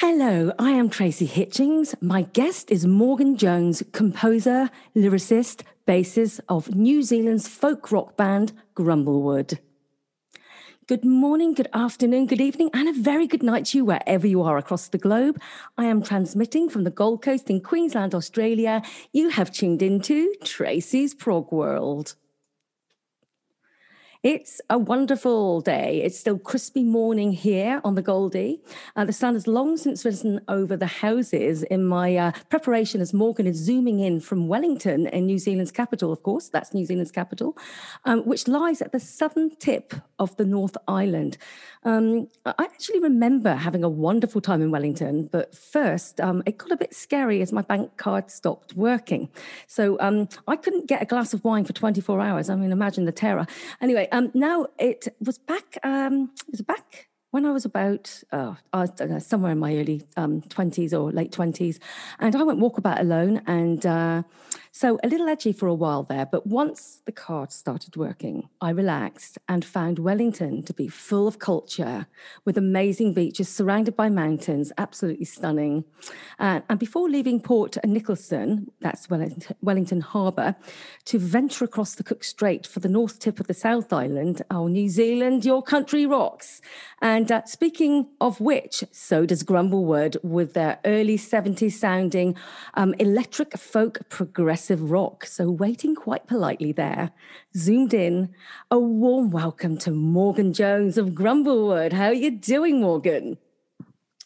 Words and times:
Hello, 0.00 0.52
I 0.60 0.70
am 0.70 0.90
Tracy 0.90 1.26
Hitchings. 1.26 1.92
My 2.00 2.22
guest 2.22 2.70
is 2.70 2.86
Morgan 2.86 3.36
Jones, 3.36 3.82
composer, 3.90 4.70
lyricist, 4.94 5.62
bassist 5.88 6.38
of 6.48 6.72
New 6.72 7.02
Zealand's 7.02 7.48
folk 7.48 7.90
rock 7.90 8.16
band 8.16 8.52
Grumblewood. 8.76 9.58
Good 10.86 11.04
morning, 11.04 11.52
good 11.52 11.66
afternoon, 11.74 12.28
good 12.28 12.40
evening, 12.40 12.70
and 12.72 12.88
a 12.88 12.92
very 12.92 13.26
good 13.26 13.42
night 13.42 13.64
to 13.66 13.78
you 13.78 13.84
wherever 13.84 14.24
you 14.24 14.40
are 14.42 14.56
across 14.56 14.86
the 14.86 14.98
globe. 14.98 15.36
I 15.76 15.86
am 15.86 16.04
transmitting 16.04 16.68
from 16.68 16.84
the 16.84 16.90
Gold 16.90 17.20
Coast 17.20 17.50
in 17.50 17.60
Queensland, 17.60 18.14
Australia. 18.14 18.82
You 19.12 19.30
have 19.30 19.50
tuned 19.50 19.82
into 19.82 20.32
Tracy's 20.44 21.12
Prog 21.12 21.50
World. 21.50 22.14
It's 24.24 24.60
a 24.68 24.76
wonderful 24.76 25.60
day. 25.60 26.02
It's 26.02 26.18
still 26.18 26.40
crispy 26.40 26.82
morning 26.82 27.30
here 27.30 27.80
on 27.84 27.94
the 27.94 28.02
Goldie. 28.02 28.60
Uh, 28.96 29.04
the 29.04 29.12
sun 29.12 29.34
has 29.34 29.46
long 29.46 29.76
since 29.76 30.04
risen 30.04 30.40
over 30.48 30.76
the 30.76 30.88
houses 30.88 31.62
in 31.62 31.84
my 31.84 32.16
uh, 32.16 32.32
preparation 32.50 33.00
as 33.00 33.14
Morgan 33.14 33.46
is 33.46 33.58
zooming 33.58 34.00
in 34.00 34.18
from 34.18 34.48
Wellington 34.48 35.06
in 35.06 35.26
New 35.26 35.38
Zealand's 35.38 35.70
capital, 35.70 36.12
of 36.12 36.24
course, 36.24 36.48
that's 36.48 36.74
New 36.74 36.84
Zealand's 36.84 37.12
capital, 37.12 37.56
um, 38.06 38.22
which 38.22 38.48
lies 38.48 38.82
at 38.82 38.90
the 38.90 38.98
southern 38.98 39.54
tip 39.54 39.94
of 40.18 40.36
the 40.36 40.44
North 40.44 40.76
Island. 40.88 41.38
Um, 41.84 42.26
I 42.44 42.54
actually 42.58 42.98
remember 42.98 43.54
having 43.54 43.84
a 43.84 43.88
wonderful 43.88 44.40
time 44.40 44.60
in 44.62 44.72
Wellington, 44.72 45.28
but 45.30 45.54
first 45.54 46.20
um, 46.20 46.42
it 46.44 46.58
got 46.58 46.72
a 46.72 46.76
bit 46.76 46.92
scary 46.92 47.40
as 47.40 47.52
my 47.52 47.62
bank 47.62 47.96
card 47.98 48.32
stopped 48.32 48.74
working. 48.74 49.28
So 49.68 49.96
um, 50.00 50.28
I 50.48 50.56
couldn't 50.56 50.88
get 50.88 51.02
a 51.02 51.04
glass 51.04 51.32
of 51.32 51.44
wine 51.44 51.64
for 51.64 51.72
24 51.72 52.20
hours. 52.20 52.50
I 52.50 52.56
mean, 52.56 52.72
imagine 52.72 53.04
the 53.04 53.12
terror. 53.12 53.46
Anyway, 53.80 54.07
um, 54.12 54.30
now 54.34 54.66
it 54.78 55.08
was 55.20 55.38
back. 55.38 55.78
Um, 55.82 56.30
it 56.46 56.52
was 56.52 56.62
back 56.62 57.08
when 57.30 57.44
I 57.44 57.50
was 57.50 57.64
about 57.64 58.22
oh, 58.32 58.56
I 58.72 58.86
know, 59.10 59.18
somewhere 59.18 59.52
in 59.52 59.58
my 59.58 59.76
early 59.76 60.02
um, 60.16 60.42
20s 60.42 60.92
or 60.92 61.12
late 61.12 61.32
20s, 61.32 61.78
and 62.18 62.34
I 62.34 62.42
went 62.42 62.60
walkabout 62.60 63.00
alone. 63.00 63.42
And 63.46 63.84
uh, 63.84 64.22
so 64.72 64.98
a 65.02 65.08
little 65.08 65.28
edgy 65.28 65.52
for 65.52 65.66
a 65.66 65.74
while 65.74 66.02
there. 66.02 66.26
But 66.26 66.46
once 66.46 67.00
the 67.04 67.12
card 67.12 67.52
started 67.52 67.96
working, 67.96 68.48
I 68.60 68.70
relaxed 68.70 69.38
and 69.48 69.64
found 69.64 69.98
Wellington 69.98 70.62
to 70.64 70.74
be 70.74 70.88
full 70.88 71.26
of 71.26 71.38
culture 71.38 72.06
with 72.44 72.58
amazing 72.58 73.14
beaches 73.14 73.48
surrounded 73.48 73.96
by 73.96 74.08
mountains, 74.08 74.72
absolutely 74.78 75.24
stunning. 75.24 75.84
Uh, 76.38 76.60
and 76.68 76.78
before 76.78 77.08
leaving 77.08 77.40
Port 77.40 77.76
Nicholson, 77.84 78.70
that's 78.80 79.08
Wellington, 79.08 79.56
Wellington 79.62 80.00
Harbour, 80.00 80.56
to 81.06 81.18
venture 81.18 81.64
across 81.64 81.94
the 81.94 82.04
Cook 82.04 82.22
Strait 82.22 82.66
for 82.66 82.80
the 82.80 82.88
north 82.88 83.18
tip 83.18 83.40
of 83.40 83.46
the 83.46 83.54
South 83.54 83.92
Island, 83.92 84.42
oh, 84.50 84.66
New 84.68 84.88
Zealand, 84.88 85.44
your 85.44 85.62
country 85.62 86.06
rocks. 86.06 86.60
And 87.00 87.30
uh, 87.32 87.44
speaking 87.46 88.08
of 88.20 88.40
which, 88.40 88.84
so 88.92 89.24
does 89.24 89.42
Grumblewood 89.42 90.16
with 90.22 90.54
their 90.54 90.78
early 90.84 91.16
70s 91.16 91.72
sounding 91.72 92.36
um, 92.74 92.94
electric 92.98 93.56
folk 93.56 94.08
progressive 94.08 94.57
rock. 94.70 95.24
So, 95.26 95.50
waiting 95.50 95.94
quite 95.94 96.26
politely 96.26 96.72
there, 96.72 97.12
zoomed 97.56 97.94
in, 97.94 98.34
a 98.70 98.78
warm 98.78 99.30
welcome 99.30 99.78
to 99.78 99.90
Morgan 99.90 100.52
Jones 100.52 100.98
of 100.98 101.14
Grumblewood. 101.14 101.92
How 101.92 102.06
are 102.06 102.14
you 102.14 102.30
doing, 102.30 102.80
Morgan? 102.80 103.38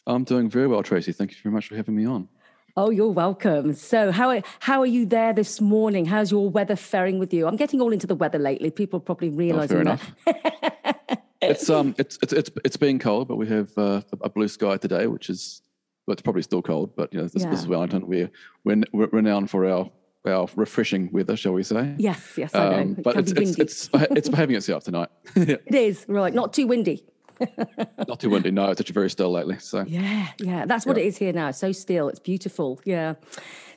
I'm 0.07 0.25
doing 0.25 0.49
very 0.49 0.67
well, 0.67 0.83
Tracy. 0.83 1.13
Thank 1.13 1.33
you 1.33 1.37
very 1.43 1.53
much 1.53 1.69
for 1.69 1.77
having 1.77 1.95
me 1.95 2.07
on. 2.07 2.29
Oh, 2.77 2.91
you're 2.91 3.11
welcome. 3.11 3.75
So, 3.75 4.11
how 4.11 4.31
are, 4.31 4.43
how 4.61 4.81
are 4.81 4.87
you 4.87 5.07
there 5.07 5.33
this 5.33 5.61
morning? 5.61 6.07
How's 6.07 6.31
your 6.31 6.49
weather 6.49 6.77
faring 6.77 7.19
with 7.19 7.33
you? 7.33 7.47
I'm 7.47 7.57
getting 7.57 7.81
all 7.81 7.93
into 7.93 8.07
the 8.07 8.15
weather 8.15 8.39
lately. 8.39 8.71
People 8.71 8.99
probably 8.99 9.29
realizing 9.29 9.87
oh, 9.87 9.99
that. 10.27 11.23
it's 11.43 11.69
um, 11.69 11.95
it's 11.99 12.19
it's 12.23 12.33
it's 12.33 12.51
it's 12.65 12.77
been 12.77 12.99
cold, 12.99 13.29
but 13.29 13.37
we 13.37 13.47
have 13.49 13.77
uh, 13.77 14.01
a 14.23 14.31
blue 14.31 14.49
sky 14.49 14.79
today, 14.79 15.07
which 15.07 15.29
is 15.29 15.63
well, 16.07 16.13
it's 16.13 16.23
probably 16.23 16.43
still 16.43 16.63
cold, 16.63 16.97
but 16.97 17.13
you 17.13 17.21
know, 17.21 17.29
this, 17.29 17.43
yeah. 17.43 17.51
this 17.51 17.61
is 17.61 17.69
Wellington. 17.69 18.07
We're, 18.07 18.31
we're 18.65 18.83
we're 18.93 19.07
renowned 19.07 19.51
for 19.51 19.67
our 19.67 19.91
our 20.27 20.49
refreshing 20.57 21.11
weather, 21.13 21.37
shall 21.37 21.53
we 21.53 21.63
say? 21.63 21.95
Yes, 21.99 22.35
yes, 22.37 22.55
I 22.55 22.71
know. 22.71 22.79
Um, 22.79 22.95
but 22.95 23.17
it's, 23.17 23.33
it's, 23.33 23.59
it's, 23.59 23.91
it's 23.93 24.29
behaving 24.29 24.57
itself 24.57 24.85
tonight. 24.85 25.09
it 25.37 25.75
is 25.75 26.05
right, 26.09 26.33
not 26.33 26.53
too 26.53 26.67
windy. 26.67 27.05
not 28.09 28.21
too 28.21 28.31
windy. 28.31 28.51
No, 28.51 28.71
it's 28.71 28.81
actually 28.81 28.95
very 28.95 29.11
still 29.11 29.33
lately. 29.33 29.59
So 29.59 29.85
yeah, 29.87 30.29
yeah, 30.39 30.65
that's 30.67 30.87
what 30.87 30.97
yeah. 30.97 31.05
it 31.05 31.07
is 31.07 31.19
here 31.19 31.33
now. 31.33 31.51
So 31.51 31.73
still, 31.73 32.09
it's 32.09 32.21
beautiful. 32.21 32.81
Yeah. 32.85 33.15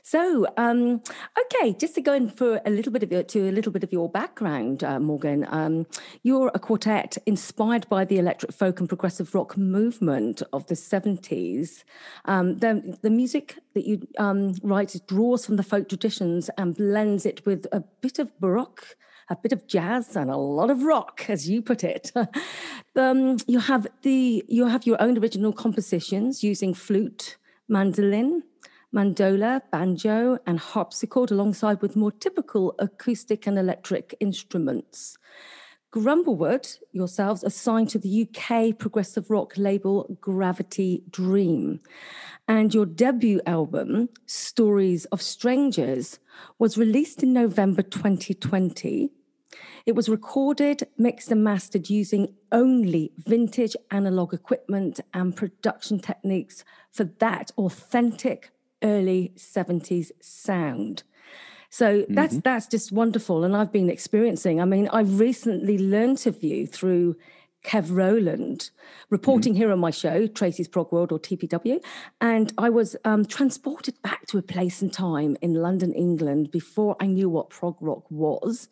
So, 0.08 0.46
um, 0.56 1.02
okay, 1.46 1.74
just 1.74 1.96
to 1.96 2.02
go 2.02 2.14
in 2.14 2.30
for 2.30 2.62
a 2.64 2.70
little 2.70 2.92
bit 2.92 3.02
of 3.02 3.12
your, 3.12 3.24
to 3.24 3.50
a 3.50 3.52
little 3.52 3.72
bit 3.72 3.84
of 3.84 3.92
your 3.92 4.08
background, 4.08 4.84
uh, 4.84 5.00
Morgan. 5.00 5.48
Um, 5.50 5.88
you're 6.22 6.52
a 6.54 6.60
quartet 6.60 7.18
inspired 7.26 7.90
by 7.90 8.06
the 8.06 8.20
electric 8.20 8.54
folk 8.54 8.80
and 8.80 8.88
progressive 8.88 9.34
rock 9.34 9.58
movement 9.58 10.44
of 10.54 10.68
the 10.68 10.76
70s. 10.76 11.86
Um, 12.26 12.60
the, 12.60 12.96
the 13.02 13.10
music 13.10 13.58
that 13.74 13.88
you 13.88 14.08
um, 14.20 14.54
write 14.62 14.96
draws 15.08 15.44
from 15.44 15.56
the 15.56 15.64
folk 15.64 15.90
traditions 15.90 16.52
and 16.56 16.76
blends 16.76 17.26
it 17.26 17.44
with 17.44 17.66
a 17.72 17.80
bit 18.02 18.20
of 18.20 18.40
baroque 18.40 18.96
a 19.28 19.36
bit 19.36 19.52
of 19.52 19.66
jazz 19.66 20.16
and 20.16 20.30
a 20.30 20.38
lot 20.38 20.70
of 20.70 20.84
rock, 20.84 21.26
as 21.30 21.50
you 21.50 21.60
put 21.60 21.84
it. 21.84 22.12
um, 22.96 23.38
you 23.48 23.58
have 23.58 23.88
the 24.04 24.46
you 24.48 24.68
have 24.68 24.86
your 24.86 25.02
own 25.02 25.18
original 25.18 25.52
compositions 25.52 26.44
using 26.44 26.76
flute, 26.76 27.38
mandolin, 27.68 28.44
mandola, 28.96 29.62
banjo, 29.72 30.38
and 30.48 30.58
harpsichord, 30.58 31.30
alongside 31.30 31.82
with 31.82 31.96
more 31.96 32.12
typical 32.12 32.74
acoustic 32.80 33.46
and 33.46 33.60
electric 33.60 34.16
instruments. 34.20 35.18
Grumblewood, 35.92 36.68
yourselves, 36.92 37.44
are 37.44 37.50
signed 37.50 37.90
to 37.90 38.00
the 38.00 38.28
UK 38.28 38.78
progressive 38.78 39.30
rock 39.30 39.54
label 39.58 40.18
Gravity 40.20 41.04
Dream. 41.10 41.80
And 42.48 42.74
your 42.74 42.86
debut 42.86 43.42
album, 43.46 44.10
Stories 44.26 45.06
of 45.06 45.22
Strangers, 45.22 46.20
was 46.60 46.78
released 46.78 47.24
in 47.24 47.32
November 47.34 47.82
2020. 47.82 49.10
It 49.86 49.96
was 49.96 50.10
recorded, 50.10 50.84
mixed, 50.98 51.32
and 51.32 51.44
mastered 51.44 51.90
using 51.90 52.34
only 52.52 53.14
vintage 53.18 53.76
analog 53.92 54.34
equipment 54.34 55.00
and 55.14 55.36
production 55.36 56.00
techniques 56.00 56.66
for 56.92 57.06
that 57.20 57.52
authentic 57.58 58.52
early 58.86 59.34
70s 59.36 60.12
sound. 60.22 61.04
So 61.70 62.02
mm-hmm. 62.02 62.14
that's 62.14 62.38
that's 62.38 62.68
just 62.68 62.92
wonderful. 62.94 63.44
And 63.44 63.56
I've 63.56 63.72
been 63.72 63.90
experiencing, 63.90 64.62
I 64.62 64.66
mean, 64.66 64.88
I 64.94 65.02
recently 65.02 65.78
learned 65.78 66.26
of 66.26 66.42
you 66.42 66.68
through 66.68 67.18
Kev 67.66 67.88
Rowland, 67.90 68.70
reporting 69.10 69.54
mm-hmm. 69.54 69.62
here 69.64 69.72
on 69.72 69.80
my 69.80 69.92
show, 69.92 70.28
Tracy's 70.28 70.68
Prog 70.68 70.92
World 70.92 71.12
or 71.12 71.20
TPW. 71.20 71.84
And 72.22 72.54
I 72.58 72.70
was 72.70 72.96
um, 73.04 73.26
transported 73.26 74.02
back 74.04 74.28
to 74.28 74.38
a 74.38 74.42
place 74.42 74.82
and 74.82 74.94
time 74.94 75.36
in 75.42 75.56
London, 75.56 75.92
England, 75.92 76.52
before 76.52 76.96
I 77.00 77.08
knew 77.08 77.28
what 77.28 77.50
prog 77.50 77.76
rock 77.82 78.10
was 78.10 78.70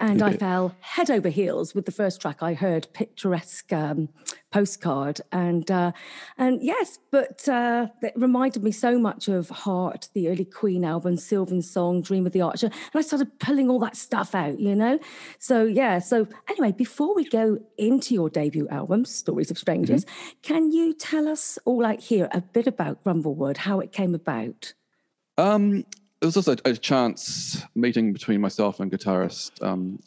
and 0.00 0.22
I 0.22 0.34
fell 0.34 0.74
head 0.80 1.10
over 1.10 1.28
heels 1.28 1.74
with 1.74 1.86
the 1.86 1.92
first 1.92 2.20
track 2.20 2.42
I 2.42 2.54
heard, 2.54 2.86
picturesque 2.92 3.72
um, 3.72 4.08
postcard, 4.50 5.20
and 5.32 5.70
uh, 5.70 5.92
and 6.36 6.62
yes, 6.62 6.98
but 7.10 7.48
uh, 7.48 7.88
it 8.02 8.12
reminded 8.16 8.62
me 8.62 8.70
so 8.70 8.98
much 8.98 9.28
of 9.28 9.48
Heart, 9.50 10.08
the 10.14 10.28
early 10.28 10.44
Queen 10.44 10.84
album, 10.84 11.16
Sylvan 11.16 11.62
Song, 11.62 12.02
Dream 12.02 12.26
of 12.26 12.32
the 12.32 12.40
Archer, 12.40 12.66
and 12.66 12.94
I 12.94 13.00
started 13.02 13.38
pulling 13.38 13.68
all 13.68 13.78
that 13.80 13.96
stuff 13.96 14.34
out, 14.34 14.58
you 14.58 14.74
know. 14.74 14.98
So 15.38 15.64
yeah, 15.64 15.98
so 15.98 16.26
anyway, 16.48 16.72
before 16.72 17.14
we 17.14 17.28
go 17.28 17.58
into 17.76 18.14
your 18.14 18.30
debut 18.30 18.68
album, 18.68 19.04
Stories 19.04 19.50
of 19.50 19.58
Strangers, 19.58 20.04
mm-hmm. 20.04 20.38
can 20.42 20.72
you 20.72 20.94
tell 20.94 21.28
us 21.28 21.58
all 21.64 21.84
out 21.84 22.00
here 22.00 22.28
a 22.32 22.40
bit 22.40 22.66
about 22.66 23.04
Grumblewood, 23.04 23.58
how 23.58 23.80
it 23.80 23.92
came 23.92 24.14
about? 24.14 24.72
Um, 25.36 25.84
it 26.20 26.26
was 26.26 26.36
also 26.36 26.56
a, 26.64 26.76
chance 26.76 27.64
meeting 27.74 28.12
between 28.12 28.40
myself 28.40 28.80
and 28.80 28.90
guitarist 28.90 29.62
um, 29.62 30.00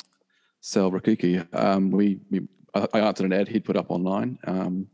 Sal 0.60 0.92
Rakiki. 0.92 1.48
Um, 1.56 1.90
we, 1.90 2.20
we, 2.30 2.42
I 2.74 3.00
answered 3.00 3.26
an 3.26 3.34
ad 3.34 3.48
he'd 3.48 3.66
put 3.66 3.76
up 3.76 3.92
online. 3.92 4.40
Um, 4.46 4.88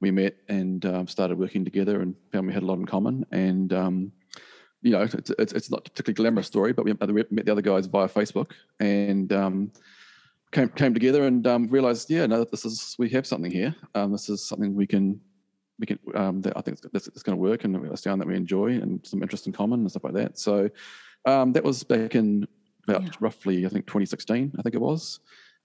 we 0.00 0.10
met 0.10 0.36
and 0.48 0.84
um, 0.86 1.06
started 1.08 1.38
working 1.38 1.64
together 1.64 2.02
and 2.02 2.14
found 2.32 2.46
we 2.46 2.52
had 2.52 2.62
a 2.62 2.66
lot 2.66 2.78
in 2.78 2.86
common. 2.86 3.24
And 3.32 3.72
um, 3.72 4.12
you 4.82 4.92
know, 4.92 5.02
it's, 5.02 5.30
it's, 5.38 5.52
it's, 5.52 5.70
not 5.70 5.80
a 5.80 5.90
particularly 5.90 6.14
glamorous 6.14 6.46
story, 6.46 6.72
but 6.72 6.84
we 6.84 6.92
met 6.92 7.46
the 7.46 7.52
other 7.52 7.62
guys 7.62 7.86
via 7.86 8.08
Facebook 8.08 8.52
and 8.78 9.32
um, 9.32 9.72
came 10.52 10.68
came 10.68 10.94
together 10.94 11.24
and 11.26 11.46
realized, 11.72 12.10
yeah, 12.10 12.26
no, 12.26 12.44
this 12.44 12.64
is 12.64 12.94
we 12.98 13.08
have 13.10 13.26
something 13.26 13.50
here. 13.50 13.74
this 13.94 14.28
is 14.28 14.46
something 14.46 14.74
we 14.74 14.86
can 14.86 15.20
we 15.78 15.86
can 15.86 15.98
um, 16.14 16.40
that 16.42 16.56
I 16.56 16.60
think 16.60 16.78
it's, 16.94 17.08
it's 17.08 17.22
going 17.22 17.36
to 17.36 17.42
work 17.42 17.64
and 17.64 17.76
a 17.86 17.96
sound 17.96 18.20
that 18.20 18.28
we 18.28 18.36
enjoy 18.36 18.68
and 18.68 19.04
some 19.06 19.22
interest 19.22 19.46
in 19.46 19.52
common 19.52 19.80
and 19.80 19.90
stuff 19.90 20.04
like 20.04 20.14
that. 20.14 20.38
So 20.38 20.70
um, 21.24 21.52
that 21.52 21.64
was 21.64 21.82
back 21.82 22.14
in 22.14 22.46
about 22.88 23.02
yeah. 23.02 23.10
roughly 23.20 23.66
I 23.66 23.68
think 23.68 23.86
2016 23.86 24.52
I 24.58 24.62
think 24.62 24.74
it 24.74 24.80
was. 24.80 25.20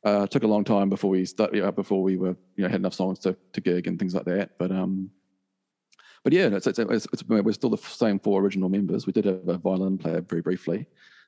Uh, 0.05 0.23
it 0.23 0.31
took 0.31 0.43
a 0.43 0.47
long 0.47 0.63
time 0.63 0.89
before 0.89 1.09
we 1.11 1.25
started 1.25 1.63
uh, 1.63 1.71
before 1.71 2.01
we 2.01 2.17
were 2.17 2.35
you 2.55 2.63
know 2.63 2.67
had 2.67 2.79
enough 2.79 2.93
songs 2.93 3.19
to, 3.19 3.35
to 3.53 3.61
gig 3.61 3.87
and 3.87 3.99
things 3.99 4.15
like 4.15 4.25
that. 4.25 4.57
But 4.57 4.71
um, 4.71 5.11
but 6.23 6.33
yeah, 6.33 6.47
it's, 6.47 6.67
it's, 6.67 6.79
it's, 6.79 7.07
it's, 7.11 7.23
we're 7.27 7.51
still 7.51 7.69
the 7.69 7.77
same 7.77 8.19
four 8.19 8.41
original 8.41 8.69
members. 8.69 9.07
We 9.07 9.13
did 9.13 9.25
have 9.25 9.47
a 9.47 9.57
violin 9.57 9.97
player 9.97 10.21
very 10.21 10.41
briefly, 10.41 10.85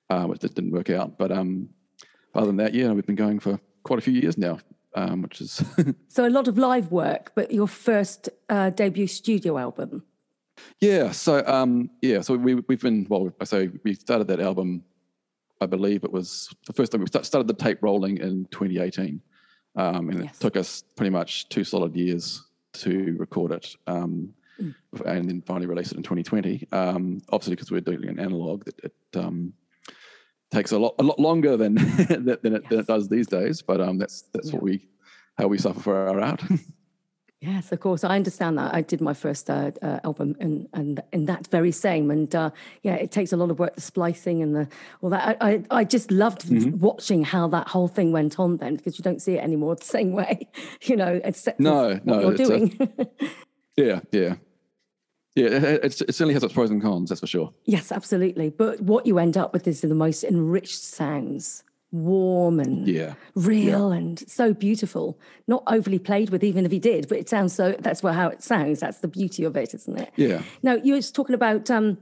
uh, 0.09 0.25
which 0.25 0.39
didn't 0.41 0.71
work 0.71 0.91
out. 0.91 1.17
But 1.17 1.31
um, 1.31 1.69
other 2.35 2.47
than 2.47 2.57
that, 2.57 2.75
yeah, 2.75 2.91
we've 2.91 3.05
been 3.05 3.15
going 3.15 3.39
for 3.39 3.59
quite 3.83 3.97
a 3.99 4.01
few 4.03 4.13
years 4.13 4.37
now. 4.37 4.59
um, 4.95 5.21
which 5.23 5.41
is 5.41 5.63
so 6.07 6.27
a 6.27 6.29
lot 6.29 6.47
of 6.47 6.57
live 6.57 6.91
work, 6.91 7.31
but 7.35 7.51
your 7.51 7.67
first 7.67 8.29
uh, 8.49 8.69
debut 8.69 9.07
studio 9.07 9.57
album. 9.57 10.03
Yeah, 10.79 11.11
so 11.11 11.43
um, 11.45 11.89
yeah, 12.01 12.21
so 12.21 12.35
we 12.35 12.55
we've 12.55 12.81
been 12.81 13.07
well. 13.09 13.33
I 13.41 13.45
say 13.45 13.71
we 13.83 13.95
started 13.95 14.27
that 14.27 14.39
album. 14.39 14.83
I 15.63 15.65
believe 15.65 16.03
it 16.03 16.11
was 16.11 16.53
the 16.67 16.73
first 16.73 16.91
time 16.91 17.01
we 17.01 17.07
started 17.07 17.47
the 17.47 17.53
tape 17.53 17.79
rolling 17.81 18.17
in 18.17 18.45
2018, 18.51 19.21
um, 19.75 20.09
and 20.09 20.25
yes. 20.25 20.35
it 20.35 20.39
took 20.39 20.57
us 20.57 20.83
pretty 20.95 21.09
much 21.09 21.49
two 21.49 21.63
solid 21.63 21.95
years 21.95 22.43
to 22.73 23.15
record 23.17 23.51
it, 23.51 23.75
um, 23.87 24.33
mm. 24.59 24.73
and 25.05 25.29
then 25.29 25.41
finally 25.41 25.67
release 25.67 25.91
it 25.91 25.97
in 25.97 26.03
2020. 26.03 26.67
Um, 26.71 27.21
obviously, 27.29 27.55
because 27.55 27.71
we're 27.71 27.81
doing 27.81 28.07
an 28.09 28.19
analog, 28.19 28.65
that 28.65 28.79
it, 28.83 28.93
um, 29.15 29.53
takes 30.51 30.71
a 30.71 30.77
lot 30.77 30.95
a 30.99 31.03
lot 31.03 31.19
longer 31.19 31.57
than 31.57 31.75
than, 32.07 32.29
it, 32.29 32.39
yes. 32.43 32.61
than 32.69 32.79
it 32.79 32.87
does 32.87 33.09
these 33.09 33.27
days. 33.27 33.61
But 33.61 33.81
um, 33.81 33.97
that's 33.97 34.23
that's 34.33 34.49
yeah. 34.49 34.55
what 34.55 34.63
we 34.63 34.87
how 35.37 35.47
we 35.47 35.57
suffer 35.57 35.79
for 35.79 35.95
our 35.95 36.21
art. 36.21 36.43
Yes, 37.45 37.73
of 37.73 37.81
course. 37.81 38.05
I 38.05 38.15
understand 38.15 38.57
that. 38.57 38.73
I 38.73 38.81
did 38.81 39.01
my 39.01 39.13
first 39.13 39.49
uh, 39.49 39.71
uh, 39.81 39.99
album 40.05 40.37
and 40.39 40.69
and 40.71 41.03
in 41.11 41.25
that 41.25 41.47
very 41.47 41.73
same. 41.73 42.09
And 42.09 42.33
uh, 42.33 42.51
yeah, 42.83 42.95
it 42.95 43.11
takes 43.11 43.33
a 43.33 43.37
lot 43.37 43.51
of 43.51 43.59
work, 43.59 43.75
the 43.75 43.81
splicing 43.81 44.41
and 44.41 44.55
the 44.55 44.67
all 45.01 45.09
that. 45.09 45.37
I 45.41 45.51
I, 45.51 45.63
I 45.69 45.83
just 45.83 46.09
loved 46.09 46.47
mm-hmm. 46.47 46.79
watching 46.79 47.21
how 47.25 47.49
that 47.49 47.67
whole 47.67 47.89
thing 47.89 48.13
went 48.13 48.39
on 48.39 48.57
then 48.57 48.77
because 48.77 48.97
you 48.97 49.03
don't 49.03 49.21
see 49.21 49.33
it 49.33 49.43
anymore 49.43 49.75
the 49.75 49.83
same 49.83 50.13
way. 50.13 50.47
You 50.83 50.97
know, 50.97 51.21
except 51.23 51.59
no, 51.59 51.99
no, 52.03 52.19
you're 52.19 52.35
doing. 52.35 52.77
A, 52.99 53.07
yeah, 53.77 53.99
yeah. 54.11 54.35
Yeah, 55.35 55.47
it, 55.47 56.01
it, 56.01 56.13
certainly 56.13 56.33
has 56.33 56.43
its 56.43 56.53
pros 56.53 56.69
and 56.69 56.81
cons, 56.81 57.09
that's 57.09 57.21
for 57.21 57.27
sure. 57.27 57.53
Yes, 57.65 57.91
absolutely. 57.91 58.49
But 58.49 58.81
what 58.81 59.05
you 59.05 59.17
end 59.17 59.37
up 59.37 59.53
with 59.53 59.67
is 59.67 59.81
the 59.81 59.95
most 59.95 60.23
enriched 60.23 60.83
sounds 60.83 61.63
warm 61.93 62.59
and 62.59 62.87
yeah. 62.87 63.13
real 63.35 63.91
yeah. 63.91 63.97
and 63.97 64.29
so 64.29 64.53
beautiful. 64.53 65.17
Not 65.47 65.63
overly 65.67 65.99
played 65.99 66.31
with, 66.31 66.43
even 66.43 66.65
if 66.65 66.71
he 66.71 66.79
did, 66.79 67.07
but 67.07 67.19
it 67.19 67.29
sounds 67.29 67.53
so. 67.53 67.75
That's 67.79 68.01
how 68.01 68.29
it 68.29 68.43
sounds. 68.43 68.81
That's 68.81 68.97
the 68.97 69.07
beauty 69.07 69.43
of 69.43 69.55
it, 69.55 69.73
isn't 69.73 69.99
it? 69.99 70.11
Yeah. 70.15 70.41
Now 70.63 70.73
you 70.73 70.95
were 70.95 71.01
talking 71.01 71.35
about 71.35 71.69
um, 71.69 71.99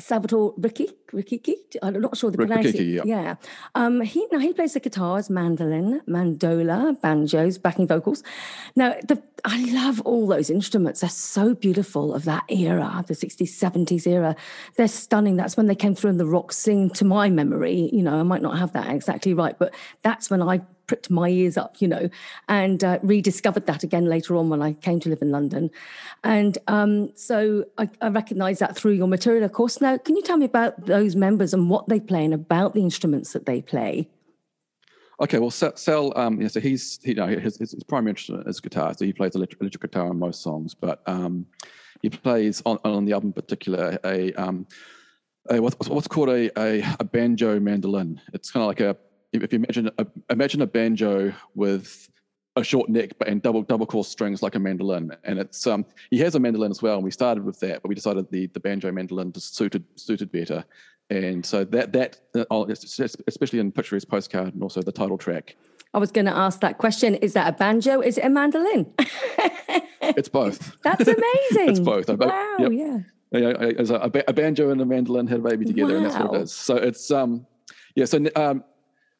Salvatore 0.00 0.54
Ricci, 0.56 0.88
Ricci, 1.12 1.56
I'm 1.82 2.00
not 2.00 2.16
sure 2.16 2.30
the 2.30 2.38
pronunciation. 2.38 3.06
Yeah. 3.06 3.22
yeah. 3.22 3.34
Um, 3.74 4.00
he 4.00 4.26
now 4.32 4.38
he 4.38 4.54
plays 4.54 4.72
the 4.72 4.80
guitars, 4.80 5.28
mandolin, 5.28 6.00
mandola, 6.08 6.98
banjos, 7.00 7.58
backing 7.58 7.86
vocals. 7.86 8.22
Now 8.74 8.94
the 9.06 9.22
I 9.44 9.64
love 9.72 10.00
all 10.02 10.26
those 10.26 10.50
instruments. 10.50 11.00
They're 11.00 11.10
so 11.10 11.54
beautiful 11.54 12.14
of 12.14 12.24
that 12.24 12.44
era, 12.48 13.04
the 13.06 13.14
60s, 13.14 13.48
70s 13.48 14.06
era. 14.06 14.36
They're 14.76 14.88
stunning. 14.88 15.36
That's 15.36 15.56
when 15.56 15.66
they 15.66 15.74
came 15.74 15.94
through 15.94 16.10
in 16.10 16.18
the 16.18 16.26
rock 16.26 16.52
scene 16.52 16.90
to 16.90 17.04
my 17.04 17.28
memory. 17.28 17.90
You 17.92 18.02
know, 18.02 18.18
I 18.18 18.22
might 18.22 18.42
not 18.42 18.58
have 18.58 18.72
that 18.72 18.88
exactly 18.90 19.34
right, 19.34 19.58
but 19.58 19.74
that's 20.02 20.30
when 20.30 20.42
I 20.42 20.62
pricked 20.92 21.08
my 21.08 21.30
ears 21.30 21.56
up, 21.56 21.80
you 21.80 21.88
know, 21.88 22.10
and 22.50 22.84
uh, 22.84 22.98
rediscovered 23.02 23.64
that 23.64 23.82
again 23.82 24.04
later 24.04 24.36
on 24.36 24.50
when 24.50 24.60
I 24.60 24.74
came 24.74 25.00
to 25.00 25.08
live 25.08 25.22
in 25.22 25.30
London. 25.30 25.70
And 26.22 26.58
um, 26.68 27.16
so 27.16 27.64
I, 27.78 27.88
I 28.02 28.08
recognize 28.08 28.58
that 28.58 28.76
through 28.76 28.92
your 28.92 29.06
material, 29.06 29.42
of 29.42 29.52
course. 29.52 29.80
Now, 29.80 29.96
can 29.96 30.16
you 30.16 30.22
tell 30.22 30.36
me 30.36 30.44
about 30.44 30.84
those 30.84 31.16
members 31.16 31.54
and 31.54 31.70
what 31.70 31.88
they 31.88 31.98
play 31.98 32.26
and 32.26 32.34
about 32.34 32.74
the 32.74 32.82
instruments 32.82 33.32
that 33.32 33.46
they 33.46 33.62
play? 33.62 34.10
Okay, 35.18 35.38
well, 35.38 35.50
Sal, 35.50 36.12
um, 36.14 36.38
yeah, 36.42 36.48
so 36.48 36.60
he's 36.60 37.00
he, 37.02 37.10
you 37.10 37.14
know, 37.14 37.26
his, 37.26 37.56
his, 37.56 37.74
primary 37.88 38.10
instrument 38.10 38.46
is 38.46 38.60
guitar, 38.60 38.92
so 38.92 39.06
he 39.06 39.14
plays 39.14 39.34
electric, 39.34 39.62
electric 39.62 39.80
guitar 39.80 40.08
on 40.08 40.18
most 40.18 40.42
songs, 40.42 40.74
but 40.74 41.00
um, 41.06 41.46
he 42.02 42.10
plays 42.10 42.60
on, 42.66 42.78
on 42.84 43.06
the 43.06 43.14
album 43.14 43.28
in 43.28 43.32
particular 43.32 43.98
a, 44.04 44.34
um, 44.34 44.66
a 45.48 45.58
what's, 45.58 45.88
what's 45.88 46.08
called 46.08 46.28
a, 46.28 46.50
a, 46.60 46.84
a 47.00 47.04
banjo 47.04 47.58
mandolin. 47.60 48.20
It's 48.34 48.50
kind 48.50 48.62
of 48.62 48.68
like 48.68 48.80
a 48.80 48.94
if 49.32 49.52
you 49.52 49.58
imagine 49.58 49.90
a, 49.98 50.06
imagine 50.30 50.62
a 50.62 50.66
banjo 50.66 51.32
with 51.54 52.08
a 52.56 52.62
short 52.62 52.90
neck 52.90 53.12
but 53.18 53.28
and 53.28 53.40
double 53.40 53.62
double 53.62 53.86
course 53.86 54.08
strings 54.08 54.42
like 54.42 54.54
a 54.54 54.58
mandolin, 54.58 55.14
and 55.24 55.38
it's 55.38 55.66
um 55.66 55.84
he 56.10 56.18
has 56.18 56.34
a 56.34 56.40
mandolin 56.40 56.70
as 56.70 56.82
well, 56.82 56.96
and 56.96 57.04
we 57.04 57.10
started 57.10 57.44
with 57.44 57.58
that, 57.60 57.82
but 57.82 57.88
we 57.88 57.94
decided 57.94 58.30
the 58.30 58.46
the 58.48 58.60
banjo 58.60 58.92
mandolin 58.92 59.32
just 59.32 59.56
suited 59.56 59.84
suited 59.96 60.30
better, 60.30 60.64
and 61.10 61.44
so 61.44 61.64
that 61.64 61.92
that 61.92 62.20
uh, 62.34 62.66
especially 63.26 63.58
in 63.58 63.72
Picturesque 63.72 64.08
Postcard 64.08 64.54
and 64.54 64.62
also 64.62 64.82
the 64.82 64.92
title 64.92 65.18
track. 65.18 65.56
I 65.94 65.98
was 65.98 66.10
going 66.10 66.24
to 66.24 66.36
ask 66.36 66.60
that 66.60 66.78
question: 66.78 67.16
Is 67.16 67.34
that 67.34 67.48
a 67.48 67.56
banjo? 67.56 68.00
Is 68.00 68.18
it 68.18 68.24
a 68.24 68.30
mandolin? 68.30 68.92
it's 70.00 70.28
both. 70.28 70.76
That's 70.82 71.06
amazing. 71.06 71.18
it's 71.68 71.80
both. 71.80 72.08
Wow. 72.08 72.56
Yep. 72.58 72.72
Yeah. 72.72 72.98
A, 73.34 74.12
a, 74.28 74.32
banjo 74.32 74.70
and 74.70 74.80
a 74.80 74.84
mandolin 74.84 75.26
had 75.26 75.40
a 75.40 75.42
baby 75.42 75.64
together, 75.64 75.92
wow. 75.92 75.96
and 75.96 76.06
that's 76.06 76.18
what 76.18 76.34
it 76.34 76.42
is. 76.42 76.52
So 76.52 76.76
it's 76.76 77.10
um, 77.10 77.46
yeah. 77.94 78.04
So 78.04 78.24
um, 78.36 78.64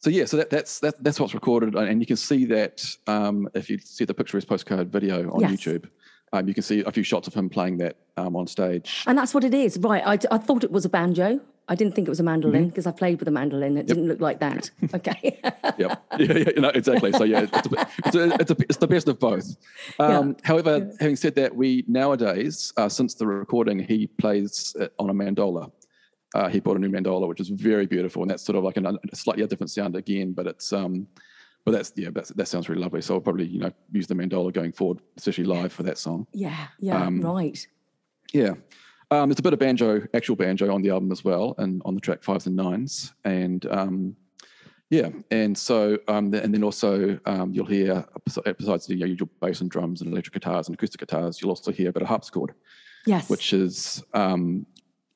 so 0.03 0.11
yeah, 0.11 0.25
so 0.25 0.37
that, 0.37 0.51
that's 0.51 0.81
that, 0.81 1.03
that's 1.03 1.21
what's 1.21 1.33
recorded, 1.33 1.77
and 1.77 2.01
you 2.01 2.07
can 2.07 2.17
see 2.17 2.45
that 2.47 2.85
um, 3.07 3.49
if 3.55 3.71
you 3.71 3.79
see 3.79 4.05
the 4.05 4.13
Picturesque 4.13 4.49
Postcard 4.49 4.91
video 4.91 5.31
on 5.33 5.41
yes. 5.41 5.53
YouTube. 5.53 5.89
Um, 6.35 6.49
you 6.49 6.55
can 6.55 6.63
see 6.63 6.83
a 6.85 6.91
few 6.91 7.03
shots 7.03 7.29
of 7.29 7.35
him 7.35 7.51
playing 7.51 7.77
that 7.77 7.99
um, 8.17 8.35
on 8.37 8.47
stage. 8.47 9.05
And 9.07 9.19
that's 9.19 9.35
what 9.35 9.45
it 9.45 9.53
is, 9.53 9.77
right? 9.79 10.03
I, 10.03 10.35
I 10.35 10.39
thought 10.39 10.65
it 10.65 10.73
was 10.73 10.87
a 10.87 10.89
banjo. 10.89 11.41
I 11.69 11.75
didn't 11.75 11.95
think 11.95 12.09
it 12.09 12.11
was 12.11 12.21
a 12.21 12.23
mandolin 12.23 12.71
because 12.71 12.87
mm-hmm. 12.87 12.97
I 12.97 12.99
played 12.99 13.19
with 13.19 13.29
a 13.29 13.31
mandolin. 13.31 13.77
It 13.77 13.81
yep. 13.81 13.87
didn't 13.89 14.09
look 14.09 14.21
like 14.21 14.41
that. 14.41 14.71
Okay. 14.95 15.39
yep. 15.79 16.03
Yeah, 16.19 16.39
yeah, 16.39 16.61
know, 16.61 16.71
exactly. 16.71 17.13
So 17.13 17.25
yeah, 17.25 17.43
it's, 17.53 17.67
a, 17.67 17.87
it's, 18.07 18.17
a, 18.17 18.35
it's, 18.41 18.51
a, 18.51 18.57
it's 18.61 18.77
the 18.79 18.89
best 18.89 19.09
of 19.09 19.19
both. 19.21 19.57
Um, 19.99 20.31
yeah. 20.31 20.35
However, 20.43 20.79
yeah. 20.79 20.93
having 21.01 21.17
said 21.17 21.35
that, 21.35 21.55
we 21.55 21.85
nowadays, 21.87 22.73
uh, 22.79 22.89
since 22.89 23.15
the 23.15 23.27
recording, 23.27 23.79
he 23.79 24.07
plays 24.07 24.75
on 24.99 25.11
a 25.11 25.15
mandola 25.15 25.71
uh, 26.35 26.49
he 26.49 26.61
bought 26.61 26.77
a 26.77 26.81
new 26.81 26.89
mandola, 26.89 27.29
which 27.29 27.41
is 27.41 27.49
very 27.49 27.87
beautiful, 27.87 28.23
and 28.23 28.31
that's 28.31 28.43
sort 28.43 28.57
of 28.57 28.65
like 28.65 28.77
an, 28.77 28.87
a 28.87 29.17
slightly 29.17 29.47
different 29.47 29.71
sound 29.71 29.97
again, 29.97 30.33
but 30.33 30.47
it's 30.47 30.73
um, 30.73 31.07
but 31.65 31.73
that's 31.73 31.93
yeah, 31.97 32.09
that's, 32.13 32.31
that 32.31 32.49
sounds 32.49 32.69
really 32.69 32.83
lovely. 32.83 33.03
So 33.03 33.15
I'll 33.15 33.21
probably 33.21 33.47
you 33.47 33.61
know 33.61 33.71
use 33.93 34.07
the 34.07 34.15
mandola 34.15 34.53
going 34.53 34.73
forward, 34.73 35.01
especially 35.17 35.45
live 35.45 35.73
for 35.73 35.83
that 35.85 35.99
song. 35.99 36.27
Yeah, 36.33 36.69
yeah, 36.81 37.05
um, 37.05 37.21
right. 37.21 37.67
Yeah, 38.33 38.55
um, 39.11 39.29
there's 39.29 39.39
a 39.39 39.43
bit 39.43 39.53
of 39.53 39.59
banjo, 39.59 40.07
actual 40.15 40.37
banjo 40.37 40.73
on 40.73 40.83
the 40.83 40.91
album 40.91 41.13
as 41.13 41.23
well, 41.23 41.55
and 41.59 41.83
on 41.85 41.95
the 41.95 42.01
track 42.01 42.23
fives 42.23 42.47
and 42.47 42.57
nines, 42.57 43.13
and 43.25 43.67
um, 43.67 44.17
yeah, 44.89 45.11
and 45.31 45.57
so 45.57 45.99
um, 46.09 46.33
and 46.35 46.55
then 46.55 46.65
also 46.65 47.19
um, 47.27 47.53
you'll 47.53 47.67
hear 47.67 48.05
besides 48.25 48.87
the 48.87 48.97
usual 48.97 49.29
bass 49.41 49.61
and 49.61 49.71
drums 49.71 50.01
and 50.01 50.11
electric 50.13 50.35
guitars 50.35 50.69
and 50.69 50.75
acoustic 50.75 51.01
guitars, 51.01 51.41
you'll 51.41 51.51
also 51.51 51.71
hear 51.71 51.91
a 51.91 51.93
bit 51.93 52.03
of 52.03 52.09
harpsichord. 52.09 52.55
Yes, 53.07 53.29
which 53.29 53.53
is 53.53 54.03
um, 54.15 54.65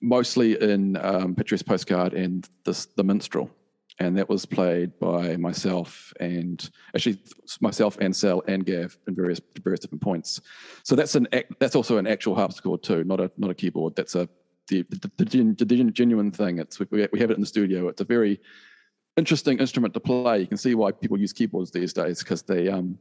mostly 0.01 0.61
in 0.61 0.97
um, 0.99 1.35
Picturesque 1.35 1.67
Postcard 1.67 2.13
and 2.15 2.49
the, 2.65 2.87
the 2.97 3.05
Minstrel. 3.05 3.51
And 3.99 4.17
that 4.19 4.29
was 4.29 4.45
played 4.45 4.99
by 4.99 5.37
myself 5.37 6.13
and 6.21 6.69
actually 6.95 7.19
myself 7.63 7.97
and 7.99 8.15
Sal 8.15 8.43
and 8.47 8.67
Gav 8.67 8.95
in 9.09 9.15
various 9.15 9.41
various 9.63 9.81
different 9.81 10.03
points. 10.03 10.43
So 10.83 10.95
that's 10.95 11.15
an 11.15 11.27
that's 11.61 11.75
also 11.75 11.97
an 11.97 12.07
actual 12.07 12.35
harpsichord 12.35 12.83
too, 12.83 13.05
not 13.05 13.21
a 13.21 13.31
not 13.39 13.51
a 13.51 13.55
keyboard. 13.55 13.97
That's 13.97 14.15
a 14.15 14.29
the 14.69 14.83
the, 14.91 15.11
the, 15.17 15.65
the 15.65 15.91
genuine 15.93 16.31
thing. 16.31 16.59
It's 16.59 16.79
we, 16.79 16.87
we 17.11 17.21
have 17.21 17.31
it 17.31 17.37
in 17.37 17.41
the 17.41 17.47
studio. 17.47 17.89
It's 17.89 18.03
a 18.03 18.05
very 18.05 18.39
interesting 19.17 19.59
instrument 19.59 19.95
to 19.95 20.01
play. 20.01 20.41
You 20.41 20.47
can 20.47 20.59
see 20.59 20.75
why 20.75 20.93
people 20.93 21.19
use 21.19 21.33
keyboards 21.33 21.71
these 21.71 21.95
days 21.95 22.19
because 22.19 22.43
they 22.43 22.69
um, 22.69 22.99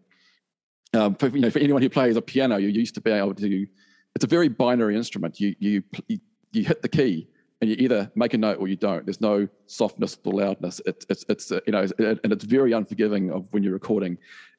um 0.93 1.15
for, 1.15 1.27
you 1.27 1.41
know 1.41 1.49
for 1.49 1.59
anyone 1.59 1.81
who 1.81 1.89
plays 1.89 2.15
a 2.15 2.21
piano, 2.21 2.55
you're 2.55 2.69
used 2.69 2.95
to 2.95 3.01
be 3.01 3.11
able 3.11 3.35
to. 3.35 3.67
It's 4.15 4.23
a 4.23 4.27
very 4.27 4.47
binary 4.47 4.95
instrument. 4.95 5.41
You 5.41 5.55
you, 5.59 5.83
you 6.07 6.19
you 6.55 6.63
hit 6.63 6.81
the 6.81 6.89
key 6.89 7.27
and 7.62 7.69
you 7.69 7.75
either 7.79 8.12
make 8.15 8.33
a 8.33 8.38
note 8.38 8.59
or 8.59 8.67
you 8.67 8.75
don't. 8.75 9.05
There's 9.05 9.21
no 9.21 9.47
softness 9.67 10.17
or 10.24 10.33
loudness. 10.33 10.81
It, 10.85 11.05
it's 11.09 11.25
it's 11.29 11.51
uh, 11.51 11.59
you 11.65 11.71
know, 11.71 11.88
and 12.00 12.33
it's 12.33 12.45
very 12.45 12.74
unforgiving 12.74 13.31
of 13.31 13.47
when 13.51 13.63
you're 13.63 13.74
recording. 13.74 14.17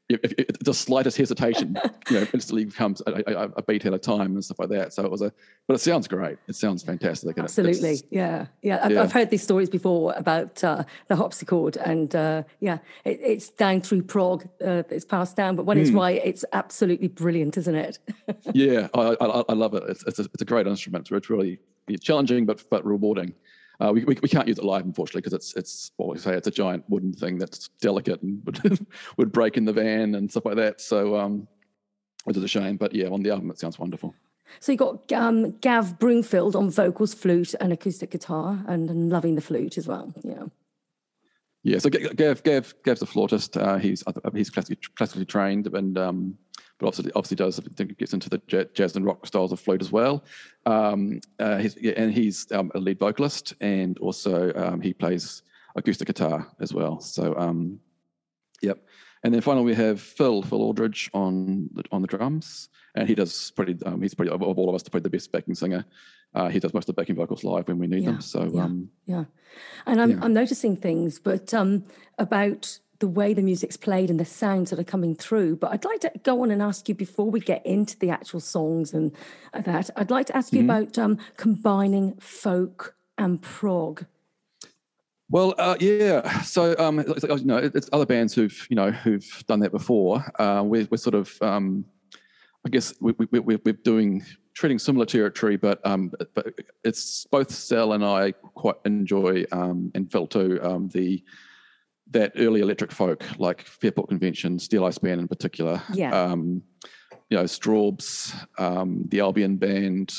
If, 0.09 0.21
if, 0.23 0.33
if 0.39 0.59
the 0.61 0.73
slightest 0.73 1.17
hesitation, 1.17 1.77
you 2.09 2.21
know, 2.21 2.27
instantly 2.33 2.65
becomes 2.65 3.03
a, 3.09 3.29
a, 3.29 3.49
a, 3.57 3.63
beat 3.63 3.85
at 3.87 3.93
a 3.93 3.99
time 3.99 4.35
and 4.35 4.45
stuff 4.45 4.61
like 4.61 4.69
that. 4.69 4.93
So 4.93 5.05
it 5.05 5.11
was 5.11 5.21
a, 5.21 5.33
but 5.67 5.75
it 5.75 5.81
sounds 5.81 6.07
great. 6.07 6.39
It 6.47 6.55
sounds 6.55 6.85
fantastic. 6.85 7.37
Absolutely, 7.37 7.95
it, 7.95 8.03
yeah, 8.11 8.47
yeah. 8.63 8.79
I've, 8.85 8.93
yeah. 8.93 9.03
I've, 9.03 9.11
heard 9.11 9.31
these 9.31 9.43
stories 9.43 9.69
before 9.69 10.15
about 10.17 10.63
uh, 10.63 10.85
the 11.09 11.17
harpsichord, 11.17 11.77
and 11.79 12.15
uh, 12.15 12.45
yeah, 12.61 12.79
it, 13.05 13.19
it's 13.21 13.49
down 13.49 13.81
through 13.81 14.05
prog. 14.05 14.49
Uh, 14.65 14.85
it's 14.91 15.05
passed 15.05 15.35
down, 15.37 15.57
but 15.57 15.67
when 15.67 15.77
mm. 15.77 15.81
it's 15.81 15.91
hmm. 15.91 15.97
right, 15.97 16.21
it's 16.25 16.45
absolutely 16.53 17.09
brilliant, 17.09 17.57
isn't 17.57 17.75
it? 17.75 17.99
yeah, 18.55 18.87
I, 18.95 19.17
I, 19.21 19.43
I, 19.49 19.53
love 19.55 19.75
it. 19.75 19.83
It's, 19.89 20.05
it's 20.07 20.21
a, 20.21 20.25
it's 20.33 20.43
a 20.43 20.47
great 20.47 20.69
instrument. 20.69 21.11
It's 21.11 21.29
really 21.29 21.59
challenging 22.01 22.47
but 22.47 22.65
but 22.71 22.85
rewarding. 22.85 23.35
Uh, 23.79 23.93
we, 23.93 24.05
we, 24.05 24.17
we 24.23 24.29
can't 24.29 24.49
use 24.49 24.59
it 24.59 24.65
live, 24.65 24.85
unfortunately, 24.85 25.21
because 25.21 25.35
it's 25.35 25.55
it's 25.55 25.93
what 25.97 26.09
we 26.09 26.19
say 26.19 26.35
it's 26.35 26.47
a 26.47 26.51
giant 26.51 26.85
wooden 26.89 27.13
thing 27.13 27.39
that's 27.39 27.69
delicate 27.81 28.23
and 28.23 28.43
would 28.47 28.87
would 29.19 29.33
break 29.33 29.57
in 29.57 29.65
the 29.65 29.73
van 29.73 30.15
and 30.15 30.31
stuff 30.31 30.47
like 30.47 30.57
that. 30.57 30.81
So, 30.81 31.17
um, 31.17 31.47
which 32.25 32.37
is 32.37 32.43
a 32.43 32.49
shame. 32.49 32.77
But 32.77 32.95
yeah, 32.95 33.09
on 33.09 33.23
the 33.23 33.31
album, 33.31 33.51
it 33.51 33.59
sounds 33.59 33.79
wonderful. 33.79 34.15
So 34.61 34.73
you 34.73 34.79
got 34.79 35.13
um, 35.13 35.53
Gav 35.59 35.99
Broomfield 35.99 36.57
on 36.57 36.71
vocals, 36.71 37.15
flute, 37.15 37.55
and 37.61 37.73
acoustic 37.73 38.11
guitar, 38.11 38.65
and, 38.67 38.89
and 38.89 39.11
loving 39.11 39.35
the 39.35 39.41
flute 39.41 39.77
as 39.77 39.87
well. 39.87 40.13
Yeah. 40.23 40.45
Yeah. 41.63 41.79
So 41.79 41.91
Gav 41.91 42.43
Gav 42.45 42.75
Gav's 42.85 43.03
a 43.03 43.07
flautist. 43.07 43.57
Uh, 43.57 43.77
he's 43.77 44.03
he's 44.33 44.51
classically 44.51 44.79
classically 44.95 45.27
trained, 45.27 45.67
and 45.67 45.99
um, 45.99 46.39
but 46.79 46.87
obviously 46.89 47.13
obviously 47.15 47.37
does 47.37 47.59
I 47.59 47.63
think 47.77 47.97
gets 47.99 48.13
into 48.13 48.29
the 48.29 48.69
jazz 48.75 48.97
and 48.97 49.05
rock 49.05 49.27
styles 49.27 49.53
of 49.53 49.61
flute 49.61 49.81
as 49.81 49.93
well. 49.93 50.25
Um, 50.67 51.21
uh, 51.39 51.59
he's, 51.59 51.77
and 51.77 52.13
he's 52.13 52.51
um, 52.53 52.71
a 52.75 52.79
lead 52.79 52.99
vocalist, 52.99 53.55
and 53.61 53.99
also 53.99 54.53
um, 54.55 54.81
he 54.81 54.93
plays 54.93 55.43
acoustic 55.77 56.07
guitar 56.07 56.47
as 56.61 56.73
well. 56.73 57.01
So, 57.01 57.37
um, 57.37 57.79
yep. 58.63 58.87
And 59.23 59.33
then 59.35 59.41
finally 59.41 59.65
we 59.65 59.75
have 59.75 60.01
Phil 60.01 60.43
Phil 60.43 60.63
Aldridge 60.63 61.11
on 61.15 61.69
the, 61.73 61.83
on 61.91 62.03
the 62.03 62.09
drums, 62.09 62.69
and 62.95 63.09
he 63.09 63.15
does 63.15 63.51
pretty. 63.53 63.77
Um, 63.85 64.03
he's 64.03 64.15
pretty 64.15 64.31
of 64.31 64.43
all 64.43 64.69
of 64.69 64.75
us, 64.75 64.83
probably 64.83 65.01
the 65.01 65.11
best 65.11 65.33
backing 65.33 65.55
singer. 65.55 65.85
Uh, 66.35 66.49
he 66.49 66.61
does 66.61 66.75
most 66.75 66.89
of 66.89 66.95
the 66.95 67.01
backing 67.01 67.17
vocals 67.17 67.45
live 67.45 67.67
when 67.67 67.79
we 67.79 67.87
need 67.87 68.03
Yeah, 68.03 68.11
them. 68.11 68.21
So 68.21 68.51
yeah. 68.53 68.65
um, 68.65 68.91
Yeah. 69.07 69.25
And 69.87 70.01
I'm, 70.03 70.11
Yeah. 70.11 70.19
I'm 70.21 70.35
noticing 70.35 70.77
things, 70.77 71.19
but 71.19 71.55
um, 71.55 71.85
about 72.19 72.79
the 72.99 73.09
way 73.09 73.35
the 73.35 73.43
music's 73.43 73.77
played 73.77 74.11
and 74.11 74.19
the 74.19 74.25
sounds 74.25 74.71
that 74.71 74.79
are 74.79 74.85
coming 74.85 75.15
through. 75.15 75.57
But 75.57 75.73
I'd 75.73 75.85
like 75.85 76.01
to 76.01 76.13
go 76.23 76.43
on 76.43 76.51
and 76.51 76.63
ask 76.63 76.89
you 76.89 76.95
before 76.95 77.31
we 77.31 77.41
get 77.41 77.65
into 77.67 77.99
the 77.99 78.11
actual 78.11 78.41
songs 78.41 78.93
and 78.93 79.13
that, 79.53 79.91
I'd 79.97 80.11
like 80.11 80.27
to 80.27 80.37
ask 80.37 80.53
you 80.53 80.61
about 80.61 80.99
um, 80.99 81.19
combining 81.37 82.17
folk 82.17 82.95
and 83.19 83.41
prog. 83.41 84.05
Well, 85.29 85.55
uh, 85.59 85.77
yeah. 85.81 86.43
So, 86.43 86.77
um, 86.79 86.99
you 86.99 87.45
know, 87.45 87.57
it's 87.57 87.91
other 87.93 88.07
bands 88.07 88.33
who've, 88.33 88.67
you 88.71 88.77
know, 88.77 88.91
who've 88.93 89.45
done 89.49 89.61
that 89.61 89.73
before. 89.73 90.25
Uh, 90.39 90.63
we're, 90.65 90.87
we're 90.91 90.99
sort 90.99 91.17
of, 91.17 91.37
um, 91.43 91.85
I 92.65 92.69
guess, 92.69 92.95
we, 93.01 93.13
we, 93.19 93.41
we, 93.41 93.57
we're 93.57 93.73
doing 93.73 94.25
treating 94.57 94.79
similar 94.79 95.05
territory, 95.05 95.57
but 95.57 95.85
um, 95.85 96.11
but 96.35 96.55
it's 96.83 97.27
both 97.31 97.51
Sal 97.51 97.93
and 97.93 98.05
I 98.05 98.33
quite 98.33 98.77
enjoy, 98.85 99.45
um, 99.53 99.93
and 99.95 100.11
Phil 100.11 100.27
too, 100.27 100.59
um, 100.63 100.89
the 100.89 101.23
that 102.11 102.33
early 102.37 102.61
electric 102.61 102.93
folk 102.93 103.25
like 103.39 103.63
Fairport 103.63 104.09
Convention, 104.09 104.59
Steeleye 104.59 104.95
Span 104.95 105.19
in 105.19 105.29
particular. 105.29 105.83
Yeah. 105.93 106.11
Um, 106.11 106.63
you 107.29 107.37
know, 107.37 107.45
Strawbs, 107.45 108.35
um, 108.59 109.05
the 109.09 109.21
Albion 109.21 109.57
Band, 109.57 110.15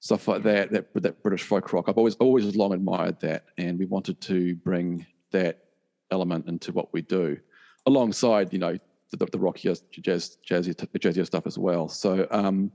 stuff 0.00 0.28
like 0.28 0.42
that, 0.42 0.70
that 0.72 0.92
that 0.94 1.22
British 1.22 1.42
folk 1.42 1.72
rock. 1.72 1.86
I've 1.88 1.96
always 1.96 2.14
always 2.16 2.54
long 2.56 2.74
admired 2.74 3.20
that, 3.20 3.46
and 3.56 3.78
we 3.78 3.86
wanted 3.86 4.20
to 4.22 4.54
bring 4.56 5.06
that 5.30 5.64
element 6.10 6.46
into 6.46 6.72
what 6.72 6.92
we 6.92 7.00
do, 7.02 7.38
alongside 7.86 8.52
you 8.52 8.58
know 8.58 8.76
the, 9.12 9.26
the 9.26 9.38
rockier 9.38 9.74
jazz 9.92 10.36
jazzy 10.46 10.74
jazzier 10.74 11.26
stuff 11.26 11.46
as 11.46 11.58
well. 11.58 11.88
So. 11.88 12.26
Um, 12.30 12.72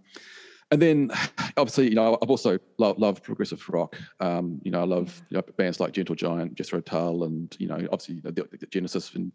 and 0.72 0.82
then, 0.82 1.12
obviously, 1.58 1.90
you 1.90 1.96
know, 1.96 2.18
I've 2.22 2.30
also 2.30 2.58
loved, 2.78 3.00
loved 3.00 3.24
progressive 3.24 3.68
rock. 3.70 3.96
Um, 4.20 4.60
you 4.64 4.72
know, 4.72 4.82
I 4.82 4.86
love 4.86 5.22
you 5.30 5.38
know, 5.38 5.44
bands 5.58 5.80
like 5.80 5.94
Gentle 5.94 6.16
Giant, 6.16 6.56
Jethro 6.56 6.82
Tull, 6.82 7.24
and 7.24 7.56
you 7.60 7.68
know, 7.68 7.76
obviously, 7.92 8.16
you 8.16 8.22
know, 8.24 8.32
the, 8.32 8.48
the 8.58 8.66
Genesis 8.68 9.14
and 9.14 9.32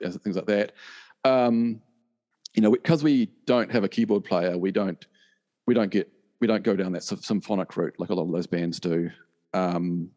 things 0.00 0.36
like 0.36 0.46
that. 0.46 0.72
Um, 1.24 1.80
you 2.54 2.62
know, 2.62 2.70
because 2.70 3.02
we 3.02 3.30
don't 3.46 3.70
have 3.70 3.84
a 3.84 3.88
keyboard 3.88 4.24
player, 4.24 4.58
we 4.58 4.72
don't 4.72 5.06
we 5.66 5.74
don't 5.74 5.90
get 5.90 6.10
we 6.40 6.46
don't 6.46 6.64
go 6.64 6.74
down 6.74 6.92
that 6.92 7.04
symphonic 7.04 7.76
route 7.76 7.94
like 7.98 8.10
a 8.10 8.14
lot 8.14 8.24
of 8.24 8.32
those 8.32 8.46
bands 8.46 8.80
do. 8.80 9.10
Um, 9.54 10.10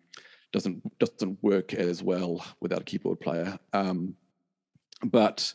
doesn't 0.52 0.82
doesn't 1.00 1.38
work 1.44 1.74
as 1.74 2.02
well 2.02 2.44
without 2.62 2.82
a 2.82 2.84
keyboard 2.84 3.20
player. 3.20 3.58
Um, 3.74 4.16
but 5.04 5.54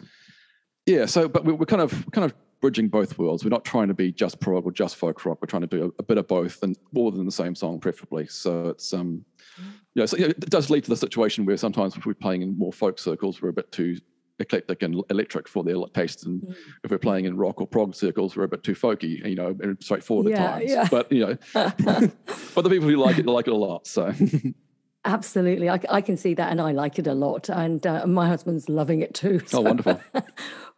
yeah, 0.86 1.06
so 1.06 1.28
but 1.28 1.44
we, 1.44 1.52
we're 1.52 1.66
kind 1.66 1.82
of 1.82 2.06
kind 2.12 2.24
of 2.24 2.34
bridging 2.60 2.88
both 2.88 3.18
worlds. 3.18 3.42
We're 3.44 3.50
not 3.50 3.64
trying 3.64 3.88
to 3.88 3.94
be 3.94 4.12
just 4.12 4.38
prog 4.40 4.64
or 4.66 4.72
just 4.72 4.96
folk 4.96 5.24
rock. 5.24 5.38
We're 5.40 5.46
trying 5.46 5.62
to 5.62 5.66
do 5.68 5.84
a, 5.84 6.00
a 6.00 6.02
bit 6.02 6.18
of 6.18 6.28
both 6.28 6.62
and 6.62 6.76
more 6.92 7.10
than 7.10 7.24
the 7.24 7.32
same 7.32 7.54
song, 7.54 7.80
preferably. 7.80 8.26
So 8.26 8.68
it's 8.68 8.92
um, 8.92 9.24
you 9.94 10.02
know, 10.02 10.06
so, 10.06 10.16
you 10.16 10.24
know, 10.24 10.30
it 10.30 10.50
does 10.50 10.70
lead 10.70 10.84
to 10.84 10.90
the 10.90 10.96
situation 10.96 11.44
where 11.46 11.56
sometimes 11.56 11.96
if 11.96 12.06
we're 12.06 12.14
playing 12.14 12.42
in 12.42 12.56
more 12.58 12.72
folk 12.72 12.98
circles, 12.98 13.40
we're 13.42 13.48
a 13.48 13.52
bit 13.52 13.72
too 13.72 13.96
eclectic 14.38 14.82
and 14.82 15.02
electric 15.10 15.46
for 15.48 15.62
their 15.64 15.76
taste, 15.92 16.24
and 16.26 16.40
Mm. 16.42 16.54
if 16.84 16.90
we're 16.90 16.98
playing 16.98 17.26
in 17.26 17.36
rock 17.36 17.60
or 17.60 17.66
prog 17.66 17.94
circles, 17.94 18.36
we're 18.36 18.44
a 18.44 18.48
bit 18.48 18.62
too 18.62 18.74
folky, 18.74 19.26
you 19.28 19.34
know, 19.34 19.54
and 19.60 19.76
straightforward 19.82 20.30
Yeah, 20.30 20.42
at 20.44 20.52
times. 20.60 20.70
yeah. 20.70 20.88
But 20.90 21.12
you 21.12 21.26
know, 21.26 21.36
but 22.54 22.62
the 22.62 22.70
people 22.70 22.88
who 22.88 22.96
like 22.96 23.18
it 23.18 23.26
like 23.26 23.46
it 23.48 23.52
a 23.52 23.56
lot. 23.56 23.86
So 23.86 24.12
Absolutely. 25.04 25.70
I 25.70 26.02
can 26.02 26.18
see 26.18 26.34
that, 26.34 26.50
and 26.50 26.60
I 26.60 26.72
like 26.72 26.98
it 26.98 27.06
a 27.06 27.14
lot. 27.14 27.48
And 27.48 27.86
uh, 27.86 28.06
my 28.06 28.28
husband's 28.28 28.68
loving 28.68 29.00
it 29.00 29.14
too. 29.14 29.40
oh, 29.44 29.46
so- 29.46 29.60
wonderful. 29.62 30.00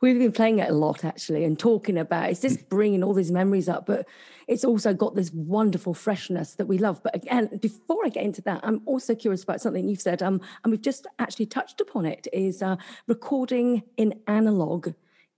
We've 0.00 0.19
been 0.19 0.33
playing 0.33 0.59
it 0.59 0.69
a 0.69 0.73
lot 0.73 1.05
actually 1.05 1.45
and 1.45 1.57
talking 1.57 1.97
about 1.97 2.29
it's 2.29 2.41
just 2.41 2.69
bringing 2.69 3.05
all 3.05 3.14
these 3.14 3.31
memories 3.31 3.69
up, 3.69 3.87
but 3.87 4.07
it's 4.49 4.64
also 4.64 4.93
got 4.93 5.14
this 5.14 5.33
wonderful 5.33 5.95
freshness 5.95 6.55
that 6.55 6.67
we 6.67 6.76
love. 6.79 7.00
But 7.05 7.14
again, 7.14 7.57
before 7.61 7.99
I 8.05 8.09
get 8.09 8.25
into 8.25 8.43
that, 8.43 8.61
I'm 8.64 8.83
also 8.85 9.14
curious 9.14 9.45
about 9.45 9.61
something 9.61 9.88
you've 9.88 10.00
said, 10.00 10.21
um, 10.21 10.41
and 10.64 10.73
we've 10.73 10.83
just 10.83 11.07
actually 11.21 11.47
touched 11.47 11.81
upon 11.81 12.05
it 12.07 12.26
is 12.33 12.62
uh, 12.62 12.76
recording 13.07 13.85
in 13.97 14.19
analog 14.26 14.93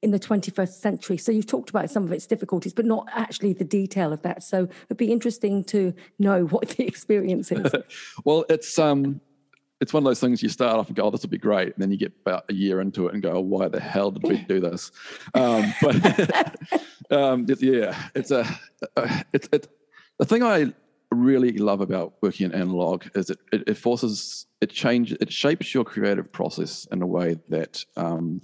in 0.04 0.10
the 0.10 0.20
21st 0.20 0.68
century. 0.68 1.16
So 1.16 1.32
you've 1.32 1.46
talked 1.46 1.70
about 1.70 1.90
some 1.90 2.04
of 2.04 2.12
its 2.12 2.26
difficulties, 2.26 2.74
but 2.74 2.84
not 2.84 3.08
actually 3.10 3.54
the 3.54 3.64
detail 3.64 4.12
of 4.12 4.20
that. 4.22 4.42
So 4.42 4.68
it'd 4.84 4.98
be 4.98 5.10
interesting 5.10 5.64
to 5.64 5.94
know 6.18 6.44
what 6.54 6.68
the 6.68 6.86
experience 6.86 7.50
is. 7.50 7.72
well, 8.24 8.44
it's 8.50 8.78
um, 8.78 9.20
it's 9.80 9.92
one 9.92 10.02
of 10.02 10.04
those 10.04 10.20
things 10.20 10.42
you 10.42 10.50
start 10.50 10.76
off 10.78 10.88
and 10.88 10.96
go, 10.96 11.04
"Oh, 11.04 11.10
this 11.10 11.22
will 11.22 11.30
be 11.30 11.38
great," 11.38 11.74
and 11.74 11.82
then 11.82 11.90
you 11.90 11.96
get 11.96 12.12
about 12.20 12.44
a 12.50 12.54
year 12.54 12.80
into 12.80 13.08
it 13.08 13.14
and 13.14 13.22
go, 13.22 13.32
oh, 13.32 13.40
"Why 13.40 13.68
the 13.68 13.80
hell 13.80 14.10
did 14.10 14.22
we 14.22 14.36
do 14.44 14.60
this?" 14.60 14.92
Um, 15.34 15.74
but 15.82 16.56
um, 17.10 17.46
it- 17.48 17.62
yeah, 17.62 17.98
it's 18.14 18.30
a 18.30 18.46
uh, 18.96 19.22
it's 19.32 19.48
it. 19.52 19.68
The 20.18 20.26
thing 20.26 20.42
I 20.42 20.72
really 21.10 21.52
love 21.58 21.80
about 21.80 22.14
working 22.20 22.46
in 22.46 22.52
analog 22.52 23.04
is 23.14 23.30
it 23.30 23.38
it, 23.52 23.64
it 23.68 23.76
forces 23.78 24.46
it 24.60 24.70
changes 24.70 25.16
it 25.20 25.32
shapes 25.32 25.72
your 25.72 25.84
creative 25.84 26.30
process 26.32 26.86
in 26.90 27.02
a 27.02 27.06
way 27.06 27.36
that 27.48 27.84
um, 27.96 28.40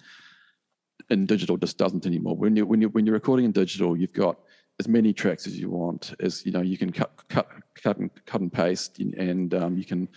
in 1.11 1.26
digital 1.26 1.57
just 1.57 1.79
doesn't 1.79 2.07
anymore. 2.07 2.37
When 2.37 2.57
you 2.57 2.67
when 2.67 2.81
you 2.81 2.88
when 2.88 3.07
you're 3.07 3.14
recording 3.14 3.45
in 3.45 3.52
digital, 3.52 3.97
you've 3.97 4.12
got 4.12 4.38
as 4.79 4.88
many 4.88 5.12
tracks 5.12 5.47
as 5.47 5.59
you 5.59 5.71
want. 5.71 6.14
As 6.21 6.45
you 6.47 6.52
know, 6.52 6.62
you 6.62 6.79
can 6.79 6.93
cut 6.93 7.11
cut 7.29 7.49
cut 7.75 7.99
and 7.99 8.11
cut 8.26 8.40
and 8.40 8.52
paste, 8.52 8.99
and, 8.99 9.55
um, 9.55 9.76
you 9.76 9.85
can 9.85 10.09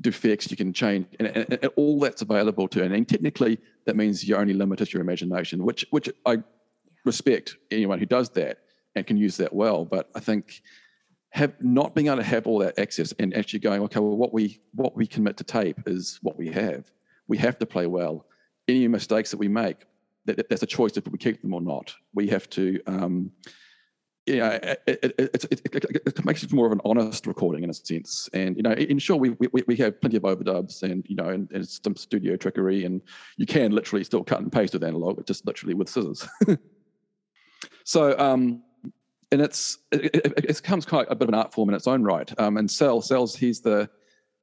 do 0.00 0.12
fix, 0.12 0.50
you 0.50 0.56
can 0.56 0.72
change, 0.72 1.06
and, 1.18 1.28
and, 1.28 1.52
and 1.52 1.70
all 1.76 1.98
that's 1.98 2.22
available 2.22 2.68
to. 2.68 2.84
And, 2.84 2.94
and 2.94 3.08
technically, 3.08 3.58
that 3.86 3.96
means 3.96 4.26
you're 4.26 4.40
only 4.40 4.54
limited 4.54 4.86
to 4.86 4.92
your 4.92 5.02
imagination, 5.02 5.64
which 5.64 5.86
which 5.90 6.08
I 6.26 6.38
respect 7.04 7.56
anyone 7.70 7.98
who 7.98 8.06
does 8.06 8.28
that 8.30 8.58
and 8.94 9.06
can 9.06 9.16
use 9.16 9.36
that 9.38 9.52
well. 9.52 9.84
But 9.84 10.10
I 10.14 10.20
think 10.20 10.62
have 11.30 11.54
not 11.60 11.94
being 11.94 12.06
able 12.06 12.16
to 12.16 12.22
have 12.22 12.46
all 12.46 12.58
that 12.58 12.78
access 12.78 13.12
and 13.18 13.34
actually 13.34 13.58
going, 13.60 13.82
okay, 13.82 14.00
well, 14.00 14.16
what 14.16 14.32
we 14.32 14.60
what 14.74 14.96
we 14.96 15.06
commit 15.06 15.36
to 15.38 15.44
tape 15.44 15.78
is 15.86 16.18
what 16.22 16.38
we 16.38 16.48
have. 16.48 16.90
We 17.26 17.38
have 17.38 17.58
to 17.58 17.66
play 17.66 17.86
well. 17.86 18.26
Any 18.66 18.88
mistakes 18.88 19.30
that 19.30 19.38
we 19.38 19.48
make, 19.48 19.78
that, 20.28 20.36
that- 20.36 20.48
that's 20.48 20.62
a 20.62 20.66
choice 20.66 20.96
if 20.96 21.06
we 21.08 21.18
keep 21.18 21.42
them 21.42 21.54
or 21.54 21.60
not. 21.60 21.94
We 22.14 22.28
have 22.28 22.48
to. 22.50 22.80
Um, 22.86 23.32
yeah, 24.26 24.50
it, 24.50 24.82
it, 24.86 25.14
it, 25.18 25.64
it, 25.72 26.02
it, 26.06 26.24
makes 26.24 26.42
it 26.42 26.52
more 26.52 26.66
of 26.66 26.72
an 26.72 26.82
honest 26.84 27.26
recording 27.26 27.64
in 27.64 27.70
a 27.70 27.74
sense. 27.74 28.28
And 28.34 28.56
you 28.56 28.62
know, 28.62 28.72
in 28.72 28.98
sure, 28.98 29.16
we, 29.16 29.30
we 29.30 29.64
we 29.66 29.76
have 29.76 30.00
plenty 30.00 30.18
of 30.18 30.24
overdubs 30.24 30.82
and 30.82 31.02
you 31.08 31.16
know, 31.16 31.30
and, 31.30 31.50
and 31.50 31.66
some 31.66 31.96
studio 31.96 32.36
trickery, 32.36 32.84
and 32.84 33.00
you 33.38 33.46
can 33.46 33.72
literally 33.72 34.04
still 34.04 34.22
cut 34.22 34.40
and 34.40 34.52
paste 34.52 34.74
with 34.74 34.84
analog, 34.84 35.24
just 35.26 35.46
literally 35.46 35.74
with 35.74 35.88
scissors. 35.88 36.28
so, 37.84 38.18
um, 38.18 38.62
and 39.32 39.40
it's 39.40 39.78
it, 39.92 40.14
it, 40.14 40.46
becomes 40.46 40.84
quite 40.84 41.06
a 41.10 41.14
bit 41.14 41.28
of 41.28 41.28
an 41.30 41.34
art 41.34 41.54
form 41.54 41.70
in 41.70 41.74
its 41.74 41.86
own 41.86 42.02
right. 42.02 42.30
Um, 42.38 42.58
and 42.58 42.70
Sal, 42.70 43.00
Sal's 43.00 43.34
he's 43.34 43.60
the 43.60 43.88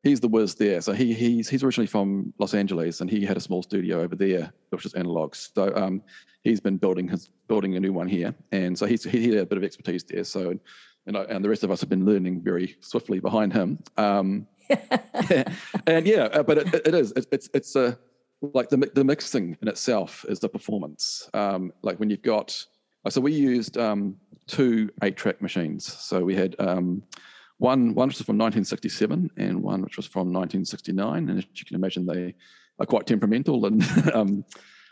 he's 0.05 0.21
the 0.21 0.29
whiz 0.29 0.55
there. 0.55 0.79
So 0.79 0.93
he 0.93 1.13
he's 1.13 1.50
he's 1.50 1.63
originally 1.63 1.88
from 1.88 2.33
Los 2.39 2.53
Angeles, 2.53 3.01
and 3.01 3.09
he 3.09 3.25
had 3.25 3.35
a 3.35 3.41
small 3.41 3.62
studio 3.62 4.00
over 4.01 4.15
there, 4.15 4.53
which 4.69 4.85
is 4.85 4.93
analog. 4.93 5.35
So 5.35 5.75
um, 5.75 6.01
he's 6.43 6.62
been 6.62 6.77
building 6.77 7.09
his 7.09 7.29
building 7.50 7.75
a 7.75 7.79
new 7.81 7.91
one 7.91 8.07
here, 8.07 8.33
and 8.53 8.77
so 8.77 8.85
he's 8.85 9.03
he, 9.03 9.29
had 9.29 9.39
a 9.39 9.45
bit 9.45 9.57
of 9.57 9.63
expertise 9.65 10.05
there. 10.05 10.24
So. 10.24 10.57
And, 11.07 11.15
I, 11.15 11.21
and 11.25 11.45
the 11.45 11.50
rest 11.50 11.63
of 11.63 11.69
us 11.69 11.81
have 11.81 11.89
been 11.89 12.03
learning 12.03 12.41
very 12.41 12.77
swiftly 12.79 13.19
behind 13.19 13.53
him. 13.53 13.77
Um, 13.95 14.47
and 15.85 16.07
yeah, 16.07 16.29
uh, 16.33 16.41
but 16.41 16.57
it, 16.57 16.74
it- 16.74 16.95
is. 16.95 17.12
It, 17.12 17.27
it's 17.31 17.47
it's 17.53 17.75
a 17.75 17.95
like 18.41 18.69
the 18.69 18.77
the 18.95 19.03
mixing 19.03 19.55
in 19.62 19.67
itself 19.67 20.25
is 20.27 20.39
the 20.39 20.50
performance. 20.50 21.29
Um, 21.35 21.71
like 21.83 22.00
when 22.00 22.09
you've 22.09 22.24
got 22.24 22.65
so 23.07 23.21
we 23.21 23.33
used 23.33 23.77
um, 23.77 24.15
two 24.47 24.89
eight 25.03 25.15
track 25.15 25.41
machines. 25.43 25.85
So 25.85 26.24
we 26.24 26.33
had 26.35 26.55
um, 26.57 27.03
one 27.57 27.93
one 27.93 28.07
which 28.07 28.17
was 28.17 28.25
from 28.25 28.38
1967 28.38 29.31
and 29.38 29.63
one 29.63 29.81
which 29.81 29.97
was 29.97 30.05
from 30.05 30.33
1969. 30.33 31.29
And 31.29 31.39
as 31.39 31.45
you 31.53 31.65
can 31.65 31.75
imagine, 31.75 32.05
they 32.05 32.35
are 32.79 32.85
quite 32.85 33.07
temperamental 33.07 33.65
and 33.65 33.83
um, 34.13 34.45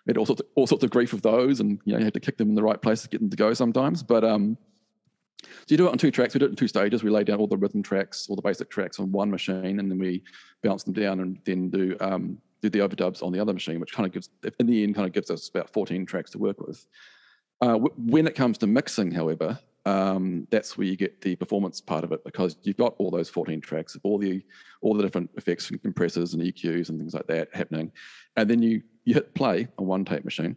had 0.08 0.18
all 0.18 0.26
sorts 0.26 0.42
of, 0.42 0.48
all 0.56 0.68
sorts 0.68 0.84
of 0.84 0.90
grief 0.90 1.14
with 1.14 1.22
those, 1.22 1.60
and 1.60 1.80
you 1.86 1.94
know 1.94 2.00
you 2.00 2.06
had 2.06 2.14
to 2.14 2.20
kick 2.20 2.38
them 2.38 2.50
in 2.50 2.56
the 2.56 2.64
right 2.64 2.82
place 2.82 3.02
to 3.04 3.10
get 3.10 3.20
them 3.20 3.30
to 3.30 3.38
go 3.38 3.54
sometimes. 3.54 4.04
But 4.04 4.24
um, 4.24 4.58
so 5.44 5.50
you 5.70 5.78
do 5.78 5.88
it 5.88 5.92
on 5.92 5.98
two 5.98 6.12
tracks. 6.12 6.34
We 6.34 6.40
do 6.40 6.46
it 6.46 6.50
in 6.50 6.56
two 6.56 6.68
stages. 6.68 7.04
We 7.04 7.10
lay 7.10 7.24
down 7.24 7.40
all 7.40 7.48
the 7.48 7.58
rhythm 7.58 7.84
tracks, 7.84 8.28
all 8.30 8.36
the 8.36 8.42
basic 8.42 8.70
tracks 8.70 9.00
on 9.00 9.12
one 9.12 9.30
machine, 9.30 9.80
and 9.80 9.90
then 9.90 9.98
we 9.98 10.24
bounce 10.62 10.84
them 10.84 10.94
down 10.94 11.20
and 11.20 11.40
then 11.46 11.70
do 11.70 11.96
um, 12.00 12.38
do 12.62 12.70
the 12.70 12.80
overdubs 12.80 13.22
on 13.22 13.32
the 13.32 13.40
other 13.40 13.54
machine, 13.54 13.80
which 13.80 13.94
kind 13.94 14.08
of 14.08 14.14
gives, 14.14 14.30
in 14.60 14.68
the 14.68 14.84
end, 14.84 14.96
kind 14.96 15.08
of 15.08 15.14
gives 15.14 15.30
us 15.30 15.50
about 15.50 15.70
14 15.70 16.06
tracks 16.06 16.32
to 16.32 16.38
work 16.38 16.60
with. 16.62 16.86
Uh, 17.62 17.76
when 17.98 18.26
it 18.26 18.36
comes 18.36 18.58
to 18.58 18.68
mixing, 18.68 19.12
however, 19.12 19.60
um, 19.86 20.48
that's 20.50 20.78
where 20.78 20.88
you 20.88 20.96
get 20.96 21.22
the 21.22 21.36
performance 21.36 21.82
part 21.82 22.04
of 22.04 22.12
it 22.12 22.24
because 22.24 22.58
you've 22.64 22.78
got 22.78 22.96
all 22.98 23.12
those 23.12 23.30
14 23.30 23.60
tracks, 23.62 23.96
of 23.96 24.02
all 24.04 24.18
the 24.18 24.44
all 24.82 24.94
the 24.94 25.04
different 25.04 25.30
effects 25.36 25.70
and 25.70 25.82
compressors 25.82 26.34
and 26.34 26.44
EQs 26.44 26.90
and 26.90 27.00
things 27.00 27.14
like 27.14 27.28
that 27.28 27.50
happening, 27.54 27.92
and 28.38 28.50
then 28.50 28.62
you 28.62 28.82
you 29.04 29.14
hit 29.14 29.34
play 29.36 29.68
on 29.78 29.86
one 29.86 30.06
tape 30.06 30.24
machine, 30.24 30.56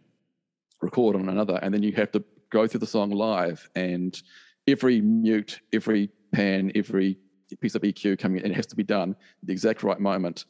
record 0.81 1.15
on 1.15 1.29
another, 1.29 1.59
and 1.61 1.73
then 1.73 1.83
you 1.83 1.91
have 1.93 2.11
to 2.11 2.23
go 2.49 2.65
through 2.65 2.79
the 2.79 2.87
song 2.87 3.11
live 3.11 3.69
and 3.75 4.21
every 4.67 5.01
mute, 5.01 5.59
every 5.73 6.09
pan, 6.31 6.71
every 6.75 7.17
piece 7.61 7.75
of 7.75 7.81
EQ 7.81 8.19
coming 8.19 8.43
in, 8.43 8.51
it 8.51 8.55
has 8.55 8.65
to 8.67 8.75
be 8.75 8.83
done 8.83 9.15
the 9.43 9.51
exact 9.51 9.83
right 9.83 9.99
moment 9.99 10.45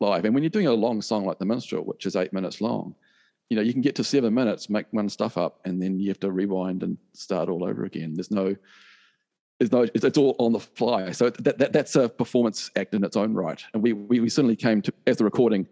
live. 0.00 0.24
And 0.24 0.34
when 0.34 0.42
you're 0.42 0.50
doing 0.50 0.66
a 0.66 0.72
long 0.72 1.00
song 1.02 1.24
like 1.24 1.38
The 1.38 1.44
Minstrel, 1.44 1.84
which 1.84 2.06
is 2.06 2.16
eight 2.16 2.32
minutes 2.32 2.60
long, 2.60 2.94
you 3.50 3.56
know, 3.56 3.62
you 3.62 3.72
can 3.72 3.82
get 3.82 3.96
to 3.96 4.04
seven 4.04 4.32
minutes, 4.32 4.70
make 4.70 4.86
one 4.92 5.08
stuff 5.08 5.36
up, 5.36 5.60
and 5.64 5.82
then 5.82 5.98
you 5.98 6.08
have 6.08 6.20
to 6.20 6.30
rewind 6.30 6.84
and 6.84 6.96
start 7.12 7.48
all 7.48 7.64
over 7.64 7.84
again. 7.84 8.14
There's 8.14 8.30
no, 8.30 8.54
there's 9.58 9.72
no, 9.72 9.82
it's, 9.92 10.04
it's 10.04 10.16
all 10.16 10.36
on 10.38 10.52
the 10.52 10.60
fly. 10.60 11.10
So 11.10 11.30
that, 11.30 11.58
that 11.58 11.72
that's 11.72 11.96
a 11.96 12.08
performance 12.08 12.70
act 12.76 12.94
in 12.94 13.02
its 13.04 13.16
own 13.16 13.34
right. 13.34 13.62
And 13.74 13.82
we 13.82 13.92
we, 13.92 14.20
we 14.20 14.28
certainly 14.28 14.54
came 14.54 14.80
to 14.82 14.92
as 15.08 15.16
the 15.16 15.24
recording, 15.24 15.66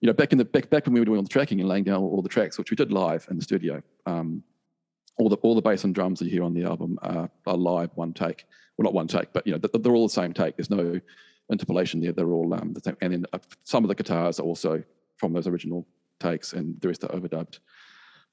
you 0.00 0.06
know, 0.06 0.12
back 0.12 0.30
in 0.30 0.38
the 0.38 0.44
back 0.44 0.70
back 0.70 0.86
when 0.86 0.94
we 0.94 1.00
were 1.00 1.04
doing 1.04 1.18
all 1.18 1.24
the 1.24 1.28
tracking 1.28 1.58
and 1.58 1.68
laying 1.68 1.82
down 1.82 2.02
all, 2.02 2.22
the 2.22 2.28
tracks, 2.28 2.56
which 2.56 2.70
we 2.70 2.76
did 2.76 2.92
live 2.92 3.26
in 3.28 3.36
the 3.36 3.42
studio. 3.42 3.82
Um, 4.06 4.44
all 5.18 5.28
the 5.28 5.36
all 5.38 5.56
the 5.56 5.62
bass 5.62 5.82
and 5.82 5.92
drums 5.94 6.20
that 6.20 6.26
you 6.26 6.30
hear 6.30 6.44
on 6.44 6.54
the 6.54 6.62
album 6.62 7.00
are, 7.02 7.28
are 7.46 7.56
live, 7.56 7.90
one 7.96 8.12
take. 8.12 8.44
Well, 8.78 8.84
not 8.84 8.94
one 8.94 9.08
take, 9.08 9.32
but 9.32 9.44
you 9.44 9.52
know, 9.52 9.58
they're 9.58 9.94
all 9.94 10.06
the 10.06 10.12
same 10.12 10.32
take. 10.32 10.56
There's 10.56 10.70
no 10.70 11.00
interpolation 11.50 12.00
there. 12.00 12.12
They're 12.12 12.32
all 12.32 12.54
um, 12.54 12.72
the 12.72 12.80
same. 12.80 12.96
And 13.00 13.12
then 13.12 13.26
uh, 13.32 13.38
some 13.64 13.84
of 13.84 13.88
the 13.88 13.94
guitars 13.94 14.38
are 14.38 14.44
also 14.44 14.82
from 15.16 15.32
those 15.32 15.46
original 15.46 15.86
takes, 16.30 16.52
and 16.52 16.80
the 16.80 16.88
rest 16.88 17.04
are 17.04 17.08
overdubbed. 17.08 17.58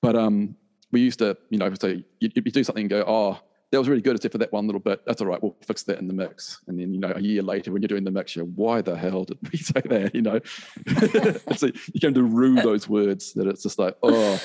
But 0.02 0.16
um, 0.16 0.56
we 0.92 1.02
used 1.02 1.20
to, 1.20 1.38
you 1.50 1.60
know, 1.60 1.74
say 1.76 2.04
you, 2.20 2.30
you 2.36 2.42
do 2.42 2.64
something 2.64 2.84
and 2.84 2.90
go, 2.90 3.04
oh, 3.08 3.40
that 3.72 3.80
was 3.80 3.88
really 3.88 4.02
good 4.02 4.18
except 4.18 4.34
for 4.34 4.38
that 4.38 4.52
one 4.52 4.66
little 4.66 4.82
bit. 4.82 5.02
That's 5.06 5.22
all 5.22 5.28
right. 5.28 5.42
We'll 5.42 5.56
fix 5.66 5.84
that 5.84 5.98
in 5.98 6.08
the 6.08 6.14
mix. 6.14 6.60
And 6.68 6.78
then, 6.78 6.94
you 6.94 7.00
know, 7.00 7.14
a 7.16 7.22
year 7.22 7.42
later 7.42 7.72
when 7.72 7.82
you're 7.82 7.88
doing 7.88 8.04
the 8.04 8.12
mix, 8.12 8.36
you're, 8.36 8.44
why 8.46 8.82
the 8.82 8.98
hell 8.98 9.24
did 9.24 9.38
we 9.50 9.58
say 9.58 9.82
that? 9.86 10.14
You 10.14 10.22
know, 10.22 10.40
so 11.56 11.68
you 11.94 12.02
come 12.02 12.14
to 12.14 12.24
rue 12.24 12.56
those 12.56 12.90
words 12.90 13.32
that 13.34 13.48
it's 13.48 13.64
just 13.64 13.80
like, 13.80 13.96
oh, 14.04 14.36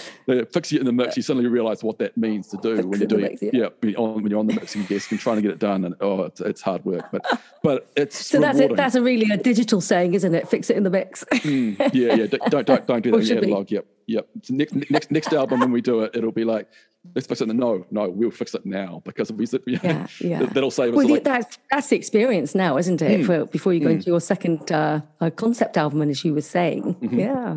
fix 0.52 0.72
it 0.72 0.78
in 0.78 0.86
the 0.86 0.92
mix. 0.92 1.16
You 1.16 1.24
suddenly 1.24 1.48
realize 1.48 1.82
what 1.82 1.98
that 1.98 2.16
means 2.16 2.46
to 2.48 2.56
do 2.58 2.76
fix 2.76 2.86
when 2.86 3.00
you're 3.00 3.08
doing, 3.08 3.22
mix, 3.22 3.42
yeah, 3.42 3.50
yeah 3.52 3.68
when, 3.80 3.90
you're 3.90 4.00
on, 4.00 4.22
when 4.22 4.30
you're 4.30 4.40
on 4.40 4.46
the 4.46 4.54
mixing 4.54 4.84
desk 4.84 5.10
and 5.10 5.18
trying 5.18 5.36
to 5.36 5.42
get 5.42 5.50
it 5.50 5.58
done. 5.58 5.84
And 5.84 5.96
oh, 6.00 6.22
it's, 6.22 6.40
it's 6.40 6.62
hard 6.62 6.84
work, 6.84 7.10
but, 7.10 7.40
but 7.64 7.90
it's 7.96 8.26
so 8.26 8.38
rewarding. 8.38 8.60
that's 8.60 8.72
it. 8.72 8.76
That's 8.76 8.94
a 8.94 9.02
really 9.02 9.28
a 9.32 9.36
digital 9.36 9.80
saying, 9.80 10.14
isn't 10.14 10.34
it? 10.36 10.48
Fix 10.48 10.70
it 10.70 10.76
in 10.76 10.84
the 10.84 10.90
mix. 10.90 11.24
mm, 11.24 11.76
yeah, 11.92 12.14
yeah. 12.14 12.26
Don't, 12.26 12.64
don't, 12.64 12.86
don't 12.86 13.02
do 13.02 13.10
that 13.10 13.28
in 13.28 13.38
analog. 13.38 13.72
Yep. 13.72 13.86
Yep. 14.06 14.28
Next, 14.50 14.90
next, 14.90 15.10
next 15.10 15.32
album 15.32 15.58
when 15.58 15.72
we 15.72 15.80
do 15.80 16.02
it, 16.02 16.14
it'll 16.14 16.30
be 16.30 16.44
like, 16.44 16.68
let's 17.14 17.26
fix 17.26 17.40
it. 17.40 17.48
No, 17.48 17.86
no, 17.90 18.08
we'll 18.08 18.30
fix 18.30 18.54
it 18.54 18.66
now 18.66 19.02
because 19.16 19.32
we, 19.32 19.46
yeah, 19.66 20.06
yeah. 20.20 20.44
that'll 20.46 20.70
save 20.70 20.90
us. 20.90 20.96
Well, 20.96 21.08
like, 21.08 21.24
that's 21.24 21.58
that's 21.70 21.88
the 21.88 21.96
experience 21.96 22.54
now, 22.54 22.76
isn't 22.76 23.00
it? 23.00 23.20
Mm, 23.20 23.26
For, 23.26 23.44
before 23.46 23.72
you 23.72 23.80
go 23.80 23.88
mm. 23.88 23.94
into 23.94 24.06
your 24.06 24.20
second 24.20 24.70
uh, 24.70 25.00
uh, 25.20 25.30
concept 25.30 25.76
album, 25.76 26.02
and 26.02 26.10
as 26.10 26.24
you 26.24 26.34
were 26.34 26.40
saying, 26.40 26.94
mm-hmm. 26.94 27.18
yeah, 27.18 27.56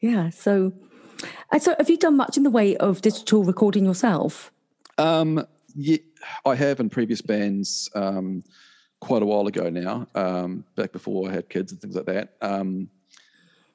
yeah. 0.00 0.30
So, 0.30 0.72
so 1.58 1.74
have 1.78 1.88
you 1.88 1.96
done 1.96 2.16
much 2.16 2.36
in 2.36 2.42
the 2.42 2.50
way 2.50 2.76
of 2.76 3.00
digital 3.00 3.44
recording 3.44 3.84
yourself? 3.84 4.52
Um, 4.98 5.46
yeah, 5.74 5.98
I 6.44 6.54
have 6.54 6.80
in 6.80 6.90
previous 6.90 7.22
bands. 7.22 7.88
Um, 7.94 8.44
quite 9.00 9.22
a 9.22 9.26
while 9.26 9.46
ago 9.46 9.68
now, 9.68 10.06
um, 10.14 10.64
back 10.76 10.90
before 10.90 11.28
I 11.28 11.32
had 11.34 11.50
kids 11.50 11.72
and 11.72 11.80
things 11.80 11.94
like 11.94 12.06
that. 12.06 12.36
Um, 12.40 12.88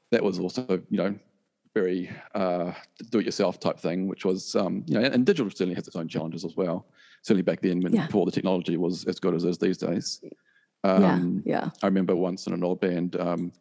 that 0.10 0.24
was 0.24 0.40
also, 0.40 0.82
you 0.90 0.98
know, 0.98 1.16
very 1.74 2.10
uh, 2.36 2.72
do-it-yourself 3.12 3.60
type 3.60 3.80
thing, 3.80 4.08
which 4.08 4.26
was 4.26 4.56
um, 4.56 4.84
you 4.88 5.00
know, 5.00 5.06
and 5.06 5.26
digital 5.26 5.50
certainly 5.50 5.76
has 5.76 5.88
its 5.88 5.96
own 5.96 6.08
challenges 6.08 6.44
as 6.44 6.56
well. 6.56 6.88
Certainly 7.22 7.44
back 7.44 7.62
then, 7.62 7.82
when 7.82 7.94
yeah. 7.94 8.06
before 8.06 8.26
the 8.26 8.32
technology 8.32 8.78
was 8.78 9.06
as 9.06 9.20
good 9.20 9.36
as 9.36 9.44
it 9.44 9.50
is 9.50 9.58
these 9.58 9.78
days. 9.78 10.22
Um, 10.84 11.44
yeah, 11.46 11.64
yeah. 11.64 11.70
I 11.84 11.88
remember 11.88 12.16
once 12.16 12.48
in 12.48 12.54
an 12.54 12.64
old 12.64 12.80
band, 12.80 13.18
um, 13.18 13.52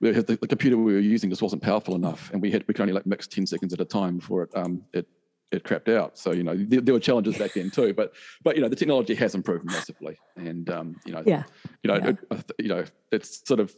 we 0.00 0.14
had 0.14 0.26
the, 0.26 0.36
the, 0.36 0.48
computer 0.48 0.76
we 0.76 0.94
were 0.94 1.00
using 1.00 1.30
just 1.30 1.42
wasn't 1.42 1.62
powerful 1.62 1.94
enough, 1.94 2.30
and 2.32 2.40
we 2.42 2.50
had 2.50 2.64
we 2.66 2.74
could 2.74 2.82
only 2.82 2.94
like 2.94 3.06
mix 3.06 3.26
ten 3.26 3.46
seconds 3.46 3.72
at 3.72 3.80
a 3.80 3.84
time 3.84 4.18
before 4.18 4.42
it 4.42 4.50
um, 4.54 4.82
it 4.92 5.06
it 5.52 5.64
crapped 5.64 5.94
out. 5.94 6.18
So 6.18 6.32
you 6.32 6.42
know 6.42 6.56
there, 6.56 6.80
there, 6.80 6.94
were 6.94 7.00
challenges 7.00 7.38
back 7.38 7.54
then 7.54 7.70
too, 7.70 7.94
but 7.94 8.14
but 8.42 8.56
you 8.56 8.62
know 8.62 8.68
the 8.68 8.76
technology 8.76 9.14
has 9.14 9.34
improved 9.34 9.64
massively, 9.64 10.18
and 10.36 10.68
um, 10.70 10.96
you 11.04 11.12
know 11.12 11.22
yeah. 11.26 11.44
you 11.82 11.88
know 11.88 11.96
yeah. 11.96 12.12
It, 12.30 12.50
you 12.58 12.68
know 12.68 12.84
it's 13.12 13.46
sort 13.46 13.60
of 13.60 13.74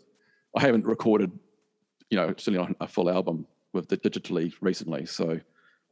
I 0.56 0.62
haven't 0.62 0.86
recorded 0.86 1.30
you 2.10 2.16
know 2.16 2.28
certainly 2.36 2.58
not 2.60 2.76
a 2.80 2.88
full 2.88 3.10
album 3.10 3.46
with 3.72 3.88
the 3.88 3.96
digitally 3.96 4.52
recently. 4.60 5.06
So 5.06 5.40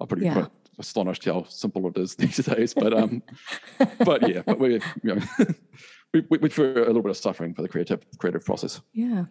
I'm 0.00 0.06
pretty 0.06 0.26
yeah. 0.26 0.47
astonished 0.78 1.25
how 1.25 1.45
simple 1.49 1.88
it 1.88 1.99
is 1.99 2.14
these 2.16 2.37
days. 2.37 2.75
But 2.75 2.92
um, 2.92 3.23
but 4.04 4.28
yeah, 4.28 4.42
but 4.45 4.59
we 4.59 4.75
you 4.75 5.14
know 5.14 5.21
we 6.14 6.25
we, 6.30 6.38
we 6.38 6.49
a 6.49 6.87
little 6.87 7.03
bit 7.03 7.11
of 7.11 7.16
suffering 7.16 7.55
for 7.55 7.62
the 7.62 7.68
creative 7.68 8.05
creative 8.18 8.44
process. 8.44 8.81
Yeah. 8.92 9.27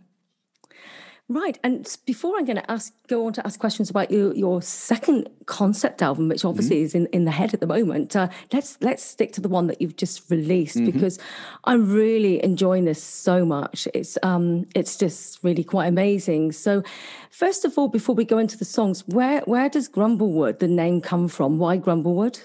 Right, 1.28 1.58
and 1.64 1.88
before 2.06 2.38
I'm 2.38 2.46
going 2.46 2.58
to 2.58 2.72
ask, 2.72 2.94
go 3.08 3.26
on 3.26 3.34
to 3.34 3.46
ask 3.48 3.60
questions 3.60 3.90
about 3.90 4.12
your, 4.12 4.32
your 4.36 4.62
second 4.62 5.28
concept 5.48 6.04
album, 6.04 6.30
which 6.30 6.46
obviously 6.46 6.76
mm-hmm. 6.76 6.86
is 6.86 6.94
in, 6.94 7.08
in 7.08 7.26
the 7.26 7.32
head 7.32 7.52
at 7.52 7.62
the 7.62 7.66
moment. 7.66 8.16
Uh, 8.16 8.28
let's 8.54 8.78
let's 8.82 9.04
stick 9.04 9.34
to 9.34 9.42
the 9.42 9.50
one 9.50 9.66
that 9.66 9.82
you've 9.82 9.96
just 9.96 10.30
released 10.30 10.78
mm-hmm. 10.78 10.92
because 10.92 11.18
I'm 11.64 11.92
really 11.92 12.44
enjoying 12.44 12.86
this 12.86 13.02
so 13.02 13.44
much. 13.44 13.88
It's 13.96 14.20
um 14.22 14.68
it's 14.76 14.98
just 14.98 15.44
really 15.44 15.64
quite 15.64 15.88
amazing. 15.88 16.52
So, 16.52 16.84
first 17.32 17.66
of 17.66 17.76
all, 17.76 17.88
before 17.88 18.14
we 18.14 18.24
go 18.24 18.38
into 18.38 18.56
the 18.56 18.66
songs, 18.66 19.04
where 19.08 19.42
where 19.46 19.68
does 19.68 19.90
Grumblewood 19.90 20.60
the 20.60 20.68
name 20.68 21.02
come 21.02 21.28
from? 21.28 21.58
Why 21.58 21.78
Grumblewood? 21.78 22.40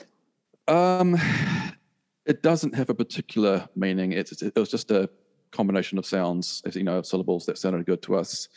Um, 0.69 1.19
it 2.25 2.43
doesn't 2.43 2.75
have 2.75 2.89
a 2.89 2.95
particular 2.95 3.69
meaning. 3.77 4.13
It's 4.13 4.41
it 4.41 4.57
was 4.57 4.71
just 4.71 4.91
a 4.91 5.11
combination 5.53 5.99
of 5.99 6.07
sounds, 6.07 6.63
you 6.75 6.85
know, 6.85 7.03
syllables 7.03 7.47
that 7.47 7.59
sounded 7.59 7.87
good 7.87 8.03
to 8.03 8.17
us. 8.17 8.49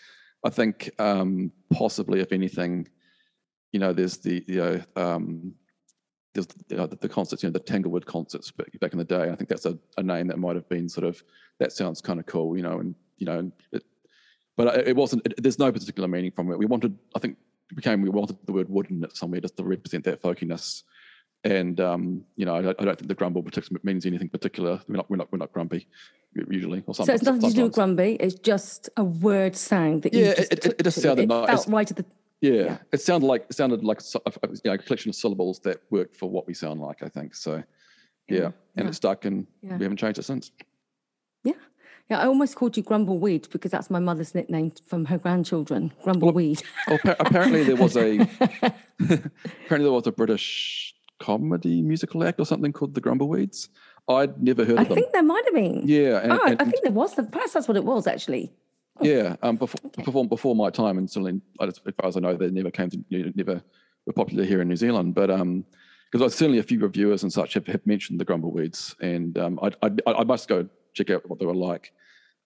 I 0.44 0.50
think 0.50 0.92
um, 1.00 1.52
possibly, 1.72 2.20
if 2.20 2.32
anything, 2.32 2.88
you 3.72 3.80
know, 3.80 3.94
there's 3.94 4.18
the 4.18 4.44
you 4.48 4.56
know, 4.58 4.82
um, 4.96 5.54
there's 6.34 6.48
you 6.70 6.78
know, 6.78 6.88
the, 6.88 6.96
the, 6.98 7.10
concerts, 7.10 7.44
you 7.44 7.50
know, 7.50 7.54
the 7.54 7.60
Tanglewood 7.60 8.06
concerts 8.06 8.52
back 8.52 8.92
in 8.92 8.98
the 8.98 9.06
day. 9.06 9.30
I 9.30 9.36
think 9.36 9.50
that's 9.50 9.66
a, 9.66 9.78
a 9.98 10.04
name 10.04 10.28
that 10.28 10.40
might 10.40 10.56
have 10.56 10.68
been 10.68 10.90
sort 10.90 11.06
of 11.06 11.24
that 11.60 11.72
sounds 11.72 12.02
kind 12.02 12.20
of 12.20 12.26
cool, 12.26 12.58
you 12.58 12.64
know, 12.64 12.80
and 12.80 12.96
you 13.18 13.26
know, 13.26 13.52
it, 13.72 13.84
but 14.58 14.88
it 14.88 14.96
wasn't. 14.96 15.26
It, 15.26 15.36
there's 15.42 15.60
no 15.60 15.72
particular 15.72 16.08
meaning 16.08 16.32
from 16.32 16.52
it. 16.52 16.58
We 16.58 16.66
wanted, 16.66 16.98
I 17.16 17.20
think, 17.20 17.38
became 17.76 18.02
we 18.02 18.10
wanted 18.10 18.38
the 18.46 18.54
word 18.54 18.70
wood 18.70 18.90
in 18.90 19.04
it 19.04 19.16
somewhere 19.16 19.42
just 19.42 19.58
to 19.58 19.64
represent 19.64 20.04
that 20.06 20.22
folkiness. 20.22 20.84
And 21.44 21.80
um, 21.82 22.24
you 22.36 22.46
know, 22.46 22.56
I, 22.56 22.60
I, 22.60 22.86
don't 22.86 22.98
think 22.98 23.08
the 23.08 23.16
grumble 23.16 23.46
means 23.84 24.06
anything 24.06 24.30
particular. 24.30 24.80
We're 24.88 24.96
not, 24.96 25.10
we're 25.10 25.18
not, 25.18 25.32
we're 25.32 25.40
not 25.40 25.52
grumpy 25.52 25.88
usually. 26.48 26.84
Or 26.86 26.96
something. 26.96 27.06
so 27.06 27.14
it's 27.14 27.24
nothing 27.24 27.42
sometimes. 27.42 27.54
to 27.54 27.60
do 27.60 27.64
with 27.66 27.74
grumpy. 27.74 28.14
It's 28.20 28.36
just 28.36 28.90
a 28.98 29.04
word 29.04 29.56
sound 29.56 30.04
that 30.04 30.14
yeah, 30.14 30.30
you 30.30 30.36
just 30.36 30.54
it, 30.54 30.66
it, 30.66 30.76
it 30.80 30.84
just 30.84 31.02
sounded 31.02 31.24
it 31.24 31.28
nice. 31.28 31.48
Felt 31.48 31.68
right 31.68 31.90
at 31.90 31.98
the 31.98 32.06
yeah, 32.42 32.52
yeah, 32.52 32.78
it 32.92 33.02
sounded 33.02 33.26
like 33.26 33.46
it 33.50 33.56
sounded 33.56 33.84
like 33.84 34.02
a, 34.02 34.32
you 34.48 34.60
know, 34.66 34.74
a 34.74 34.78
collection 34.78 35.10
of 35.10 35.16
syllables 35.16 35.60
that 35.60 35.82
worked 35.90 36.16
for 36.16 36.30
what 36.30 36.46
we 36.46 36.54
sound 36.54 36.82
like. 36.82 37.02
I 37.02 37.08
think 37.08 37.36
so. 37.36 37.64
Yeah, 38.28 38.40
yeah. 38.40 38.46
and 38.76 38.86
yeah. 38.86 38.88
it 38.88 38.96
stuck, 38.96 39.26
and 39.26 39.48
we 39.62 39.70
haven't 39.70 39.98
changed 39.98 40.20
it 40.20 40.24
since. 40.24 40.52
Yeah. 41.44 41.54
Yeah, 42.10 42.20
I 42.20 42.26
almost 42.26 42.56
called 42.56 42.76
you 42.76 42.84
Grumbleweed 42.84 43.48
because 43.50 43.72
that's 43.72 43.90
my 43.90 44.00
mother's 44.00 44.36
nickname 44.36 44.74
from 44.86 45.06
her 45.06 45.18
grandchildren, 45.18 45.94
Grumbleweed. 46.04 46.62
Well, 46.86 47.00
well, 47.06 47.16
apparently 47.18 47.64
there 47.64 47.78
was 47.78 47.96
a 47.96 48.20
apparently 49.00 49.30
there 49.70 49.92
was 49.92 50.06
a 50.06 50.12
British 50.12 50.93
comedy 51.24 51.82
musical 51.82 52.24
act 52.26 52.40
or 52.40 52.46
something 52.46 52.74
called 52.74 52.94
the 52.94 53.02
Grumbleweeds. 53.02 53.70
I'd 54.10 54.44
never 54.44 54.66
heard 54.66 54.78
I 54.78 54.82
of 54.82 54.90
them. 54.90 54.98
I 54.98 55.02
think 55.02 55.14
there 55.14 55.24
might 55.24 55.46
have 55.46 55.54
been. 55.54 55.84
Yeah. 55.86 56.20
And, 56.20 56.32
oh, 56.34 56.40
and, 56.46 56.62
I 56.62 56.66
think 56.66 56.84
there 56.84 56.92
was. 56.92 57.16
Perhaps 57.16 57.54
that's 57.54 57.68
what 57.68 57.78
it 57.78 57.86
was, 57.86 58.08
actually. 58.08 58.52
Oh. 59.00 59.06
Yeah. 59.06 59.38
Um, 59.42 59.56
before, 59.56 59.80
okay. 59.86 60.04
before, 60.04 60.28
before 60.28 60.56
my 60.56 60.70
time, 60.70 60.98
and 60.98 61.10
certainly, 61.10 61.40
as 61.62 61.78
far 61.78 62.10
as 62.10 62.18
I 62.18 62.20
know, 62.20 62.36
they 62.36 62.52
never 62.52 62.72
came 62.72 62.90
to, 62.90 63.00
never 63.10 63.64
were 64.06 64.14
popular 64.14 64.44
here 64.44 64.62
in 64.62 64.68
New 64.68 64.76
Zealand. 64.76 65.16
But 65.16 65.32
um, 65.32 65.64
because 66.12 66.36
certainly 66.36 66.60
a 66.60 66.64
few 66.64 66.80
reviewers 66.80 67.24
and 67.24 67.32
such 67.32 67.54
have, 67.54 67.66
have 67.68 67.88
mentioned 67.88 68.20
the 68.20 68.26
Grumbleweeds, 68.26 68.96
and 69.00 69.38
um, 69.38 69.60
I, 69.64 69.72
I, 69.82 69.90
I 70.20 70.24
must 70.26 70.50
go 70.50 70.68
check 70.94 71.10
out 71.10 71.28
what 71.30 71.40
they 71.40 71.46
were 71.46 71.56
like. 71.56 71.94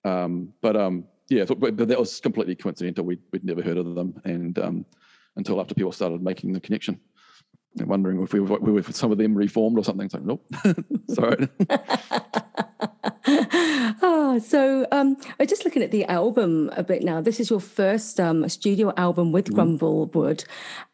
Um, 0.06 0.54
but 0.62 0.76
um, 0.76 1.04
yeah, 1.30 1.46
but, 1.46 1.76
but 1.76 1.88
that 1.88 2.00
was 2.00 2.20
completely 2.22 2.56
coincidental. 2.56 3.04
We'd, 3.04 3.20
we'd 3.32 3.44
never 3.44 3.64
heard 3.64 3.78
of 3.78 3.96
them, 3.96 4.22
and 4.24 4.58
um, 4.60 4.86
until 5.36 5.60
after 5.60 5.74
people 5.74 5.92
started 5.92 6.22
making 6.22 6.54
the 6.54 6.62
connection 6.62 7.00
wondering 7.86 8.22
if 8.22 8.34
we 8.34 8.40
were, 8.40 8.60
we 8.60 8.72
were 8.72 8.84
some 8.84 9.12
of 9.12 9.18
them 9.18 9.36
reformed 9.36 9.78
or 9.78 9.84
something. 9.84 10.06
It's 10.06 10.14
like, 10.14 10.24
nope, 10.24 10.46
sorry. 11.10 11.48
oh, 14.02 14.40
so 14.46 14.88
um, 14.92 15.18
I'm 15.40 15.48
just 15.48 15.66
looking 15.66 15.84
at 15.84 15.92
the 15.92 16.06
album 16.06 16.72
a 16.76 16.84
bit 16.84 17.04
now. 17.04 17.22
This 17.22 17.40
is 17.40 17.50
your 17.50 17.60
first 17.60 18.20
um, 18.20 18.48
studio 18.50 18.94
album 18.98 19.32
with 19.32 19.46
mm. 19.46 19.56
Grumblewood, 19.56 20.46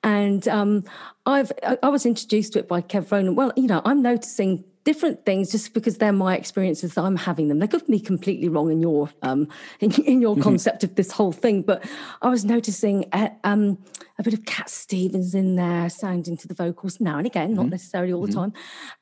and 0.03 0.47
um, 0.47 0.83
I've 1.25 1.51
I 1.81 1.89
was 1.89 2.05
introduced 2.05 2.53
to 2.53 2.59
it 2.59 2.67
by 2.67 2.81
Kev 2.81 3.11
Rowland. 3.11 3.37
Well, 3.37 3.53
you 3.55 3.67
know, 3.67 3.81
I'm 3.85 4.01
noticing 4.01 4.63
different 4.83 5.25
things 5.25 5.51
just 5.51 5.73
because 5.73 5.97
they're 5.97 6.11
my 6.11 6.35
experiences 6.35 6.95
that 6.95 7.03
I'm 7.03 7.15
having 7.15 7.47
them. 7.47 7.59
They 7.59 7.67
could 7.67 7.85
be 7.87 7.99
completely 7.99 8.49
wrong 8.49 8.71
in 8.71 8.81
your 8.81 9.09
um, 9.21 9.47
in, 9.79 9.91
in 10.03 10.21
your 10.21 10.35
mm-hmm. 10.35 10.43
concept 10.43 10.83
of 10.83 10.95
this 10.95 11.11
whole 11.11 11.31
thing, 11.31 11.61
but 11.61 11.83
I 12.21 12.29
was 12.29 12.45
noticing 12.45 13.05
a, 13.13 13.31
um, 13.43 13.77
a 14.19 14.23
bit 14.23 14.33
of 14.33 14.45
Cat 14.45 14.69
Stevens 14.69 15.33
in 15.33 15.55
there 15.55 15.89
sounding 15.89 16.37
to 16.37 16.47
the 16.47 16.53
vocals 16.53 16.99
now 16.99 17.17
and 17.17 17.25
again, 17.25 17.49
mm-hmm. 17.49 17.55
not 17.55 17.69
necessarily 17.69 18.13
all 18.13 18.21
the 18.21 18.27
mm-hmm. 18.27 18.39
time. 18.39 18.53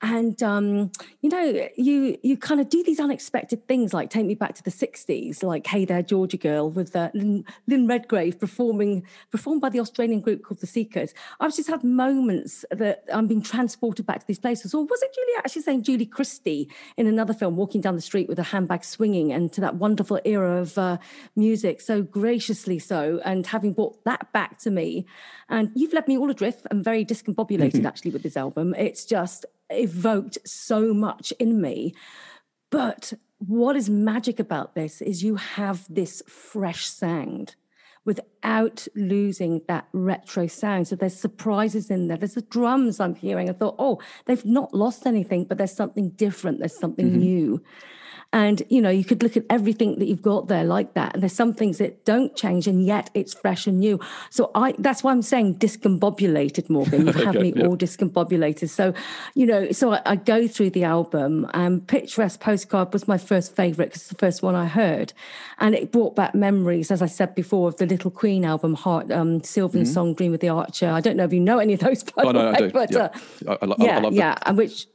And 0.02 0.42
um, 0.44 0.92
you 1.22 1.30
know, 1.30 1.68
you 1.76 2.18
you 2.22 2.38
kind 2.38 2.62
of 2.62 2.70
do 2.70 2.84
these 2.84 3.00
unexpected 3.00 3.68
things 3.68 3.94
like 3.94 4.10
take 4.10 4.26
me 4.26 4.36
back 4.36 4.56
to 4.56 4.64
the 4.64 4.72
'60s, 4.72 5.44
like 5.44 5.66
"Hey 5.68 5.86
There, 5.86 6.02
Georgia 6.02 6.38
Girl" 6.38 6.70
with 6.70 6.96
uh, 6.96 7.10
Lynn, 7.14 7.46
Lynn 7.68 7.88
Redgrave 7.88 8.40
performing 8.40 9.04
performed 9.32 9.62
by 9.62 9.70
the 9.70 9.80
Australian 9.80 10.22
group 10.22 10.44
called 10.44 10.60
the 10.60 10.68
Seekers. 10.68 11.14
I've 11.40 11.56
just 11.56 11.70
had 11.70 11.84
moments 11.84 12.66
that 12.72 13.04
I'm 13.12 13.28
being 13.28 13.42
transported 13.42 14.06
back 14.06 14.20
to 14.20 14.28
these 14.28 14.40
places. 14.40 14.74
Or 14.74 14.86
was 14.86 15.02
it 15.02 15.14
Julia 15.14 15.40
actually 15.40 15.64
Julie 15.80 16.06
Christie 16.06 16.70
in 16.98 17.08
another 17.08 17.34
film, 17.34 17.56
walking 17.56 17.82
down 17.82 17.96
the 17.96 18.02
street 18.02 18.28
with 18.28 18.40
a 18.40 18.44
handbag 18.44 18.84
swinging, 18.84 19.32
and 19.32 19.52
to 19.54 19.62
that 19.62 19.76
wonderful 19.76 20.20
era 20.26 20.62
of 20.62 20.78
uh, 20.78 20.98
music, 21.36 21.82
so 21.82 22.02
graciously 22.02 22.80
so, 22.80 23.22
and 23.24 23.48
having 23.48 23.74
brought 23.74 24.04
that 24.04 24.32
back 24.34 24.58
to 24.60 24.72
me. 24.72 25.06
And 25.50 25.72
you've 25.76 25.94
left 25.94 26.08
me 26.08 26.18
all 26.18 26.30
adrift 26.30 26.68
and 26.70 26.84
very 26.84 27.06
discombobulated 27.06 27.86
actually 27.86 28.12
with 28.12 28.24
this 28.24 28.38
album. 28.38 28.76
It's 28.78 29.06
just 29.06 29.46
evoked 29.70 30.38
so 30.46 30.94
much 30.94 31.32
in 31.40 31.62
me. 31.62 31.96
But 32.70 33.14
what 33.38 33.76
is 33.76 33.90
magic 33.90 34.40
about 34.40 34.76
this 34.76 35.02
is 35.02 35.24
you 35.24 35.36
have 35.36 35.86
this 35.90 36.22
fresh 36.28 36.86
sound 36.86 37.56
without 38.04 38.88
losing 38.96 39.62
that 39.68 39.88
retro 39.94 40.48
sound. 40.48 40.88
So 40.88 40.96
there's 40.96 41.16
surprises 41.16 41.90
in 41.90 42.08
there. 42.08 42.18
There's 42.18 42.34
the 42.34 42.42
drums 42.42 43.00
I'm 43.00 43.16
hearing. 43.16 43.50
I 43.50 43.54
thought, 43.54 43.76
oh, 43.78 44.00
they've 44.26 44.44
not 44.46 44.74
lost 44.74 45.06
anything, 45.06 45.46
but 45.46 45.58
there's 45.58 45.76
something 45.76 46.10
different. 46.10 46.60
There's 46.60 46.78
something 46.78 47.08
mm-hmm. 47.08 47.20
new. 47.20 47.64
And, 48.34 48.64
you 48.70 48.82
know, 48.82 48.90
you 48.90 49.04
could 49.04 49.22
look 49.24 49.36
at 49.36 49.44
everything 49.50 50.00
that 50.00 50.06
you've 50.06 50.22
got 50.22 50.48
there 50.48 50.64
like 50.64 50.94
that. 50.94 51.14
And 51.14 51.22
there's 51.22 51.34
some 51.34 51.54
things 51.54 51.80
that 51.80 52.06
don't 52.06 52.34
change 52.36 52.66
and 52.66 52.86
yet 52.86 53.10
it's 53.14 53.34
fresh 53.34 53.68
and 53.68 53.80
new. 53.80 54.00
So 54.30 54.52
I, 54.56 54.74
that's 54.78 55.04
why 55.04 55.12
I'm 55.12 55.22
saying 55.22 55.56
discombobulated, 55.56 56.70
Morgan. 56.70 57.08
You 57.08 57.14
have 57.26 57.36
me 57.36 57.54
yeah. 57.54 57.66
all 57.66 57.76
discombobulated. 57.76 58.70
So, 58.70 58.94
you 59.36 59.46
know, 59.46 59.72
so 59.72 59.94
I, 59.94 60.02
I 60.06 60.16
go 60.16 60.48
through 60.48 60.70
the 60.70 60.86
album 60.86 61.50
and 61.54 61.86
Picturesque 61.86 62.40
Postcard 62.40 62.94
was 62.94 63.06
my 63.06 63.18
first 63.18 63.54
favorite 63.54 63.88
because 63.88 64.04
it's 64.04 64.10
the 64.10 64.16
first 64.16 64.42
one 64.42 64.56
I 64.56 64.66
heard. 64.66 65.12
And 65.60 65.76
it 65.76 65.92
brought 65.92 66.16
back 66.16 66.34
memories, 66.34 66.90
as 66.90 67.02
I 67.02 67.08
said 67.08 67.36
before, 67.36 67.68
of 67.68 67.78
the 67.78 67.86
Little 67.86 68.12
Queen 68.12 68.46
album, 68.46 68.76
Heart, 68.76 69.12
um, 69.12 69.44
Sylvan 69.44 69.84
mm-hmm. 69.84 69.92
Song, 69.92 70.14
Dream 70.14 70.34
of 70.34 70.40
the 70.40 70.50
Archer. 70.50 70.90
I 70.90 71.02
don't 71.02 71.18
know 71.18 71.26
if 71.26 71.34
you 71.34 71.42
know 71.42 71.60
any 71.60 71.74
of 71.74 71.82
those, 71.82 72.04
by 72.04 72.24
oh, 72.24 72.32
no, 72.32 72.52
way, 72.52 72.70
but 72.70 72.92
yeah, 72.92 73.10
uh, 73.46 73.58
I, 73.62 73.66
I, 73.66 73.76
yeah, 73.78 74.10
yeah, 74.10 74.38
and 74.46 74.58
which 74.58 74.88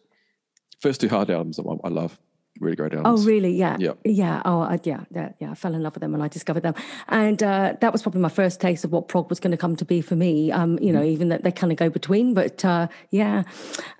first 0.80 1.00
two 1.00 1.08
hard 1.08 1.30
albums 1.30 1.56
that 1.56 1.78
I 1.84 1.88
love 1.88 2.18
really 2.60 2.76
great 2.76 2.94
albums. 2.94 3.22
Oh, 3.22 3.26
really? 3.26 3.52
Yeah. 3.52 3.76
Yeah. 3.78 3.92
Yeah. 4.04 4.42
Oh, 4.44 4.60
I, 4.60 4.78
yeah, 4.84 5.04
yeah. 5.10 5.32
Yeah. 5.38 5.50
I 5.50 5.54
fell 5.54 5.74
in 5.74 5.82
love 5.82 5.94
with 5.94 6.00
them 6.00 6.12
when 6.12 6.22
I 6.22 6.28
discovered 6.28 6.62
them. 6.62 6.74
And 7.08 7.42
uh, 7.42 7.74
that 7.80 7.92
was 7.92 8.02
probably 8.02 8.20
my 8.20 8.28
first 8.28 8.60
taste 8.60 8.84
of 8.84 8.92
what 8.92 9.08
prog 9.08 9.28
was 9.30 9.40
going 9.40 9.50
to 9.50 9.56
come 9.56 9.76
to 9.76 9.84
be 9.84 10.00
for 10.00 10.16
me. 10.16 10.52
Um, 10.52 10.78
you 10.80 10.92
know, 10.92 11.02
mm. 11.02 11.08
even 11.08 11.28
that 11.28 11.42
they 11.42 11.52
kind 11.52 11.72
of 11.72 11.78
go 11.78 11.88
between, 11.88 12.34
but 12.34 12.64
uh, 12.64 12.88
yeah. 13.10 13.44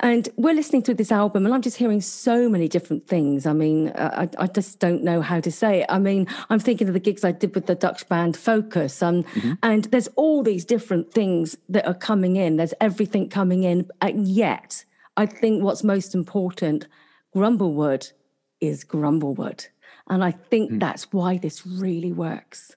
And 0.00 0.28
we're 0.36 0.54
listening 0.54 0.82
to 0.82 0.94
this 0.94 1.12
album 1.12 1.46
and 1.46 1.54
I'm 1.54 1.62
just 1.62 1.76
hearing 1.76 2.00
so 2.00 2.48
many 2.48 2.68
different 2.68 3.06
things. 3.06 3.46
I 3.46 3.52
mean, 3.52 3.88
uh, 3.88 4.28
I, 4.38 4.44
I, 4.44 4.46
just 4.46 4.78
don't 4.78 5.02
know 5.02 5.20
how 5.20 5.40
to 5.40 5.50
say 5.50 5.80
it. 5.80 5.86
I 5.88 5.98
mean, 5.98 6.26
I'm 6.50 6.58
thinking 6.58 6.88
of 6.88 6.94
the 6.94 7.00
gigs 7.00 7.24
I 7.24 7.32
did 7.32 7.54
with 7.54 7.66
the 7.66 7.74
Dutch 7.74 8.08
band 8.08 8.36
Focus. 8.36 9.02
Um, 9.02 9.24
mm-hmm. 9.24 9.52
And 9.62 9.84
there's 9.84 10.08
all 10.16 10.42
these 10.42 10.64
different 10.64 11.12
things 11.12 11.56
that 11.68 11.86
are 11.86 11.94
coming 11.94 12.36
in. 12.36 12.56
There's 12.56 12.74
everything 12.80 13.28
coming 13.28 13.64
in. 13.64 13.88
And 14.00 14.26
yet, 14.26 14.84
I 15.16 15.26
think 15.26 15.62
what's 15.62 15.82
most 15.82 16.14
important, 16.14 16.86
Grumblewood 17.34 18.12
is 18.60 18.84
Grumblewood. 18.84 19.66
And 20.08 20.22
I 20.22 20.30
think 20.30 20.70
mm. 20.70 20.80
that's 20.80 21.12
why 21.12 21.38
this 21.38 21.66
really 21.66 22.12
works. 22.12 22.74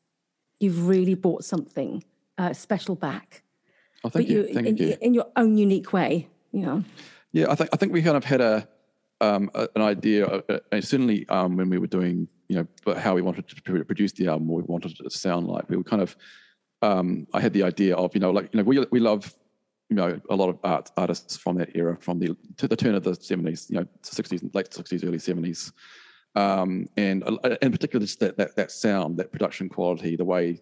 You've 0.59 0.87
really 0.87 1.13
brought 1.13 1.43
something 1.43 2.03
uh, 2.37 2.53
special 2.53 2.95
back. 2.95 3.43
Oh, 4.03 4.09
thank 4.09 4.27
but 4.27 4.33
you. 4.33 4.53
Thank 4.53 4.67
in, 4.67 4.77
you. 4.77 4.97
In 5.01 5.13
your 5.13 5.27
own 5.35 5.57
unique 5.57 5.93
way, 5.93 6.27
you 6.51 6.61
know. 6.61 6.83
Yeah, 7.31 7.51
I 7.51 7.55
think 7.55 7.69
I 7.73 7.77
think 7.77 7.93
we 7.93 8.01
kind 8.01 8.17
of 8.17 8.23
had 8.23 8.41
a, 8.41 8.67
um, 9.21 9.51
a 9.53 9.67
an 9.75 9.81
idea. 9.81 10.25
Uh, 10.25 10.59
uh 10.71 10.81
certainly, 10.81 11.27
um, 11.29 11.57
when 11.57 11.69
we 11.69 11.77
were 11.77 11.87
doing, 11.87 12.27
you 12.47 12.55
know, 12.85 12.95
how 12.95 13.13
we 13.13 13.21
wanted 13.21 13.47
to 13.47 13.83
produce 13.85 14.13
the 14.13 14.27
album, 14.27 14.47
what 14.47 14.63
we 14.63 14.63
wanted 14.63 14.91
it 14.91 15.03
to 15.03 15.09
sound 15.09 15.47
like. 15.47 15.69
We 15.69 15.77
were 15.77 15.83
kind 15.83 16.01
of, 16.01 16.15
um, 16.81 17.27
I 17.33 17.41
had 17.41 17.53
the 17.53 17.63
idea 17.63 17.95
of, 17.95 18.15
you 18.15 18.21
know, 18.21 18.31
like 18.31 18.49
you 18.53 18.57
know, 18.57 18.63
we 18.63 18.79
we 18.91 18.99
love 18.99 19.35
you 19.89 19.95
know 19.95 20.19
a 20.29 20.35
lot 20.35 20.49
of 20.49 20.59
art 20.63 20.91
artists 20.97 21.35
from 21.35 21.57
that 21.57 21.75
era, 21.75 21.97
from 21.99 22.19
the 22.19 22.35
to 22.57 22.67
the 22.67 22.75
turn 22.75 22.95
of 22.95 23.03
the 23.03 23.15
seventies, 23.15 23.67
you 23.69 23.79
know, 23.79 23.87
sixties, 24.03 24.43
late 24.53 24.73
sixties, 24.73 25.03
early 25.03 25.19
seventies, 25.19 25.73
um, 26.35 26.87
and 26.95 27.23
uh, 27.23 27.55
in 27.61 27.71
particular 27.71 28.05
just 28.05 28.19
that, 28.19 28.37
that 28.37 28.55
that 28.55 28.71
sound, 28.71 29.17
that 29.17 29.31
production 29.31 29.67
quality, 29.67 30.15
the 30.15 30.25
way 30.25 30.61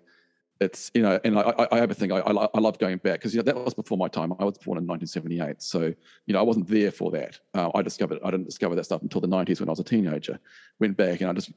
it's 0.60 0.92
you 0.94 1.02
know, 1.02 1.20
and 1.24 1.38
I, 1.38 1.68
I 1.72 1.78
have 1.78 1.92
a 1.92 1.94
thing. 1.94 2.12
I, 2.12 2.20
I, 2.20 2.48
I 2.54 2.60
love 2.60 2.80
going 2.80 2.98
back 2.98 3.20
because 3.20 3.34
you 3.34 3.40
know 3.40 3.44
that 3.44 3.56
was 3.56 3.74
before 3.74 3.98
my 3.98 4.08
time. 4.08 4.34
I 4.40 4.44
was 4.44 4.58
born 4.58 4.78
in 4.78 4.88
1978, 4.88 5.62
so 5.62 5.94
you 6.26 6.34
know 6.34 6.40
I 6.40 6.42
wasn't 6.42 6.68
there 6.68 6.92
for 6.92 7.12
that. 7.12 7.40
Uh, 7.54 7.70
I 7.76 7.82
discovered 7.82 8.20
I 8.24 8.32
didn't 8.32 8.46
discover 8.46 8.76
that 8.76 8.84
stuff 8.84 9.02
until 9.02 9.22
the 9.22 9.28
90s 9.28 9.60
when 9.60 9.70
I 9.70 9.72
was 9.72 9.80
a 9.80 9.84
teenager. 9.84 10.40
Went 10.80 10.98
back 10.98 11.22
and 11.22 11.30
I 11.30 11.34
just 11.34 11.52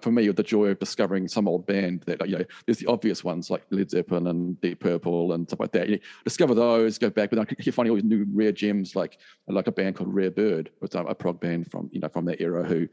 for 0.00 0.10
me 0.10 0.28
the 0.28 0.42
joy 0.42 0.66
of 0.66 0.78
discovering 0.78 1.28
some 1.28 1.48
old 1.48 1.66
band 1.66 2.02
that 2.02 2.26
you 2.28 2.38
know 2.38 2.44
there's 2.66 2.78
the 2.78 2.86
obvious 2.86 3.24
ones 3.24 3.50
like 3.50 3.64
Led 3.70 3.90
Zeppelin 3.90 4.26
and 4.26 4.60
Deep 4.60 4.80
Purple 4.80 5.32
and 5.32 5.46
stuff 5.46 5.60
like 5.60 5.72
that. 5.72 5.88
You 5.88 5.98
discover 6.24 6.54
those, 6.54 6.98
go 6.98 7.10
back, 7.10 7.30
but 7.30 7.38
I 7.38 7.44
keep 7.44 7.74
finding 7.74 7.90
all 7.90 7.96
these 7.96 8.04
new 8.04 8.26
rare 8.32 8.52
gems 8.52 8.94
like 8.94 9.18
like 9.46 9.66
a 9.66 9.72
band 9.72 9.96
called 9.96 10.12
Rare 10.12 10.30
Bird, 10.30 10.70
which 10.78 10.94
a 10.94 11.14
prog 11.14 11.40
band 11.40 11.70
from 11.70 11.88
you 11.92 12.00
know 12.00 12.08
from 12.08 12.24
that 12.26 12.40
era 12.40 12.64
who 12.64 12.88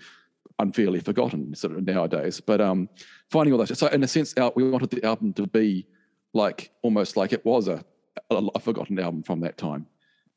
unfairly 0.60 1.00
forgotten 1.00 1.54
sort 1.56 1.74
of 1.74 1.86
nowadays. 1.86 2.40
But 2.40 2.62
um, 2.62 2.90
finding 3.30 3.54
all 3.54 3.60
that. 3.64 3.76
So 3.76 3.88
in 3.88 4.04
a 4.04 4.08
sense, 4.08 4.34
we 4.56 4.70
wanted 4.70 4.90
the 4.90 5.04
album 5.06 5.34
to 5.34 5.48
be 5.48 5.88
like 6.34 6.72
almost 6.82 7.18
like 7.18 7.34
it 7.34 7.44
was 7.46 7.68
a, 7.68 7.84
a, 8.30 8.36
a 8.56 8.60
forgotten 8.60 9.00
album 9.00 9.24
from 9.24 9.40
that 9.42 9.58
time. 9.58 9.88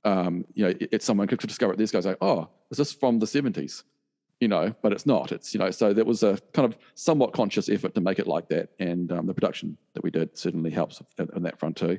Um, 0.05 0.45
you 0.55 0.65
know, 0.65 0.71
it, 0.71 0.89
it's 0.93 1.05
someone 1.05 1.27
could 1.27 1.41
discover 1.41 1.73
it. 1.73 1.79
These 1.79 1.91
guys 1.91 2.07
like, 2.07 2.19
oh, 2.21 2.49
is 2.71 2.79
this 2.79 2.93
from 2.93 3.19
the 3.19 3.27
seventies? 3.27 3.85
You 4.41 4.47
know, 4.47 4.73
but 4.83 4.93
it's 4.93 5.05
not. 5.05 5.33
It's 5.33 5.53
you 5.53 5.59
know, 5.59 5.73
so 5.73 5.93
there 5.93 6.05
was 6.05 6.23
a 6.23 6.39
kind 6.53 6.73
of 6.73 6.79
somewhat 6.95 7.33
conscious 7.33 7.69
effort 7.69 7.95
to 7.97 8.01
make 8.01 8.21
it 8.21 8.29
like 8.29 8.49
that, 8.51 8.71
and 8.79 9.11
um, 9.11 9.27
the 9.27 9.35
production 9.35 9.77
that 9.95 10.05
we 10.05 10.13
did 10.13 10.39
certainly 10.39 10.71
helps 10.71 11.03
on 11.19 11.43
that 11.43 11.59
front 11.59 11.77
too. 11.77 11.99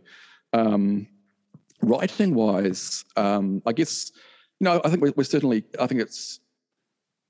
Um, 0.54 1.08
writing 1.82 2.34
wise, 2.34 3.04
um, 3.18 3.62
I 3.66 3.74
guess 3.74 4.14
you 4.60 4.66
know, 4.66 4.82
I 4.84 4.90
think 4.90 5.02
we're, 5.02 5.14
we're 5.16 5.24
certainly. 5.24 5.66
I 5.80 5.88
think 5.88 6.02
it's 6.02 6.40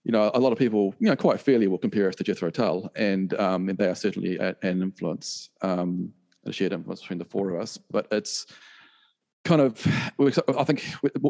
you 0.04 0.12
know, 0.12 0.32
a 0.34 0.40
lot 0.40 0.52
of 0.52 0.58
people, 0.58 0.96
you 1.00 1.08
know, 1.08 1.16
quite 1.16 1.42
fairly 1.42 1.68
will 1.68 1.78
compare 1.78 2.08
us 2.08 2.16
to 2.16 2.24
Jethro 2.24 2.50
Tull, 2.50 2.90
and, 2.96 3.34
um, 3.40 3.70
and 3.70 3.78
they 3.78 3.88
are 3.88 3.96
certainly 3.96 4.38
a, 4.38 4.56
an 4.62 4.82
influence, 4.82 5.50
um, 5.62 6.14
a 6.46 6.52
shared 6.52 6.74
influence 6.74 7.02
between 7.02 7.20
the 7.20 7.26
four 7.26 7.50
of 7.52 7.62
us. 7.62 7.78
But 7.92 8.08
it's 8.12 8.48
kind 9.44 9.62
of, 9.62 9.86
I 10.58 10.64
think 10.64 10.84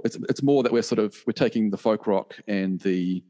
it's 0.06 0.18
it's 0.30 0.44
more 0.44 0.62
that 0.64 0.72
we're 0.72 0.84
sort 0.84 1.00
of 1.00 1.16
we're 1.26 1.34
taking 1.34 1.72
the 1.72 1.78
folk 1.78 2.06
rock 2.06 2.40
and 2.48 2.80
the, 2.82 3.24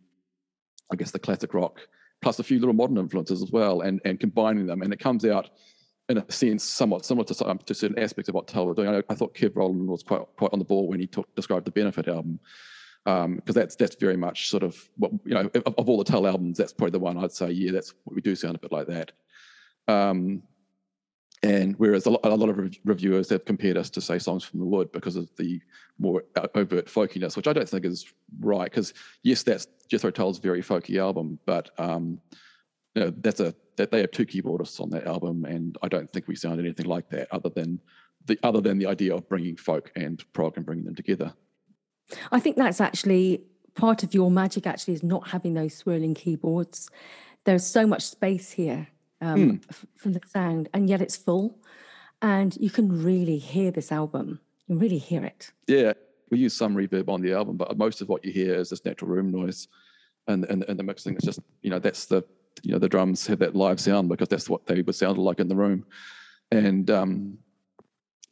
I 0.92 0.96
guess 0.96 1.12
the 1.12 1.20
classic 1.20 1.54
rock, 1.54 1.80
plus 2.22 2.40
a 2.40 2.44
few 2.44 2.60
little 2.60 2.74
modern 2.74 2.98
influences 2.98 3.42
as 3.42 3.52
well, 3.52 3.82
and 3.82 4.02
and 4.04 4.20
combining 4.20 4.68
them, 4.68 4.82
and 4.82 4.92
it 4.92 5.00
comes 5.00 5.24
out 5.26 5.50
in 6.10 6.18
a 6.18 6.32
sense 6.32 6.64
somewhat 6.64 7.06
similar 7.06 7.24
to, 7.24 7.48
um, 7.48 7.60
to 7.60 7.74
certain 7.74 8.00
aspects 8.00 8.28
of 8.28 8.36
what 8.36 8.48
Tull 8.48 8.66
were 8.66 8.74
doing. 8.74 8.90
I, 8.90 9.04
I, 9.10 9.16
thought 9.16 9.36
Kev 9.36 9.56
Rowland 9.56 9.88
was 9.88 10.04
quite 10.04 10.24
quite 10.36 10.52
on 10.52 10.60
the 10.60 10.66
ball 10.66 10.88
when 10.88 11.00
he 11.00 11.08
talk, 11.08 11.34
described 11.36 11.66
the 11.66 11.72
Benefit 11.72 12.08
album 12.08 12.40
because 13.10 13.26
um, 13.26 13.42
that's 13.46 13.76
that's 13.76 13.96
very 13.96 14.18
much 14.18 14.50
sort 14.50 14.62
of 14.62 14.78
what 14.98 15.12
you 15.26 15.34
know 15.34 15.50
of, 15.56 15.74
of, 15.78 15.90
all 15.90 15.98
the 15.98 16.04
Tull 16.04 16.28
albums, 16.28 16.58
that's 16.58 16.74
probably 16.74 16.92
the 16.92 17.00
one 17.00 17.18
I'd 17.18 17.32
say. 17.32 17.50
Yeah, 17.50 17.72
that's 17.72 17.94
what 18.04 18.16
we 18.16 18.22
do 18.22 18.36
sound 18.36 18.56
a 18.56 18.60
bit 18.60 18.72
like 18.72 18.88
that. 18.88 19.14
Um, 19.88 20.44
and 21.42 21.76
whereas 21.78 22.06
a 22.06 22.12
lot, 22.12 22.20
a 22.24 22.36
lot, 22.36 22.50
of 22.50 22.76
reviewers 22.84 23.30
have 23.30 23.46
compared 23.46 23.78
us 23.78 23.90
to 23.92 24.02
say 24.02 24.20
songs 24.20 24.44
from 24.44 24.60
the 24.60 24.66
wood 24.66 24.92
because 24.92 25.16
of 25.16 25.34
the 25.38 25.62
more 25.98 26.24
overt 26.54 26.88
folkiness, 26.88 27.38
which 27.38 27.48
I 27.48 27.54
don't 27.54 27.68
think 27.68 27.86
is 27.86 28.14
right. 28.42 28.66
Because 28.66 28.94
yes, 29.24 29.42
that's 29.44 29.68
Jethro 29.88 30.12
Tull's 30.12 30.38
very 30.38 30.62
folky 30.62 31.00
album, 31.00 31.40
but 31.46 31.72
um, 31.80 32.20
you 32.94 33.04
know 33.04 33.14
that's 33.22 33.40
a 33.40 33.56
that 33.78 33.92
they 33.92 34.02
have 34.02 34.12
two 34.12 34.26
keyboardists 34.26 34.80
on 34.82 34.90
that 34.92 35.08
album, 35.08 35.46
and 35.46 35.78
I 35.82 35.88
don't 35.88 36.12
think 36.12 36.28
we 36.28 36.36
sound 36.36 36.60
anything 36.60 36.86
like 36.86 37.10
that, 37.10 37.30
other 37.32 37.50
than 37.50 37.80
the 38.26 38.38
other 38.44 38.62
than 38.62 38.78
the 38.78 38.86
idea 38.86 39.16
of 39.16 39.28
bringing 39.30 39.56
folk 39.56 39.92
and 39.96 40.24
prog 40.34 40.58
and 40.58 40.66
bringing 40.66 40.86
them 40.86 40.96
together. 40.96 41.34
I 42.32 42.40
think 42.40 42.56
that's 42.56 42.82
actually 42.82 43.44
part 43.76 44.04
of 44.04 44.14
your 44.14 44.32
magic, 44.32 44.68
actually, 44.68 44.94
is 44.94 45.04
not 45.04 45.28
having 45.30 45.54
those 45.54 45.76
swirling 45.76 46.14
keyboards. 46.14 46.90
There's 47.46 47.66
so 47.66 47.88
much 47.88 48.04
space 48.04 48.52
here 48.52 48.88
um, 49.22 49.38
mm. 49.38 49.86
from 49.96 50.14
the 50.14 50.22
sound, 50.28 50.70
and 50.74 50.90
yet 50.90 51.02
it's 51.02 51.16
full. 51.16 51.58
And 52.22 52.56
you 52.58 52.70
can 52.70 53.04
really 53.04 53.38
hear 53.38 53.72
this 53.72 53.92
album. 53.92 54.40
You 54.68 54.78
really 54.78 54.98
hear 54.98 55.24
it. 55.24 55.52
Yeah, 55.68 55.94
we 56.30 56.38
use 56.38 56.54
some 56.54 56.76
reverb 56.76 57.10
on 57.10 57.22
the 57.22 57.34
album, 57.34 57.58
but 57.58 57.78
most 57.78 58.02
of 58.02 58.10
what 58.10 58.24
you 58.26 58.32
hear 58.32 58.56
is 58.56 58.70
this 58.70 58.84
natural 58.86 59.10
room 59.10 59.32
noise, 59.32 59.68
and 60.28 60.46
and, 60.46 60.64
and 60.68 60.78
the 60.78 60.84
mixing 60.84 61.16
is 61.16 61.24
just 61.24 61.40
you 61.62 61.70
know 61.70 61.80
that's 61.80 62.06
the 62.06 62.24
you 62.62 62.74
know 62.74 62.80
the 62.80 62.90
drums 62.90 63.26
have 63.28 63.40
that 63.40 63.56
live 63.56 63.80
sound 63.80 64.10
because 64.10 64.28
that's 64.28 64.50
what 64.50 64.66
they 64.66 64.82
would 64.82 64.96
sound 64.96 65.18
like 65.18 65.40
in 65.40 65.48
the 65.48 65.56
room, 65.56 65.86
and 66.52 66.92
um, 66.92 67.38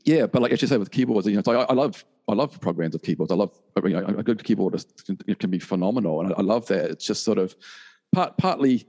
yeah, 0.03 0.25
but 0.27 0.41
like 0.41 0.51
as 0.51 0.61
you 0.61 0.67
say 0.67 0.77
with 0.77 0.91
keyboards, 0.91 1.27
you 1.27 1.35
know, 1.35 1.41
so 1.43 1.61
I, 1.61 1.63
I 1.63 1.73
love 1.73 2.03
I 2.27 2.33
love 2.33 2.59
programs 2.59 2.93
of 2.93 3.01
keyboards. 3.01 3.31
I 3.31 3.35
love 3.35 3.57
a 3.75 3.81
good 3.81 4.39
keyboardist 4.39 5.05
can, 5.05 5.35
can 5.35 5.49
be 5.49 5.59
phenomenal, 5.59 6.21
and 6.21 6.33
I, 6.37 6.41
love 6.41 6.67
that. 6.67 6.91
It's 6.91 7.05
just 7.05 7.23
sort 7.23 7.37
of 7.37 7.55
part 8.13 8.37
partly 8.37 8.85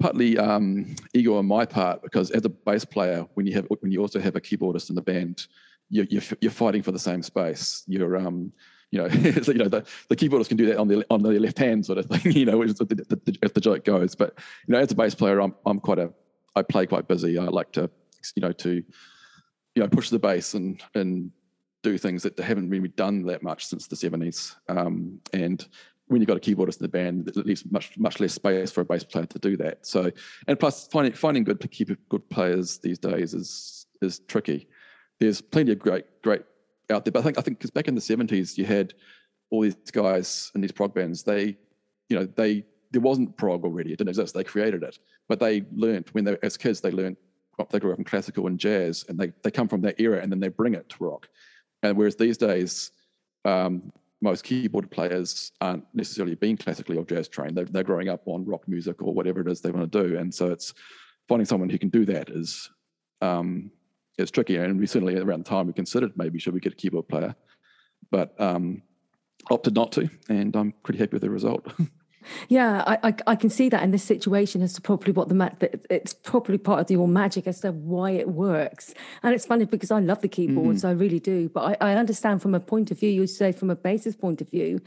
partly 0.00 0.38
um, 0.38 0.96
ego 1.14 1.36
on 1.36 1.46
my 1.46 1.64
part 1.64 2.02
because 2.02 2.30
as 2.30 2.44
a 2.44 2.48
bass 2.48 2.84
player, 2.84 3.26
when 3.34 3.46
you 3.46 3.54
have 3.54 3.66
when 3.80 3.92
you 3.92 4.00
also 4.00 4.18
have 4.18 4.34
a 4.34 4.40
keyboardist 4.40 4.88
in 4.88 4.96
the 4.96 5.02
band, 5.02 5.46
you're 5.88 6.06
you're, 6.06 6.22
you're 6.40 6.50
fighting 6.50 6.82
for 6.82 6.90
the 6.90 6.98
same 6.98 7.22
space. 7.22 7.84
You're 7.86 8.16
um, 8.16 8.52
you 8.90 8.98
know, 8.98 9.06
you 9.14 9.54
know 9.54 9.68
the, 9.68 9.86
the 10.08 10.16
keyboardist 10.16 10.48
can 10.48 10.56
do 10.56 10.66
that 10.66 10.78
on 10.78 10.88
the 10.88 11.04
on 11.10 11.22
the 11.22 11.38
left 11.38 11.58
hand 11.58 11.86
sort 11.86 11.98
of 11.98 12.06
thing, 12.06 12.32
you 12.36 12.44
know, 12.44 12.64
the, 12.64 12.84
the, 12.84 13.38
if 13.42 13.54
the 13.54 13.60
joke 13.60 13.84
goes. 13.84 14.14
But 14.14 14.38
you 14.66 14.72
know, 14.72 14.80
as 14.80 14.90
a 14.90 14.96
bass 14.96 15.14
player, 15.14 15.40
I'm 15.40 15.54
I'm 15.64 15.80
quite 15.80 15.98
a 15.98 16.12
I 16.56 16.62
play 16.62 16.86
quite 16.86 17.06
busy. 17.06 17.38
I 17.38 17.44
like 17.44 17.72
to 17.72 17.88
you 18.34 18.40
know 18.40 18.52
to 18.52 18.70
you 18.72 19.82
know 19.82 19.88
push 19.88 20.10
the 20.10 20.18
bass 20.18 20.54
and 20.54 20.82
and 20.94 21.30
do 21.82 21.96
things 21.98 22.22
that 22.22 22.38
haven't 22.38 22.68
really 22.68 22.88
done 22.88 23.22
that 23.22 23.42
much 23.42 23.66
since 23.66 23.86
the 23.86 23.96
70s. 23.96 24.54
Um, 24.68 25.18
and 25.32 25.66
when 26.08 26.20
you've 26.20 26.28
got 26.28 26.36
a 26.36 26.40
keyboardist 26.40 26.80
in 26.80 26.82
the 26.82 26.88
band, 26.88 27.28
it 27.28 27.36
leaves 27.46 27.64
much 27.70 27.96
much 27.96 28.18
less 28.18 28.34
space 28.34 28.72
for 28.72 28.80
a 28.80 28.84
bass 28.84 29.04
player 29.04 29.26
to 29.26 29.38
do 29.38 29.56
that. 29.58 29.86
So, 29.86 30.10
and 30.48 30.58
plus 30.58 30.88
finding 30.88 31.12
finding 31.12 31.44
good 31.44 31.60
good 32.08 32.28
players 32.30 32.78
these 32.78 32.98
days 32.98 33.32
is 33.32 33.86
is 34.02 34.20
tricky. 34.26 34.66
There's 35.20 35.40
plenty 35.40 35.72
of 35.72 35.78
great 35.78 36.04
great 36.22 36.42
out 36.90 37.04
there, 37.04 37.12
but 37.12 37.20
I 37.20 37.22
think 37.22 37.38
I 37.38 37.42
think 37.42 37.58
because 37.58 37.70
back 37.70 37.86
in 37.86 37.94
the 37.94 38.00
'70s 38.00 38.58
you 38.58 38.64
had 38.64 38.92
all 39.50 39.62
these 39.62 39.76
guys 39.92 40.50
in 40.54 40.60
these 40.60 40.72
prog 40.72 40.94
bands. 40.94 41.22
They, 41.22 41.56
you 42.08 42.18
know, 42.18 42.26
they 42.26 42.64
there 42.90 43.00
wasn't 43.00 43.36
prog 43.36 43.64
already; 43.64 43.92
it 43.92 43.96
didn't 43.98 44.08
exist. 44.08 44.34
They 44.34 44.44
created 44.44 44.82
it, 44.82 44.98
but 45.28 45.38
they 45.38 45.62
learned 45.72 46.08
when 46.12 46.24
they 46.24 46.36
as 46.42 46.56
kids 46.56 46.80
they 46.80 46.90
learned 46.90 47.16
they 47.68 47.78
grew 47.78 47.92
up 47.92 47.98
in 47.98 48.04
classical 48.04 48.46
and 48.46 48.58
jazz, 48.58 49.04
and 49.08 49.18
they 49.18 49.32
they 49.42 49.50
come 49.50 49.68
from 49.68 49.82
that 49.82 50.00
era, 50.00 50.20
and 50.20 50.32
then 50.32 50.40
they 50.40 50.48
bring 50.48 50.74
it 50.74 50.88
to 50.88 51.04
rock. 51.04 51.28
And 51.82 51.96
whereas 51.96 52.16
these 52.16 52.36
days, 52.36 52.92
um, 53.44 53.92
most 54.22 54.44
keyboard 54.44 54.90
players 54.90 55.52
aren't 55.60 55.84
necessarily 55.94 56.34
being 56.34 56.56
classically 56.56 56.96
or 56.96 57.04
jazz 57.04 57.28
trained. 57.28 57.56
They're, 57.56 57.64
they're 57.64 57.82
growing 57.82 58.08
up 58.08 58.22
on 58.26 58.44
rock 58.44 58.68
music 58.68 59.02
or 59.02 59.14
whatever 59.14 59.40
it 59.40 59.48
is 59.48 59.60
they 59.60 59.70
want 59.70 59.90
to 59.90 60.02
do. 60.02 60.18
And 60.18 60.34
so 60.34 60.50
it's 60.50 60.74
finding 61.28 61.46
someone 61.46 61.70
who 61.70 61.78
can 61.78 61.88
do 61.88 62.04
that 62.06 62.28
is 62.28 62.70
um, 63.22 63.70
tricky. 64.32 64.56
And 64.56 64.78
we 64.78 64.86
certainly 64.86 65.16
around 65.16 65.44
the 65.44 65.48
time 65.48 65.66
we 65.66 65.72
considered 65.72 66.12
maybe 66.16 66.38
should 66.38 66.52
we 66.52 66.60
get 66.60 66.74
a 66.74 66.76
keyboard 66.76 67.08
player, 67.08 67.34
but 68.10 68.38
um, 68.38 68.82
opted 69.50 69.74
not 69.74 69.92
to, 69.92 70.10
and 70.28 70.54
I'm 70.54 70.72
pretty 70.82 70.98
happy 70.98 71.12
with 71.12 71.22
the 71.22 71.30
result. 71.30 71.66
Yeah, 72.48 72.84
I, 72.86 73.08
I, 73.08 73.14
I 73.28 73.36
can 73.36 73.50
see 73.50 73.68
that 73.68 73.82
in 73.82 73.90
this 73.90 74.04
situation 74.04 74.62
as 74.62 74.74
to 74.74 74.80
probably 74.80 75.12
what 75.12 75.28
the 75.28 75.34
ma- 75.34 75.50
it's 75.88 76.12
probably 76.12 76.58
part 76.58 76.80
of 76.80 76.90
your 76.90 77.08
magic 77.08 77.46
as 77.46 77.60
to 77.60 77.72
why 77.72 78.10
it 78.10 78.28
works. 78.28 78.94
And 79.22 79.34
it's 79.34 79.46
funny 79.46 79.64
because 79.64 79.90
I 79.90 80.00
love 80.00 80.20
the 80.20 80.28
keyboards, 80.28 80.82
mm. 80.82 80.88
I 80.88 80.92
really 80.92 81.20
do. 81.20 81.48
But 81.48 81.78
I, 81.80 81.92
I 81.92 81.94
understand 81.96 82.42
from 82.42 82.54
a 82.54 82.60
point 82.60 82.90
of 82.90 82.98
view, 82.98 83.10
you 83.10 83.26
say 83.26 83.52
from 83.52 83.70
a 83.70 83.76
bassist 83.76 84.18
point 84.18 84.40
of 84.40 84.50
view, 84.50 84.80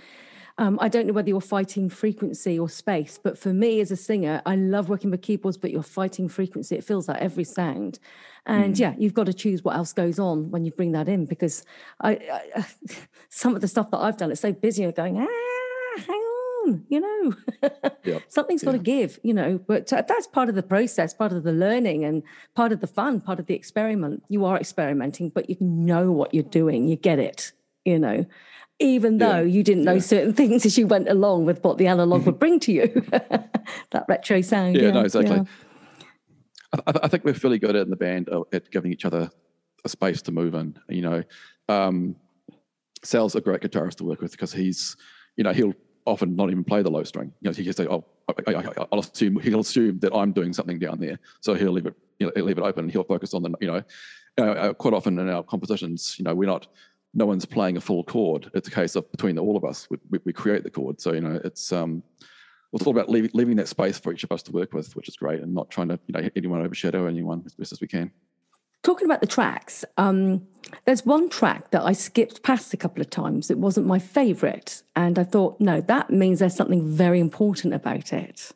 um, 0.60 0.78
I 0.80 0.88
don't 0.88 1.08
know 1.08 1.13
whether 1.13 1.30
you're 1.30 1.41
fighting 1.41 1.89
frequency 1.89 2.60
or 2.60 2.69
space, 2.69 3.19
but 3.22 3.39
for 3.39 3.52
me 3.54 3.82
as 3.82 3.89
a 3.89 3.96
singer, 3.96 4.41
I 4.46 4.56
love 4.56 4.88
working 4.88 5.10
with 5.10 5.24
keyboards, 5.24 5.58
but 5.58 5.72
you're 5.72 5.82
fighting 5.82 6.30
frequency. 6.30 6.76
It 6.76 6.84
feels 6.84 7.08
like 7.08 7.19
every 7.19 7.43
sound. 7.43 7.98
And 8.46 8.76
mm. 8.76 8.80
yeah, 8.80 8.93
you've 8.98 9.15
got 9.15 9.26
to 9.26 9.34
choose 9.34 9.63
what 9.63 9.76
else 9.76 9.93
goes 9.93 10.19
on 10.19 10.52
when 10.52 10.63
you 10.63 10.72
bring 10.72 10.91
that 10.91 11.10
in 11.10 11.26
because 11.26 11.65
I, 12.02 12.41
I 12.56 12.65
some 13.30 13.56
of 13.56 13.62
the 13.62 13.67
stuff 13.67 13.89
that 13.91 13.98
I've 13.98 14.17
done, 14.17 14.32
it's 14.32 14.41
so 14.41 14.52
busy. 14.52 14.84
You're 14.84 14.91
going, 14.91 15.17
ah, 15.17 16.02
hang 16.06 16.23
on, 16.65 16.86
you 16.89 16.99
know, 16.99 17.69
yep. 18.04 18.23
something's 18.28 18.63
got 18.63 18.73
to 18.73 18.78
give, 18.78 19.19
you 19.23 19.34
know. 19.34 19.60
But 19.60 19.88
that's 19.88 20.28
part 20.28 20.49
of 20.49 20.56
the 20.56 20.63
process, 20.63 21.13
part 21.13 21.32
of 21.32 21.43
the 21.43 21.52
learning, 21.52 22.04
and 22.06 22.23
part 22.56 22.71
of 22.71 22.82
the 22.82 22.88
fun, 22.88 23.21
part 23.21 23.39
of 23.39 23.45
the 23.45 23.54
experiment. 23.54 24.23
You 24.30 24.45
are 24.45 24.58
experimenting, 24.58 25.30
but 25.30 25.49
you 25.49 25.58
know 25.60 26.12
what 26.12 26.34
you're 26.34 26.43
doing. 26.43 26.88
You 26.88 26.95
get 26.95 27.19
it, 27.19 27.52
you 27.86 27.99
know, 27.99 28.26
even 28.80 29.17
though 29.17 29.41
yeah. 29.41 29.54
you 29.54 29.63
didn't 29.63 29.84
know 29.84 29.93
yeah. 29.93 29.99
certain 29.99 30.34
things 30.41 30.65
as 30.65 30.78
you 30.78 30.88
went 30.88 31.10
along 31.10 31.45
with 31.45 31.63
what 31.63 31.78
the 31.78 31.88
analog 31.88 32.26
would 32.26 32.39
bring 32.39 32.60
to 32.62 32.71
you. 32.71 32.88
that 33.12 34.06
retro 34.08 34.41
sound. 34.41 34.76
Yeah, 34.76 34.84
yeah. 34.84 34.91
no, 34.91 35.02
exactly. 35.02 35.41
I, 36.88 36.99
I, 37.04 37.08
think 37.08 37.23
we're 37.23 37.36
fairly 37.36 37.60
good 37.60 37.76
in 37.76 37.89
the 37.89 37.95
band 37.95 38.30
at 38.52 38.71
giving 38.71 38.91
each 38.91 39.06
other 39.06 39.30
a 39.86 39.89
space 39.89 40.21
to 40.23 40.32
move 40.32 40.56
in. 40.56 40.78
You 40.89 41.02
know, 41.02 41.23
um, 41.69 42.15
Sal's 43.04 43.36
a 43.36 43.41
great 43.41 43.62
guitarist 43.62 43.97
to 43.97 44.06
work 44.06 44.21
with 44.21 44.32
because 44.32 44.54
he's, 44.54 44.95
you 45.36 45.43
know, 45.43 45.54
he'll 45.54 45.73
often 46.06 46.36
not 46.36 46.50
even 46.50 46.63
play 46.63 46.82
the 46.82 46.92
low 46.92 47.04
string. 47.04 47.32
You 47.42 47.50
know, 47.50 47.56
he 47.56 47.63
can 47.63 47.74
say, 47.74 47.88
"Oh, 47.88 48.06
I, 48.28 48.86
will 48.92 49.00
assume 49.00 49.39
he'll 49.39 49.62
assume 49.62 50.00
that 50.00 50.13
I'm 50.13 50.32
doing 50.32 50.54
something 50.54 50.80
down 50.80 51.00
there," 51.00 51.20
so 51.42 51.54
he'll 51.54 51.72
leave 51.72 51.86
it, 51.86 51.96
you 52.20 52.28
know, 52.28 52.44
leave 52.44 52.58
it 52.58 52.63
open. 52.63 52.89
He'll 52.89 53.04
focus 53.04 53.34
on 53.34 53.44
the, 53.44 53.54
you 53.60 53.68
know, 53.68 53.84
uh, 54.38 54.74
quite 54.74 54.94
often 54.94 55.20
in 55.20 55.30
our 55.30 55.44
compositions, 55.44 56.16
you 56.18 56.24
know, 56.24 56.34
we're 56.34 56.50
not, 56.50 56.68
no 57.13 57.26
one's 57.26 57.46
playing 57.46 57.78
a 57.78 57.82
full 57.82 58.04
chord. 58.04 58.50
It's 58.54 58.68
a 58.68 58.72
case 58.72 58.96
of 58.96 59.10
between 59.12 59.38
all 59.38 59.56
of 59.56 59.63
us, 59.63 59.88
we, 59.89 59.98
we, 60.10 60.20
we 60.26 60.34
create 60.34 60.63
the 60.63 60.72
chord. 60.72 61.00
So 61.00 61.13
you 61.13 61.22
know, 61.22 61.39
it's 61.44 61.72
um, 61.72 62.04
it's 62.74 62.86
all 62.86 62.92
about 62.92 63.10
leaving, 63.10 63.32
leaving 63.34 63.56
that 63.58 63.68
space 63.68 64.00
for 64.00 64.12
each 64.13 64.24
of 64.24 64.32
us 64.32 64.42
to 64.44 64.52
work 64.52 64.74
with, 64.74 64.96
which 64.96 65.08
is 65.08 65.16
great, 65.16 65.42
and 65.42 65.54
not 65.54 65.70
trying 65.70 65.89
to, 65.89 66.00
you 66.08 66.13
know, 66.13 66.30
anyone 66.36 66.62
overshadow 66.62 67.06
anyone 67.06 67.44
as 67.46 67.54
best 67.54 67.72
as 67.72 67.82
we 67.82 67.88
can 67.88 68.12
talking 68.84 69.06
about 69.06 69.22
the 69.22 69.28
tracks, 69.28 69.84
um, 69.98 70.46
there's 70.86 71.06
one 71.06 71.30
track 71.30 71.72
that 71.72 71.84
I 71.84 71.93
skipped 71.93 72.43
past 72.43 72.74
a 72.74 72.78
couple 72.78 73.02
of 73.02 73.10
times. 73.10 73.50
It 73.50 73.58
wasn't 73.58 73.88
my 73.88 74.00
favorite. 74.00 74.84
And 74.96 75.17
I 75.17 75.24
thought, 75.24 75.60
no, 75.60 75.82
that 75.82 76.10
means 76.10 76.39
there's 76.39 76.56
something 76.56 76.88
very 76.88 77.19
important 77.19 77.74
about 77.74 78.13
it. 78.13 78.52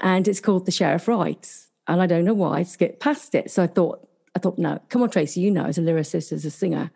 And 0.00 0.28
it's 0.28 0.40
called 0.40 0.66
The 0.66 0.72
Sheriff 0.72 1.08
Rides. 1.08 1.68
And 1.88 2.02
I 2.02 2.06
don't 2.06 2.24
know 2.24 2.34
why 2.34 2.58
I 2.58 2.62
skipped 2.64 3.00
past 3.00 3.34
it. 3.34 3.50
So 3.50 3.62
I 3.62 3.66
thought, 3.66 4.06
I 4.34 4.38
thought, 4.38 4.58
no, 4.58 4.80
come 4.88 5.02
on, 5.02 5.10
Tracy, 5.10 5.40
you 5.40 5.50
know, 5.50 5.64
as 5.64 5.78
a 5.78 5.82
lyricist, 5.82 6.32
as 6.32 6.44
a 6.44 6.50
singer, 6.50 6.90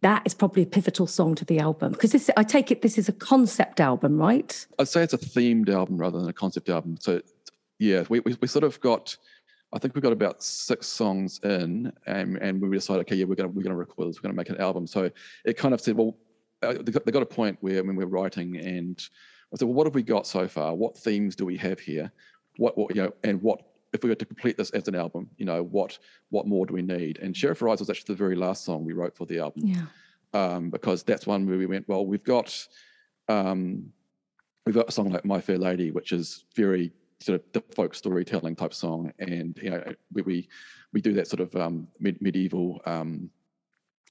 that 0.00 0.22
is 0.24 0.34
probably 0.34 0.62
a 0.62 0.66
pivotal 0.66 1.06
song 1.06 1.34
to 1.36 1.44
the 1.44 1.58
album. 1.58 1.92
Because 1.92 2.12
this, 2.12 2.30
I 2.36 2.42
take 2.42 2.70
it 2.70 2.82
this 2.82 2.98
is 2.98 3.08
a 3.08 3.12
concept 3.12 3.80
album, 3.80 4.18
right? 4.18 4.66
I'd 4.78 4.88
say 4.88 5.02
it's 5.02 5.12
a 5.12 5.18
themed 5.18 5.68
album 5.68 5.98
rather 5.98 6.18
than 6.18 6.28
a 6.28 6.32
concept 6.32 6.68
album. 6.68 6.96
So, 7.00 7.20
yeah, 7.78 8.04
we, 8.08 8.20
we, 8.20 8.36
we 8.40 8.48
sort 8.48 8.64
of 8.64 8.80
got 8.80 9.16
I 9.72 9.78
think 9.78 9.94
we 9.94 10.00
got 10.00 10.12
about 10.12 10.42
six 10.42 10.86
songs 10.86 11.40
in, 11.44 11.92
and, 12.06 12.36
and 12.38 12.60
we 12.60 12.70
decided, 12.70 13.00
okay, 13.00 13.16
yeah, 13.16 13.24
we're 13.26 13.34
gonna 13.34 13.50
we're 13.50 13.62
gonna 13.62 13.76
record 13.76 14.08
this, 14.08 14.16
we're 14.16 14.28
gonna 14.28 14.34
make 14.34 14.48
an 14.48 14.60
album. 14.60 14.86
So 14.86 15.10
it 15.44 15.58
kind 15.58 15.74
of 15.74 15.80
said, 15.80 15.96
well, 15.96 16.16
uh, 16.62 16.74
they 16.80 16.92
got, 16.92 17.04
they 17.04 17.12
got 17.12 17.22
a 17.22 17.26
point 17.26 17.58
where 17.60 17.84
when 17.84 17.96
we're 17.96 18.06
writing, 18.06 18.56
and 18.56 18.98
I 19.52 19.56
said, 19.56 19.66
well, 19.66 19.74
what 19.74 19.86
have 19.86 19.94
we 19.94 20.02
got 20.02 20.26
so 20.26 20.48
far? 20.48 20.74
What 20.74 20.96
themes 20.96 21.36
do 21.36 21.44
we 21.44 21.56
have 21.58 21.78
here? 21.78 22.10
What, 22.56 22.78
what 22.78 22.94
you 22.94 23.02
know, 23.02 23.12
and 23.24 23.42
what 23.42 23.60
if 23.92 24.02
we 24.02 24.08
were 24.08 24.14
to 24.14 24.24
complete 24.24 24.56
this 24.56 24.70
as 24.70 24.88
an 24.88 24.94
album? 24.94 25.28
You 25.36 25.44
know, 25.44 25.62
what 25.62 25.98
what 26.30 26.46
more 26.46 26.64
do 26.64 26.72
we 26.72 26.82
need? 26.82 27.18
And 27.18 27.36
Sheriff 27.36 27.60
Rides 27.60 27.80
was 27.80 27.90
actually 27.90 28.14
the 28.14 28.18
very 28.18 28.36
last 28.36 28.64
song 28.64 28.84
we 28.84 28.94
wrote 28.94 29.14
for 29.14 29.26
the 29.26 29.38
album, 29.38 29.66
yeah, 29.66 29.84
um, 30.32 30.70
because 30.70 31.02
that's 31.02 31.26
one 31.26 31.46
where 31.46 31.58
we 31.58 31.66
went, 31.66 31.86
well, 31.88 32.06
we've 32.06 32.24
got. 32.24 32.66
Um, 33.28 33.92
we've 34.64 34.74
got 34.74 34.88
a 34.88 34.92
song 34.92 35.08
like 35.10 35.24
My 35.24 35.40
Fair 35.40 35.56
Lady, 35.56 35.90
which 35.90 36.12
is 36.12 36.44
very 36.54 36.92
sort 37.20 37.40
of 37.40 37.52
the 37.52 37.62
folk 37.74 37.94
storytelling 37.94 38.56
type 38.56 38.74
song, 38.74 39.12
and 39.18 39.58
you 39.62 39.70
know 39.70 39.82
we 40.12 40.22
we, 40.22 40.48
we 40.92 41.00
do 41.00 41.12
that 41.14 41.26
sort 41.26 41.40
of 41.40 41.54
um, 41.56 41.88
mid, 41.98 42.20
medieval 42.22 42.80
um, 42.86 43.30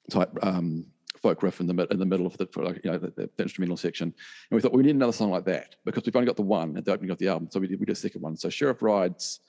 type 0.09 0.31
um, 0.41 0.85
folk 1.21 1.41
riff 1.41 1.59
in 1.59 1.67
the 1.67 1.87
in 1.91 1.99
the 1.99 2.05
middle 2.05 2.25
of 2.25 2.37
the 2.37 2.47
you 2.83 2.91
know 2.91 2.97
the, 2.97 3.29
the, 3.35 3.43
instrumental 3.43 3.77
section, 3.77 4.13
and 4.49 4.55
we 4.55 4.61
thought 4.61 4.73
we 4.73 4.83
need 4.83 4.95
another 4.95 5.13
song 5.13 5.31
like 5.31 5.45
that 5.45 5.75
because 5.85 6.03
we've 6.05 6.15
only 6.15 6.27
got 6.27 6.35
the 6.35 6.41
one 6.41 6.75
at 6.77 6.85
the 6.85 6.91
opening 6.91 7.11
of 7.11 7.17
the 7.17 7.27
album, 7.27 7.47
so 7.51 7.59
we 7.59 7.67
did 7.67 7.79
we 7.79 7.85
did 7.85 7.93
a 7.93 7.99
second 7.99 8.21
one. 8.21 8.35
So 8.35 8.49
Sheriff 8.49 8.81
Rides 8.81 9.39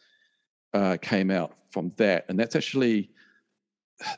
uh, 0.74 0.96
came 1.00 1.30
out 1.30 1.56
from 1.70 1.92
that, 1.96 2.26
and 2.28 2.38
that's 2.38 2.56
actually 2.56 3.10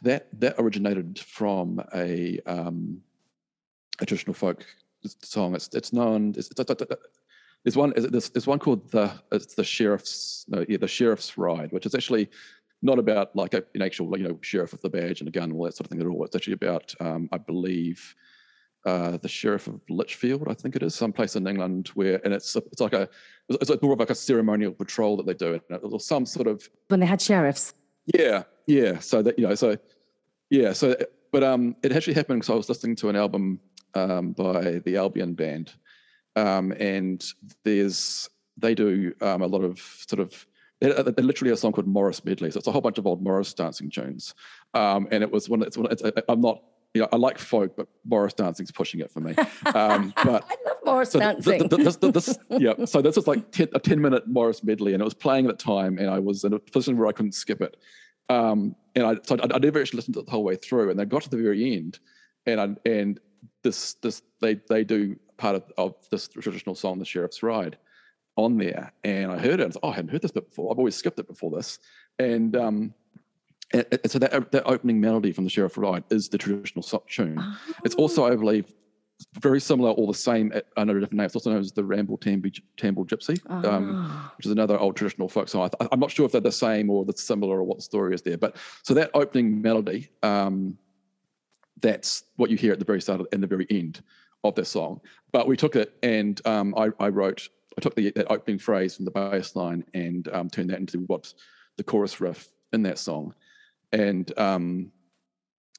that 0.02 0.28
that 0.40 0.56
originated 0.58 1.18
from 1.18 1.82
a 1.94 2.38
um, 2.46 3.00
a 4.00 4.06
traditional 4.06 4.34
folk 4.34 4.66
song. 5.22 5.54
It's 5.54 5.68
it's 5.74 5.92
known. 5.92 6.34
It's, 6.36 6.50
it's, 6.50 6.60
it's, 6.60 6.92
there's 7.64 7.76
one. 7.76 7.92
There's, 7.96 8.30
there's 8.30 8.46
one 8.46 8.58
called 8.58 8.90
the 8.90 9.12
it's 9.32 9.54
the 9.54 9.64
sheriff's 9.64 10.44
no, 10.48 10.64
yeah 10.68 10.78
the 10.78 10.88
sheriff's 10.88 11.36
ride, 11.36 11.72
which 11.72 11.86
is 11.86 11.94
actually 11.94 12.28
not 12.82 12.98
about 12.98 13.34
like 13.36 13.54
a, 13.54 13.62
an 13.74 13.82
actual 13.82 14.16
you 14.16 14.28
know 14.28 14.38
sheriff 14.40 14.72
with 14.72 14.80
the 14.80 14.88
badge 14.88 15.20
and 15.20 15.28
a 15.28 15.30
gun 15.30 15.44
and 15.44 15.52
all 15.52 15.64
that 15.64 15.76
sort 15.76 15.86
of 15.86 15.90
thing 15.90 16.00
at 16.00 16.06
all. 16.06 16.24
It's 16.24 16.34
actually 16.34 16.54
about 16.54 16.94
um, 17.00 17.28
I 17.32 17.38
believe 17.38 18.14
uh, 18.86 19.18
the 19.18 19.28
sheriff 19.28 19.66
of 19.66 19.80
Lichfield, 19.90 20.48
I 20.48 20.54
think 20.54 20.74
it 20.74 20.82
is, 20.82 20.94
someplace 20.94 21.36
in 21.36 21.46
England 21.46 21.88
where 21.88 22.20
and 22.24 22.32
it's 22.32 22.56
it's 22.56 22.80
like 22.80 22.94
a 22.94 23.08
it's 23.48 23.68
like 23.68 23.82
more 23.82 23.92
of 23.92 23.98
like 23.98 24.10
a 24.10 24.14
ceremonial 24.14 24.72
patrol 24.72 25.16
that 25.18 25.26
they 25.26 25.34
do, 25.34 25.60
or 25.82 26.00
some 26.00 26.24
sort 26.24 26.46
of 26.46 26.68
when 26.88 27.00
they 27.00 27.06
had 27.06 27.20
sheriffs. 27.20 27.74
Yeah, 28.14 28.44
yeah. 28.66 28.98
So 29.00 29.20
that 29.22 29.38
you 29.38 29.46
know, 29.46 29.54
so 29.54 29.76
yeah, 30.48 30.72
so 30.72 30.96
but 31.30 31.44
um, 31.44 31.76
it 31.82 31.92
actually 31.92 32.14
happened 32.14 32.40
because 32.40 32.52
I 32.52 32.56
was 32.56 32.68
listening 32.70 32.96
to 32.96 33.10
an 33.10 33.16
album 33.16 33.60
um, 33.94 34.32
by 34.32 34.80
the 34.84 34.96
Albion 34.96 35.34
Band 35.34 35.74
um, 36.36 36.72
and 36.72 37.24
there's 37.64 38.28
they 38.56 38.74
do 38.74 39.14
um, 39.20 39.42
a 39.42 39.46
lot 39.46 39.64
of 39.64 39.80
sort 39.80 40.20
of 40.20 40.46
they're, 40.80 41.02
they're, 41.02 41.24
literally 41.24 41.52
a 41.52 41.56
song 41.56 41.72
called 41.72 41.86
Morris 41.86 42.24
Medley. 42.24 42.50
So 42.50 42.58
it's 42.58 42.66
a 42.66 42.72
whole 42.72 42.80
bunch 42.80 42.98
of 42.98 43.06
old 43.06 43.22
Morris 43.22 43.52
dancing 43.52 43.90
tunes. 43.90 44.34
Um, 44.72 45.08
and 45.10 45.22
it 45.22 45.30
was 45.30 45.48
one. 45.48 45.62
It's 45.62 45.76
one. 45.76 45.90
It's, 45.90 46.02
I'm 46.28 46.40
not. 46.40 46.62
You 46.94 47.02
know, 47.02 47.08
I 47.12 47.16
like 47.16 47.38
folk, 47.38 47.76
but 47.76 47.86
Morris 48.04 48.34
dancing's 48.34 48.72
pushing 48.72 48.98
it 48.98 49.12
for 49.12 49.20
me. 49.20 49.32
Um, 49.74 50.12
but 50.24 50.44
I 50.50 50.56
love 50.66 50.76
Morris 50.84 51.12
so 51.12 51.20
dancing. 51.20 51.68
this, 51.68 51.96
this, 51.96 52.36
yeah. 52.48 52.84
So 52.84 53.00
this 53.00 53.14
was 53.14 53.28
like 53.28 53.52
ten, 53.52 53.68
a 53.74 53.78
ten 53.78 54.00
minute 54.00 54.26
Morris 54.26 54.64
medley, 54.64 54.92
and 54.92 55.00
it 55.00 55.04
was 55.04 55.14
playing 55.14 55.46
at 55.46 55.56
the 55.56 55.62
time, 55.62 55.98
and 55.98 56.10
I 56.10 56.18
was 56.18 56.42
in 56.42 56.52
a 56.52 56.58
position 56.58 56.98
where 56.98 57.06
I 57.06 57.12
couldn't 57.12 57.32
skip 57.32 57.60
it. 57.60 57.76
Um, 58.28 58.74
and 58.96 59.04
I, 59.04 59.16
so 59.22 59.36
I, 59.36 59.54
I 59.54 59.58
never 59.58 59.80
actually 59.80 59.98
listened 59.98 60.14
to 60.14 60.20
it 60.20 60.26
the 60.26 60.32
whole 60.32 60.42
way 60.42 60.56
through, 60.56 60.90
and 60.90 60.98
they 60.98 61.04
got 61.04 61.22
to 61.22 61.30
the 61.30 61.36
very 61.36 61.76
end, 61.76 62.00
and 62.46 62.60
I, 62.60 62.88
and 62.88 63.20
this 63.62 63.94
this 63.94 64.22
they 64.40 64.54
they 64.68 64.82
do 64.82 65.16
part 65.40 65.56
of, 65.56 65.64
of 65.78 65.94
this 66.10 66.28
traditional 66.28 66.74
song, 66.74 66.98
The 66.98 67.04
Sheriff's 67.04 67.42
Ride, 67.42 67.78
on 68.36 68.58
there. 68.58 68.92
And 69.02 69.32
I 69.32 69.38
heard 69.38 69.60
it. 69.60 69.60
And 69.60 69.62
I 69.62 69.66
was, 69.66 69.78
oh, 69.82 69.88
I 69.88 69.94
hadn't 69.94 70.10
heard 70.10 70.22
this 70.22 70.30
bit 70.30 70.48
before. 70.48 70.70
I've 70.70 70.78
always 70.78 70.94
skipped 70.94 71.18
it 71.18 71.26
before 71.26 71.50
this. 71.50 71.78
And, 72.18 72.54
um, 72.54 72.94
and, 73.72 73.86
and 73.90 74.10
so 74.10 74.18
that, 74.18 74.52
that 74.52 74.64
opening 74.66 75.00
melody 75.00 75.32
from 75.32 75.44
The 75.44 75.50
Sheriff's 75.50 75.76
Ride 75.76 76.04
is 76.10 76.28
the 76.28 76.38
traditional 76.38 76.82
tune. 76.82 77.38
Oh. 77.40 77.58
It's 77.84 77.94
also, 77.94 78.26
I 78.26 78.36
believe, 78.36 78.72
very 79.40 79.60
similar 79.60 79.90
or 79.90 80.06
the 80.06 80.14
same 80.14 80.52
under 80.76 80.96
a 80.96 81.00
different 81.00 81.18
name. 81.18 81.26
It's 81.26 81.34
also 81.34 81.50
known 81.50 81.60
as 81.60 81.72
the 81.72 81.84
Ramble 81.84 82.18
Tamble, 82.18 82.50
Tamble 82.76 83.04
Gypsy, 83.04 83.40
oh. 83.48 83.70
um, 83.70 83.92
ah. 83.94 84.32
which 84.36 84.46
is 84.46 84.52
another 84.52 84.78
old 84.78 84.96
traditional 84.96 85.28
folk 85.28 85.48
song. 85.48 85.70
I, 85.80 85.88
am 85.92 86.00
not 86.00 86.10
sure 86.10 86.26
if 86.26 86.32
they're 86.32 86.40
the 86.40 86.52
same 86.52 86.90
or 86.90 87.04
the 87.04 87.16
similar 87.16 87.58
or 87.58 87.64
what 87.64 87.78
the 87.78 87.82
story 87.82 88.14
is 88.14 88.22
there. 88.22 88.38
But 88.38 88.56
so 88.82 88.94
that 88.94 89.10
opening 89.14 89.60
melody, 89.60 90.08
um, 90.22 90.78
that's 91.80 92.24
what 92.36 92.50
you 92.50 92.56
hear 92.56 92.72
at 92.72 92.78
the 92.78 92.84
very 92.84 93.00
start 93.00 93.22
and 93.32 93.42
the 93.42 93.46
very 93.46 93.66
end 93.70 94.02
of 94.44 94.54
this 94.54 94.68
song. 94.68 95.00
But 95.32 95.46
we 95.46 95.56
took 95.56 95.76
it 95.76 95.94
and 96.02 96.40
um, 96.46 96.74
I, 96.76 96.90
I, 96.98 97.08
wrote, 97.08 97.48
I 97.76 97.80
took 97.80 97.94
the 97.94 98.10
that 98.16 98.30
opening 98.30 98.58
phrase 98.58 98.96
from 98.96 99.04
the 99.04 99.10
bass 99.10 99.56
line 99.56 99.84
and 99.94 100.28
um, 100.32 100.50
turned 100.50 100.70
that 100.70 100.78
into 100.78 100.98
what 101.00 101.32
the 101.76 101.84
chorus 101.84 102.20
riff 102.20 102.48
in 102.72 102.82
that 102.82 102.98
song. 102.98 103.34
And 103.92 104.36
um, 104.38 104.92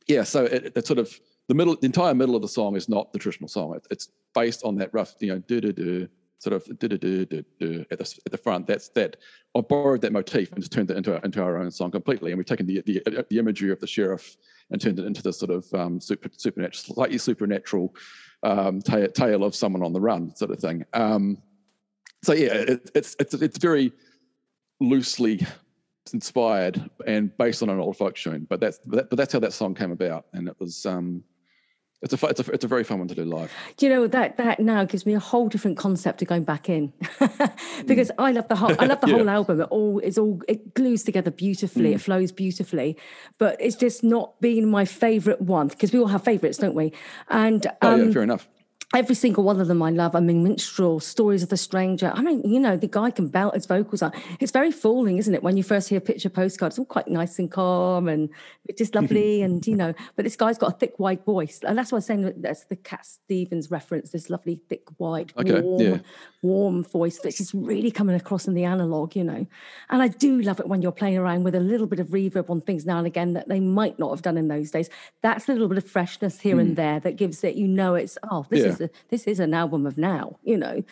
yeah, 0.07 0.23
so 0.23 0.45
it, 0.45 0.73
it's 0.75 0.87
sort 0.87 0.99
of 0.99 1.17
the 1.47 1.55
middle, 1.55 1.75
the 1.75 1.85
entire 1.85 2.13
middle 2.13 2.35
of 2.35 2.41
the 2.41 2.47
song 2.47 2.75
is 2.75 2.87
not 2.87 3.11
the 3.11 3.19
traditional 3.19 3.47
song. 3.47 3.75
It, 3.75 3.87
it's 3.91 4.09
based 4.33 4.63
on 4.63 4.75
that 4.77 4.93
rough, 4.93 5.15
you 5.19 5.33
know, 5.33 5.39
do 5.39 5.61
do 5.61 5.73
do 5.73 6.07
sort 6.39 6.53
of 6.53 6.65
do 6.79 6.87
do 6.87 6.97
do 6.97 7.25
do 7.25 7.85
at 7.91 7.99
the 7.99 8.19
at 8.25 8.31
the 8.31 8.37
front. 8.37 8.67
That's 8.67 8.89
that. 8.89 9.17
I 9.55 9.61
borrowed 9.61 10.01
that 10.01 10.13
motif 10.13 10.51
and 10.51 10.61
just 10.61 10.71
turned 10.71 10.89
it 10.89 10.97
into 10.97 11.13
our, 11.13 11.21
into 11.23 11.41
our 11.41 11.57
own 11.57 11.71
song 11.71 11.91
completely. 11.91 12.31
And 12.31 12.37
we've 12.37 12.45
taken 12.45 12.65
the, 12.65 12.81
the 12.81 13.25
the 13.29 13.37
imagery 13.37 13.71
of 13.71 13.79
the 13.79 13.87
sheriff 13.87 14.37
and 14.71 14.81
turned 14.81 14.99
it 14.99 15.05
into 15.05 15.21
this 15.21 15.39
sort 15.39 15.51
of 15.51 15.71
um, 15.73 15.99
super 15.99 16.29
supernatural, 16.35 16.95
slightly 16.95 17.17
supernatural 17.17 17.93
um, 18.43 18.81
tale, 18.81 19.07
tale 19.09 19.43
of 19.43 19.55
someone 19.55 19.83
on 19.83 19.93
the 19.93 20.01
run 20.01 20.35
sort 20.35 20.51
of 20.51 20.59
thing. 20.59 20.85
Um, 20.93 21.37
so 22.23 22.33
yeah, 22.33 22.53
it, 22.53 22.91
it's 22.95 23.15
it's 23.19 23.33
it's 23.33 23.57
very 23.57 23.91
loosely 24.79 25.45
inspired 26.13 26.89
and 27.05 27.35
based 27.37 27.61
on 27.61 27.69
an 27.69 27.79
old 27.79 27.97
folk 27.97 28.15
tune, 28.15 28.47
but 28.49 28.59
that's 28.59 28.79
that, 28.87 29.09
but 29.09 29.17
that's 29.17 29.33
how 29.33 29.39
that 29.39 29.53
song 29.53 29.75
came 29.75 29.91
about, 29.91 30.25
and 30.33 30.47
it 30.47 30.55
was 30.59 30.85
um, 30.85 31.23
it's 32.01 32.13
a, 32.13 32.27
it's 32.27 32.39
a 32.39 32.51
it's 32.51 32.63
a 32.63 32.67
very 32.67 32.83
fun 32.83 32.99
one 32.99 33.07
to 33.07 33.15
do 33.15 33.23
live. 33.23 33.51
Do 33.77 33.85
you 33.85 33.91
know 33.91 34.07
that 34.07 34.37
that 34.37 34.59
now 34.59 34.85
gives 34.85 35.05
me 35.05 35.13
a 35.13 35.19
whole 35.19 35.47
different 35.47 35.77
concept 35.77 36.19
to 36.19 36.25
going 36.25 36.43
back 36.43 36.67
in 36.67 36.91
because 37.85 38.09
mm. 38.09 38.15
I 38.17 38.31
love 38.31 38.47
the 38.47 38.55
whole 38.55 38.75
I 38.79 38.85
love 38.85 39.01
the 39.01 39.07
yeah. 39.09 39.17
whole 39.17 39.29
album. 39.29 39.61
It 39.61 39.67
all 39.69 39.99
is 39.99 40.17
all 40.17 40.41
it 40.47 40.73
glues 40.73 41.03
together 41.03 41.29
beautifully. 41.29 41.91
Mm. 41.91 41.95
It 41.95 42.01
flows 42.01 42.31
beautifully, 42.31 42.97
but 43.37 43.55
it's 43.59 43.75
just 43.75 44.03
not 44.03 44.39
been 44.41 44.67
my 44.67 44.85
favorite 44.85 45.41
one 45.41 45.67
because 45.67 45.93
we 45.93 45.99
all 45.99 46.07
have 46.07 46.23
favorites, 46.23 46.57
don't 46.57 46.75
we? 46.75 46.91
And 47.29 47.67
um, 47.67 47.73
oh, 47.81 47.95
yeah, 47.95 48.03
um, 48.03 48.13
fair 48.13 48.23
enough 48.23 48.47
every 48.93 49.15
single 49.15 49.43
one 49.43 49.59
of 49.61 49.67
them 49.67 49.81
I 49.81 49.89
love. 49.89 50.15
I 50.15 50.19
mean, 50.19 50.43
Minstrel, 50.43 50.99
Stories 50.99 51.43
of 51.43 51.49
the 51.49 51.57
Stranger. 51.57 52.11
I 52.13 52.21
mean, 52.21 52.41
you 52.43 52.59
know, 52.59 52.75
the 52.75 52.87
guy 52.87 53.09
can 53.11 53.27
belt 53.27 53.53
his 53.53 53.65
vocals 53.65 54.01
out. 54.01 54.13
It's 54.39 54.51
very 54.51 54.71
fooling, 54.71 55.17
isn't 55.17 55.33
it? 55.33 55.43
When 55.43 55.57
you 55.57 55.63
first 55.63 55.89
hear 55.89 55.99
a 55.99 56.01
picture 56.01 56.29
postcard, 56.29 56.71
it's 56.71 56.79
all 56.79 56.85
quite 56.85 57.07
nice 57.07 57.39
and 57.39 57.49
calm 57.49 58.07
and 58.07 58.29
just 58.77 58.95
lovely. 59.01 59.41
and, 59.41 59.65
you 59.65 59.75
know, 59.75 59.93
but 60.15 60.23
this 60.23 60.35
guy's 60.35 60.57
got 60.57 60.73
a 60.73 60.77
thick, 60.77 60.99
wide 60.99 61.23
voice. 61.23 61.61
And 61.65 61.77
that's 61.77 61.91
why 61.91 61.97
I'm 61.97 62.01
saying 62.01 62.33
that's 62.37 62.65
the 62.65 62.75
Cat 62.75 63.05
Stevens 63.05 63.71
reference, 63.71 64.11
this 64.11 64.29
lovely, 64.29 64.59
thick, 64.67 64.83
wide, 64.97 65.31
okay, 65.37 65.61
warm, 65.61 65.81
yeah. 65.81 65.97
warm 66.41 66.83
voice 66.83 67.19
that's 67.19 67.37
just 67.37 67.53
really 67.53 67.91
coming 67.91 68.15
across 68.15 68.47
in 68.47 68.53
the 68.53 68.65
analog, 68.65 69.15
you 69.15 69.23
know. 69.23 69.47
And 69.89 70.01
I 70.01 70.09
do 70.09 70.41
love 70.41 70.59
it 70.59 70.67
when 70.67 70.81
you're 70.81 70.91
playing 70.91 71.17
around 71.17 71.43
with 71.43 71.55
a 71.55 71.59
little 71.59 71.87
bit 71.87 71.99
of 71.99 72.07
reverb 72.07 72.49
on 72.49 72.59
things 72.61 72.85
now 72.85 72.97
and 72.97 73.07
again 73.07 73.33
that 73.33 73.47
they 73.47 73.59
might 73.59 73.99
not 73.99 74.09
have 74.09 74.21
done 74.21 74.37
in 74.37 74.49
those 74.49 74.71
days. 74.71 74.89
That's 75.21 75.47
a 75.47 75.53
little 75.53 75.69
bit 75.69 75.77
of 75.77 75.89
freshness 75.89 76.41
here 76.41 76.57
mm. 76.57 76.61
and 76.61 76.69
hmm. 76.69 76.75
there 76.75 76.99
that 76.99 77.15
gives 77.15 77.43
it, 77.43 77.55
you 77.55 77.67
know, 77.67 77.95
it's, 77.95 78.17
oh, 78.29 78.45
this 78.49 78.61
yeah. 78.61 78.67
is 78.67 78.80
this 79.09 79.25
is 79.25 79.39
an 79.39 79.53
album 79.53 79.85
of 79.85 79.97
now, 79.97 80.37
you 80.43 80.57
know. 80.57 80.83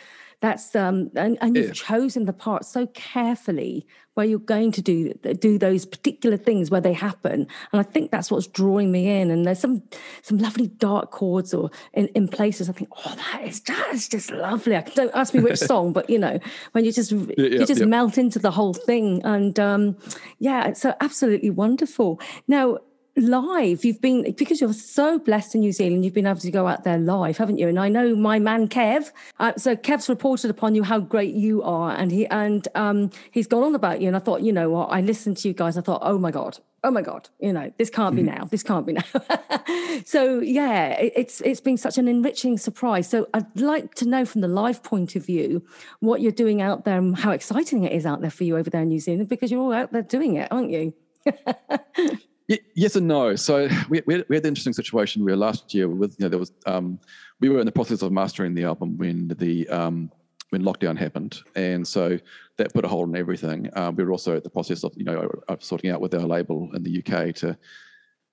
That's 0.41 0.73
um 0.73 1.11
and, 1.15 1.37
and 1.41 1.55
you've 1.55 1.67
yeah. 1.67 1.73
chosen 1.73 2.25
the 2.25 2.31
parts 2.31 2.69
so 2.69 2.87
carefully 2.87 3.85
where 4.13 4.25
you're 4.25 4.39
going 4.39 4.71
to 4.71 4.81
do 4.81 5.13
do 5.13 5.57
those 5.57 5.85
particular 5.85 6.37
things 6.37 6.71
where 6.71 6.79
they 6.79 6.93
happen. 6.93 7.45
And 7.73 7.79
I 7.79 7.83
think 7.83 8.11
that's 8.11 8.31
what's 8.31 8.47
drawing 8.47 8.89
me 8.89 9.19
in. 9.19 9.31
And 9.31 9.45
there's 9.45 9.59
some 9.59 9.83
some 10.21 10.37
lovely 10.37 10.67
dark 10.67 11.11
chords 11.11 11.53
or 11.53 11.71
in, 11.93 12.07
in 12.15 12.29
places 12.29 12.69
I 12.69 12.73
think, 12.73 12.89
oh, 12.97 13.15
that 13.15 13.43
is 13.43 13.59
that's 13.61 14.07
just 14.07 14.31
lovely. 14.31 14.77
I 14.77 14.81
don't 14.81 15.13
ask 15.13 15.33
me 15.33 15.41
which 15.41 15.59
song, 15.73 15.91
but 15.91 16.09
you 16.09 16.19
know, 16.19 16.39
when 16.71 16.85
you 16.85 16.93
just 16.93 17.11
yeah, 17.11 17.27
you 17.37 17.65
just 17.65 17.85
melt 17.85 18.17
into 18.17 18.39
the 18.39 18.51
whole 18.51 18.73
thing. 18.73 19.21
And 19.25 19.59
um 19.59 19.97
yeah, 20.39 20.71
so 20.71 20.95
absolutely 21.01 21.49
wonderful. 21.49 22.21
Now 22.47 22.77
live. 23.15 23.83
You've 23.83 24.01
been 24.01 24.33
because 24.33 24.61
you're 24.61 24.73
so 24.73 25.19
blessed 25.19 25.55
in 25.55 25.61
new 25.61 25.71
zealand 25.71 26.05
you've 26.05 26.13
been 26.13 26.27
able 26.27 26.39
to 26.39 26.51
go 26.51 26.67
out 26.67 26.83
there 26.83 26.97
live 26.97 27.37
haven't 27.37 27.57
you? 27.57 27.67
And 27.67 27.79
i 27.79 27.89
know 27.89 28.15
my 28.15 28.39
man 28.39 28.67
kev 28.67 29.11
uh, 29.39 29.53
so 29.57 29.75
kev's 29.75 30.09
reported 30.09 30.49
upon 30.49 30.75
you 30.75 30.83
how 30.83 30.99
great 30.99 31.33
you 31.33 31.61
are 31.63 31.91
and 31.91 32.11
he 32.11 32.27
and 32.27 32.67
um, 32.75 33.09
he's 33.31 33.47
gone 33.47 33.63
on 33.63 33.75
about 33.75 34.01
you 34.01 34.07
and 34.07 34.15
i 34.15 34.19
thought 34.19 34.41
you 34.41 34.53
know 34.53 34.69
what 34.69 34.87
i 34.87 35.01
listened 35.01 35.37
to 35.37 35.47
you 35.47 35.53
guys 35.53 35.77
i 35.77 35.81
thought 35.81 36.01
oh 36.03 36.17
my 36.17 36.31
god 36.31 36.57
oh 36.83 36.91
my 36.91 37.01
god 37.01 37.29
you 37.39 37.51
know 37.51 37.71
this 37.77 37.89
can't 37.89 38.15
be 38.15 38.21
mm-hmm. 38.21 38.37
now 38.37 38.45
this 38.45 38.63
can't 38.63 38.85
be 38.85 38.93
now. 38.93 39.03
So 40.05 40.39
yeah 40.39 40.91
it, 40.91 41.13
it's 41.15 41.41
it's 41.41 41.59
been 41.59 41.77
such 41.77 41.97
an 41.97 42.07
enriching 42.07 42.57
surprise. 42.57 43.09
So 43.09 43.27
i'd 43.33 43.59
like 43.59 43.95
to 43.95 44.07
know 44.07 44.25
from 44.25 44.41
the 44.41 44.47
live 44.47 44.81
point 44.83 45.15
of 45.15 45.25
view 45.25 45.63
what 45.99 46.21
you're 46.21 46.31
doing 46.31 46.61
out 46.61 46.85
there 46.85 46.97
and 46.97 47.17
how 47.17 47.31
exciting 47.31 47.83
it 47.83 47.91
is 47.91 48.05
out 48.05 48.21
there 48.21 48.31
for 48.31 48.43
you 48.43 48.57
over 48.57 48.69
there 48.69 48.81
in 48.81 48.89
new 48.89 48.99
zealand 48.99 49.27
because 49.29 49.51
you're 49.51 49.61
all 49.61 49.73
out 49.73 49.91
there 49.91 50.01
doing 50.01 50.35
it 50.35 50.47
aren't 50.51 50.71
you 50.71 50.93
yes 52.75 52.95
and 52.95 53.07
no. 53.07 53.35
So 53.35 53.67
we, 53.89 54.01
we, 54.05 54.15
had, 54.15 54.25
we 54.29 54.35
had 54.35 54.43
the 54.43 54.47
interesting 54.47 54.73
situation 54.73 55.23
where 55.23 55.35
last 55.35 55.73
year 55.73 55.87
with 55.87 56.15
you 56.19 56.25
know 56.25 56.29
there 56.29 56.39
was 56.39 56.51
um, 56.65 56.99
we 57.39 57.49
were 57.49 57.59
in 57.59 57.65
the 57.65 57.71
process 57.71 58.01
of 58.01 58.11
mastering 58.11 58.53
the 58.53 58.63
album 58.63 58.97
when 58.97 59.29
the 59.37 59.67
um, 59.69 60.11
when 60.49 60.63
lockdown 60.63 60.97
happened, 60.97 61.39
and 61.55 61.87
so 61.87 62.17
that 62.57 62.73
put 62.73 62.85
a 62.85 62.87
hold 62.87 63.09
on 63.09 63.15
everything. 63.15 63.69
Um, 63.75 63.95
we 63.95 64.03
were 64.03 64.11
also 64.11 64.35
at 64.35 64.43
the 64.43 64.49
process 64.49 64.83
of 64.83 64.93
you 64.95 65.05
know 65.05 65.29
of 65.47 65.63
sorting 65.63 65.91
out 65.91 66.01
with 66.01 66.13
our 66.13 66.21
label 66.25 66.69
in 66.73 66.83
the 66.83 66.99
UK 66.99 67.35
to 67.35 67.57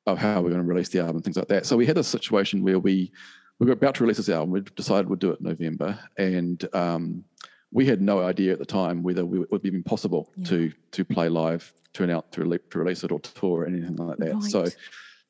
of 0.07 0.19
how 0.19 0.41
we're 0.41 0.51
going 0.51 0.63
to 0.63 0.69
release 0.69 0.89
the 0.89 1.01
album, 1.01 1.21
things 1.21 1.37
like 1.37 1.49
that. 1.49 1.67
So 1.67 1.77
we 1.77 1.85
had 1.85 1.99
a 1.99 2.05
situation 2.05 2.63
where 2.63 2.79
we 2.79 3.13
we 3.59 3.67
were 3.67 3.73
about 3.73 3.97
to 3.97 4.05
release 4.05 4.19
this 4.19 4.29
album. 4.29 4.51
We 4.51 4.61
decided 4.61 5.09
we'd 5.09 5.19
do 5.19 5.31
it 5.31 5.41
in 5.41 5.47
November, 5.47 5.99
and 6.17 6.67
um, 6.75 7.25
we 7.73 7.87
had 7.87 8.01
no 8.01 8.23
idea 8.23 8.53
at 8.53 8.59
the 8.59 8.67
time 8.67 9.03
whether 9.03 9.25
we, 9.25 9.41
it 9.41 9.51
would 9.51 9.63
be 9.63 9.69
even 9.69 9.83
possible 9.83 10.33
yeah. 10.37 10.45
to 10.47 10.73
to 10.93 11.05
play 11.05 11.29
live 11.29 11.73
turn 11.97 12.11
out 12.11 12.31
to, 12.33 12.45
re- 12.45 12.59
to 12.71 12.79
release 12.79 13.03
it 13.05 13.11
or 13.11 13.19
tour 13.21 13.63
or 13.63 13.67
anything 13.67 13.97
like 13.97 14.19
that. 14.19 14.35
Right. 14.35 14.43
So 14.43 14.67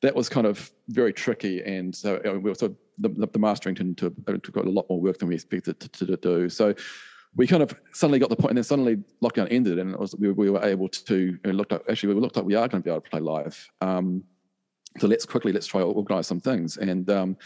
that 0.01 0.15
was 0.15 0.29
kind 0.29 0.45
of 0.45 0.69
very 0.89 1.13
tricky. 1.13 1.63
And 1.63 1.95
so 1.95 2.19
we 2.23 2.39
were 2.39 2.55
sort 2.55 2.71
of, 2.71 2.77
the, 2.99 3.27
the 3.27 3.39
mastering 3.39 3.75
turned 3.75 3.97
to, 3.99 4.09
took 4.43 4.57
a 4.57 4.61
lot 4.61 4.85
more 4.89 4.99
work 4.99 5.17
than 5.19 5.29
we 5.29 5.35
expected 5.35 5.79
to, 5.79 6.05
to, 6.05 6.17
do. 6.17 6.49
So 6.49 6.73
we 7.35 7.47
kind 7.47 7.63
of 7.63 7.73
suddenly 7.93 8.19
got 8.19 8.29
the 8.29 8.35
point, 8.35 8.51
and 8.51 8.57
then 8.57 8.63
suddenly 8.63 8.97
lockdown 9.23 9.47
ended, 9.51 9.79
and 9.79 9.93
it 9.93 9.99
was 9.99 10.15
we, 10.15 10.31
we 10.31 10.49
were 10.49 10.63
able 10.63 10.89
to 10.89 11.37
looked 11.45 11.71
up. 11.73 11.83
Actually, 11.89 12.15
we 12.15 12.21
looked 12.21 12.35
like 12.35 12.45
we 12.45 12.55
are 12.55 12.67
going 12.67 12.81
to 12.81 12.85
be 12.85 12.89
able 12.89 13.01
to 13.01 13.09
play 13.09 13.19
live. 13.19 13.69
Um, 13.81 14.23
so 14.97 15.07
let's 15.07 15.25
quickly 15.25 15.51
let's 15.51 15.67
try 15.67 15.81
to 15.81 15.85
organise 15.85 16.25
some 16.25 16.41
things. 16.41 16.77
And 16.77 17.07
um, 17.11 17.37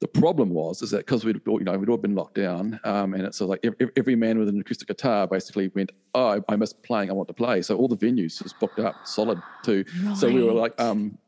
the 0.00 0.08
problem 0.08 0.50
was 0.50 0.80
is 0.80 0.90
that 0.90 0.98
because 0.98 1.24
we'd 1.24 1.40
you 1.46 1.60
know 1.60 1.76
we'd 1.76 1.90
all 1.90 1.98
been 1.98 2.14
locked 2.14 2.34
down, 2.34 2.80
um, 2.84 3.12
and 3.12 3.24
it's 3.24 3.36
so 3.36 3.46
like 3.46 3.60
every, 3.62 3.90
every, 3.96 4.16
man 4.16 4.38
with 4.38 4.48
an 4.48 4.58
acoustic 4.58 4.88
guitar 4.88 5.26
basically 5.26 5.68
went, 5.74 5.92
oh, 6.14 6.38
I, 6.38 6.40
I 6.52 6.56
miss 6.56 6.72
playing, 6.72 7.10
I 7.10 7.12
want 7.12 7.28
to 7.28 7.34
play. 7.34 7.60
So 7.60 7.76
all 7.76 7.86
the 7.86 7.96
venues 7.96 8.42
just 8.42 8.58
booked 8.58 8.78
up 8.78 9.06
solid 9.06 9.40
too. 9.62 9.84
Right. 10.02 10.16
So 10.16 10.30
we 10.30 10.42
were 10.42 10.52
like, 10.52 10.78
um, 10.80 11.18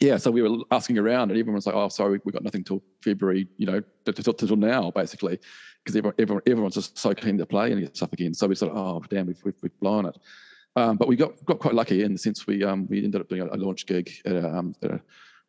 yeah. 0.00 0.16
So 0.16 0.32
we 0.32 0.42
were 0.42 0.64
asking 0.72 0.98
around, 0.98 1.30
and 1.30 1.38
everyone 1.38 1.54
was 1.54 1.66
like, 1.66 1.76
oh, 1.76 1.88
sorry, 1.88 2.20
we 2.24 2.32
got 2.32 2.42
nothing 2.42 2.64
till 2.64 2.82
February, 3.02 3.46
you 3.56 3.66
know, 3.66 3.80
till 4.12 4.56
now 4.56 4.90
basically, 4.90 5.38
because 5.84 5.96
everyone, 5.96 6.14
everyone, 6.18 6.42
everyone's 6.48 6.74
just 6.74 6.98
so 6.98 7.14
keen 7.14 7.38
to 7.38 7.46
play 7.46 7.70
and 7.70 7.80
get 7.80 7.96
stuff 7.96 8.12
again. 8.12 8.34
So 8.34 8.48
we 8.48 8.56
sort 8.56 8.72
of, 8.72 8.78
oh, 8.78 9.04
damn, 9.08 9.26
we've, 9.26 9.40
we've, 9.44 9.54
we've 9.62 9.80
blown 9.80 10.06
it. 10.06 10.18
Um, 10.74 10.96
but 10.96 11.06
we 11.06 11.14
got 11.14 11.42
got 11.44 11.60
quite 11.60 11.74
lucky 11.74 12.02
in 12.02 12.12
the 12.12 12.18
sense 12.18 12.48
we 12.48 12.64
um, 12.64 12.86
we 12.88 13.02
ended 13.02 13.20
up 13.20 13.28
doing 13.28 13.42
a, 13.42 13.46
a 13.46 13.56
launch 13.56 13.86
gig 13.86 14.10
at 14.26 14.32
a, 14.32 14.56
um, 14.58 14.74
at 14.82 14.90
a 14.90 15.00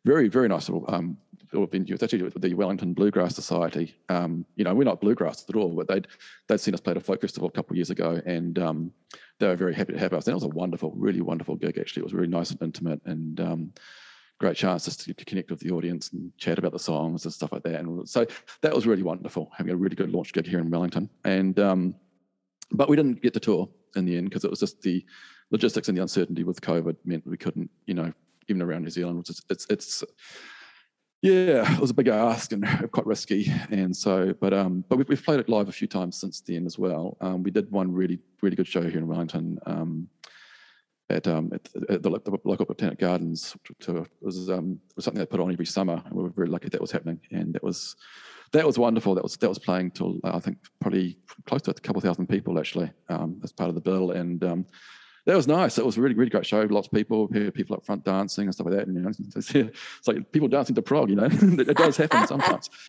very 0.04 0.28
very 0.28 0.48
nice 0.48 0.68
little 0.68 0.86
um, 0.88 1.18
venue. 1.52 1.94
It's 1.94 2.02
actually 2.02 2.28
the 2.28 2.54
Wellington 2.54 2.94
Bluegrass 2.94 3.34
Society. 3.34 3.96
Um, 4.08 4.44
you 4.56 4.64
know, 4.64 4.74
we're 4.74 4.84
not 4.84 5.00
bluegrass 5.00 5.44
at 5.48 5.56
all, 5.56 5.70
but 5.70 5.88
they'd 5.88 6.06
they'd 6.46 6.60
seen 6.60 6.74
us 6.74 6.80
play 6.80 6.92
at 6.92 6.96
a 6.96 7.00
folk 7.00 7.20
festival 7.20 7.48
a 7.48 7.52
couple 7.52 7.74
of 7.74 7.76
years 7.76 7.90
ago, 7.90 8.20
and 8.26 8.58
um, 8.58 8.92
they 9.38 9.46
were 9.46 9.56
very 9.56 9.74
happy 9.74 9.92
to 9.92 9.98
have 9.98 10.12
us. 10.12 10.26
And 10.26 10.32
it 10.32 10.36
was 10.36 10.44
a 10.44 10.48
wonderful, 10.48 10.92
really 10.96 11.20
wonderful 11.20 11.56
gig. 11.56 11.78
Actually, 11.78 12.02
it 12.02 12.04
was 12.04 12.14
really 12.14 12.28
nice 12.28 12.50
and 12.50 12.62
intimate, 12.62 13.00
and 13.04 13.40
um, 13.40 13.72
great 14.38 14.56
chance 14.56 14.84
just 14.84 15.00
to, 15.00 15.14
to 15.14 15.24
connect 15.24 15.50
with 15.50 15.60
the 15.60 15.70
audience 15.70 16.12
and 16.12 16.32
chat 16.38 16.58
about 16.58 16.72
the 16.72 16.78
songs 16.78 17.24
and 17.24 17.34
stuff 17.34 17.52
like 17.52 17.62
that. 17.64 17.80
And 17.80 18.08
so 18.08 18.26
that 18.62 18.74
was 18.74 18.86
really 18.86 19.02
wonderful, 19.02 19.50
having 19.56 19.72
a 19.72 19.76
really 19.76 19.96
good 19.96 20.10
launch 20.10 20.32
gig 20.32 20.46
here 20.46 20.60
in 20.60 20.70
Wellington. 20.70 21.10
And 21.24 21.58
um, 21.58 21.94
but 22.72 22.88
we 22.88 22.96
didn't 22.96 23.22
get 23.22 23.34
to 23.34 23.40
tour 23.40 23.68
in 23.96 24.04
the 24.04 24.16
end 24.16 24.28
because 24.28 24.44
it 24.44 24.50
was 24.50 24.60
just 24.60 24.80
the 24.82 25.04
logistics 25.50 25.88
and 25.88 25.96
the 25.96 26.02
uncertainty 26.02 26.44
with 26.44 26.60
COVID 26.60 26.96
meant 27.04 27.26
we 27.26 27.36
couldn't, 27.36 27.70
you 27.86 27.94
know, 27.94 28.12
even 28.48 28.62
around 28.62 28.82
New 28.82 28.90
Zealand, 28.90 29.18
which 29.18 29.30
is 29.30 29.42
it's 29.50 29.66
it's 29.70 30.04
yeah, 31.20 31.74
it 31.74 31.80
was 31.80 31.90
a 31.90 31.94
big 31.94 32.08
ask 32.08 32.52
and 32.52 32.64
quite 32.92 33.06
risky. 33.06 33.52
And 33.70 33.96
so, 33.96 34.34
but 34.40 34.54
um, 34.54 34.84
but 34.88 34.98
we've, 34.98 35.08
we've 35.08 35.24
played 35.24 35.40
it 35.40 35.48
live 35.48 35.68
a 35.68 35.72
few 35.72 35.88
times 35.88 36.18
since 36.20 36.40
then 36.40 36.64
as 36.64 36.78
well. 36.78 37.16
Um, 37.20 37.42
we 37.42 37.50
did 37.50 37.70
one 37.70 37.92
really 37.92 38.18
really 38.40 38.56
good 38.56 38.68
show 38.68 38.82
here 38.82 38.98
in 38.98 39.08
Wellington 39.08 39.58
um, 39.66 40.08
at 41.10 41.26
um 41.26 41.50
at, 41.52 41.68
at 41.90 42.02
the, 42.02 42.10
the, 42.10 42.38
local 42.44 42.66
botanic 42.66 42.98
gardens. 42.98 43.56
To, 43.80 43.98
it 43.98 44.08
was 44.20 44.48
um 44.48 44.78
was 44.94 45.04
something 45.04 45.18
they 45.18 45.26
put 45.26 45.40
on 45.40 45.52
every 45.52 45.66
summer, 45.66 46.00
and 46.04 46.14
we 46.14 46.22
were 46.22 46.30
very 46.30 46.48
lucky 46.48 46.68
that 46.68 46.80
was 46.80 46.92
happening. 46.92 47.20
And 47.32 47.52
that 47.54 47.64
was 47.64 47.96
that 48.52 48.64
was 48.64 48.78
wonderful. 48.78 49.16
That 49.16 49.24
was 49.24 49.36
that 49.38 49.48
was 49.48 49.58
playing 49.58 49.90
till 49.92 50.20
uh, 50.22 50.36
I 50.36 50.38
think 50.38 50.58
probably 50.80 51.18
close 51.46 51.62
to 51.62 51.72
a 51.72 51.74
couple 51.74 52.00
thousand 52.00 52.28
people 52.28 52.60
actually 52.60 52.90
um, 53.08 53.40
as 53.42 53.50
part 53.50 53.68
of 53.68 53.74
the 53.74 53.80
bill. 53.80 54.12
And 54.12 54.44
um, 54.44 54.66
that 55.28 55.36
was 55.36 55.46
nice. 55.46 55.76
It 55.76 55.84
was 55.84 55.98
a 55.98 56.00
really, 56.00 56.14
really 56.14 56.30
great 56.30 56.46
show. 56.46 56.62
Lots 56.62 56.86
of 56.86 56.92
people, 56.94 57.28
people 57.28 57.76
up 57.76 57.84
front 57.84 58.02
dancing 58.02 58.46
and 58.46 58.54
stuff 58.54 58.66
like 58.66 58.76
that. 58.76 58.86
And, 58.86 58.96
you 58.96 59.02
know, 59.02 59.10
it's, 59.36 59.54
it's 59.54 60.08
like 60.08 60.32
people 60.32 60.48
dancing 60.48 60.74
to 60.74 60.80
prog. 60.80 61.10
You 61.10 61.16
know, 61.16 61.28
it 61.30 61.76
does 61.76 61.98
happen 61.98 62.26
sometimes. 62.26 62.70